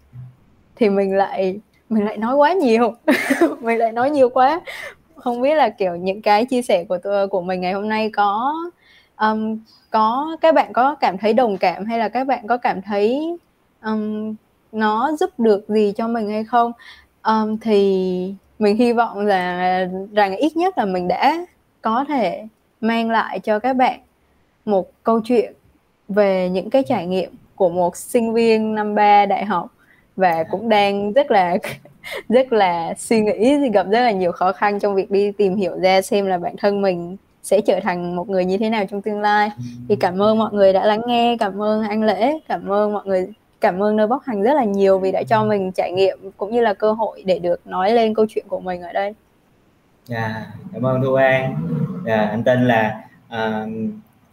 thì 0.76 0.89
mình 0.89 1.17
lại 1.17 1.59
mình 1.91 2.05
lại 2.05 2.17
nói 2.17 2.35
quá 2.35 2.53
nhiều. 2.53 2.93
Mình 3.61 3.77
lại 3.77 3.91
nói 3.91 4.09
nhiều 4.09 4.29
quá. 4.29 4.61
Không 5.15 5.41
biết 5.41 5.55
là 5.55 5.69
kiểu 5.69 5.95
những 5.95 6.21
cái 6.21 6.45
chia 6.45 6.61
sẻ 6.61 6.83
của 6.83 6.97
tôi 6.97 7.27
của 7.27 7.41
mình 7.41 7.61
ngày 7.61 7.73
hôm 7.73 7.89
nay 7.89 8.09
có 8.09 8.53
um, 9.19 9.59
có 9.89 10.37
các 10.41 10.55
bạn 10.55 10.73
có 10.73 10.95
cảm 10.95 11.17
thấy 11.17 11.33
đồng 11.33 11.57
cảm 11.57 11.85
hay 11.85 11.99
là 11.99 12.09
các 12.09 12.27
bạn 12.27 12.47
có 12.47 12.57
cảm 12.57 12.81
thấy 12.81 13.37
um, 13.83 14.35
nó 14.71 15.11
giúp 15.19 15.29
được 15.39 15.65
gì 15.69 15.93
cho 15.97 16.07
mình 16.07 16.29
hay 16.29 16.43
không? 16.43 16.71
Um, 17.23 17.57
thì 17.57 18.33
mình 18.59 18.77
hy 18.77 18.93
vọng 18.93 19.19
là 19.19 19.87
rằng 20.13 20.37
ít 20.37 20.57
nhất 20.57 20.77
là 20.77 20.85
mình 20.85 21.07
đã 21.07 21.45
có 21.81 22.05
thể 22.07 22.47
mang 22.81 23.09
lại 23.09 23.39
cho 23.39 23.59
các 23.59 23.73
bạn 23.73 23.99
một 24.65 25.03
câu 25.03 25.21
chuyện 25.21 25.53
về 26.07 26.49
những 26.49 26.69
cái 26.69 26.83
trải 26.87 27.05
nghiệm 27.05 27.31
của 27.55 27.69
một 27.69 27.95
sinh 27.97 28.33
viên 28.33 28.75
năm 28.75 28.95
ba 28.95 29.25
đại 29.25 29.45
học 29.45 29.67
và 30.22 30.43
cũng 30.43 30.69
đang 30.69 31.13
rất 31.13 31.32
là 31.32 31.57
rất 32.30 32.53
là 32.53 32.93
suy 32.97 33.22
nghĩ 33.22 33.69
gặp 33.69 33.88
rất 33.91 34.01
là 34.01 34.11
nhiều 34.11 34.32
khó 34.32 34.51
khăn 34.51 34.80
trong 34.80 34.95
việc 34.95 35.11
đi 35.11 35.32
tìm 35.32 35.55
hiểu 35.55 35.80
ra 35.80 36.01
xem 36.01 36.26
là 36.26 36.38
bản 36.38 36.55
thân 36.57 36.82
mình 36.82 37.17
sẽ 37.43 37.61
trở 37.61 37.80
thành 37.84 38.15
một 38.15 38.30
người 38.30 38.45
như 38.45 38.57
thế 38.57 38.69
nào 38.69 38.86
trong 38.91 39.01
tương 39.01 39.22
lai 39.22 39.49
thì 39.89 39.95
cảm 39.95 40.22
ơn 40.22 40.38
mọi 40.38 40.53
người 40.53 40.74
đã 40.74 40.86
lắng 40.86 41.01
nghe 41.07 41.38
cảm 41.39 41.61
ơn 41.61 41.84
anh 41.84 42.03
lễ 42.03 42.39
cảm 42.47 42.72
ơn 42.72 42.93
mọi 42.93 43.05
người 43.05 43.28
cảm 43.61 43.84
ơn 43.84 43.95
nơi 43.95 44.07
bóc 44.07 44.24
hành 44.26 44.43
rất 44.43 44.53
là 44.53 44.63
nhiều 44.63 44.99
vì 44.99 45.11
đã 45.11 45.24
cho 45.24 45.45
mình 45.45 45.72
trải 45.72 45.91
nghiệm 45.91 46.17
cũng 46.38 46.51
như 46.51 46.61
là 46.61 46.74
cơ 46.74 46.91
hội 46.91 47.24
để 47.26 47.39
được 47.39 47.67
nói 47.67 47.91
lên 47.91 48.13
câu 48.13 48.26
chuyện 48.30 48.45
của 48.47 48.59
mình 48.59 48.82
ở 48.82 48.93
đây. 48.93 49.13
Dạ, 50.05 50.28
yeah, 50.28 50.47
cảm 50.74 50.86
ơn 50.86 51.01
Thu 51.01 51.13
An. 51.13 51.55
Dạ, 52.05 52.15
yeah, 52.15 52.30
anh 52.30 52.43
tin 52.43 52.67
là 52.67 53.01
uh, 53.28 53.69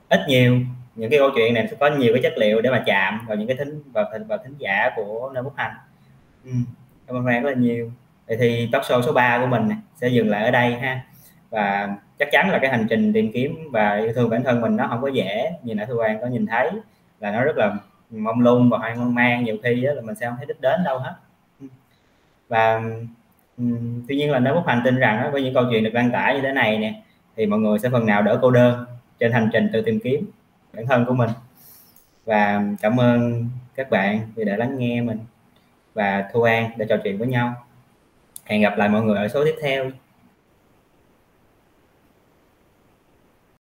ít 0.08 0.20
nhiều 0.28 0.58
những 0.98 1.10
cái 1.10 1.18
câu 1.18 1.30
chuyện 1.34 1.54
này 1.54 1.68
sẽ 1.70 1.76
có 1.80 1.90
nhiều 1.90 2.12
cái 2.14 2.22
chất 2.22 2.38
liệu 2.38 2.60
để 2.60 2.70
mà 2.70 2.82
chạm 2.86 3.26
vào 3.28 3.36
những 3.36 3.48
cái 3.48 3.56
thính 3.56 3.82
vào 3.92 4.04
vào 4.28 4.38
thính 4.44 4.54
giả 4.58 4.90
của 4.96 5.30
nơi 5.34 5.42
bút 5.42 5.52
hành. 5.56 5.72
Ừ, 6.44 6.50
cảm 7.06 7.16
ơn 7.16 7.24
Thu 7.24 7.40
rất 7.40 7.50
là 7.50 7.56
nhiều. 7.56 7.92
Vậy 8.26 8.36
thì 8.40 8.68
talk 8.72 8.82
show 8.82 9.02
số 9.02 9.12
3 9.12 9.38
của 9.38 9.46
mình 9.46 9.68
sẽ 9.94 10.08
dừng 10.08 10.30
lại 10.30 10.44
ở 10.44 10.50
đây 10.50 10.72
ha. 10.74 11.00
Và 11.50 11.96
chắc 12.18 12.28
chắn 12.32 12.50
là 12.50 12.58
cái 12.58 12.70
hành 12.70 12.86
trình 12.90 13.12
tìm 13.12 13.32
kiếm 13.32 13.58
và 13.72 13.96
yêu 13.96 14.12
thương 14.14 14.30
bản 14.30 14.44
thân 14.44 14.60
mình 14.60 14.76
nó 14.76 14.86
không 14.88 15.02
có 15.02 15.08
dễ 15.08 15.52
như 15.62 15.74
nãy 15.74 15.86
Thu 15.88 15.98
An 15.98 16.18
có 16.20 16.26
nhìn 16.26 16.46
thấy 16.46 16.70
là 17.20 17.30
nó 17.30 17.44
rất 17.44 17.56
là 17.56 17.76
mong 18.10 18.40
lung 18.40 18.70
và 18.70 18.78
hoang 18.78 19.14
mang 19.14 19.44
nhiều 19.44 19.56
khi 19.62 19.82
đó 19.82 19.92
là 19.92 20.02
mình 20.02 20.14
sẽ 20.14 20.26
không 20.26 20.36
thấy 20.36 20.46
đích 20.46 20.60
đến 20.60 20.84
đâu 20.84 20.98
hết 20.98 21.14
ừ. 21.60 21.66
và 22.48 22.82
um, 23.58 24.02
tuy 24.08 24.16
nhiên 24.16 24.30
là 24.30 24.38
nếu 24.38 24.54
bút 24.54 24.66
hành 24.66 24.82
tin 24.84 24.96
rằng 24.96 25.22
đó, 25.22 25.30
với 25.30 25.42
những 25.42 25.54
câu 25.54 25.64
chuyện 25.70 25.84
được 25.84 25.90
đăng 25.94 26.10
tải 26.10 26.34
như 26.34 26.40
thế 26.40 26.52
này 26.52 26.78
nè 26.78 27.02
thì 27.36 27.46
mọi 27.46 27.58
người 27.58 27.78
sẽ 27.78 27.88
phần 27.90 28.06
nào 28.06 28.22
đỡ 28.22 28.38
cô 28.42 28.50
đơn 28.50 28.84
trên 29.20 29.32
hành 29.32 29.50
trình 29.52 29.70
tự 29.72 29.82
tìm 29.82 30.00
kiếm 30.00 30.30
bản 30.72 30.86
thân 30.86 31.04
của 31.04 31.14
mình. 31.14 31.30
Và 32.24 32.62
cảm 32.80 33.00
ơn 33.00 33.48
các 33.74 33.90
bạn 33.90 34.20
vì 34.34 34.44
đã 34.44 34.56
lắng 34.56 34.78
nghe 34.78 35.00
mình 35.00 35.18
và 35.94 36.30
Thu 36.32 36.42
An 36.42 36.70
để 36.76 36.86
trò 36.88 36.96
chuyện 37.04 37.18
với 37.18 37.28
nhau. 37.28 37.54
Hẹn 38.44 38.62
gặp 38.62 38.78
lại 38.78 38.88
mọi 38.88 39.02
người 39.02 39.16
ở 39.16 39.28
số 39.28 39.44
tiếp 39.44 39.54
theo. 39.62 39.90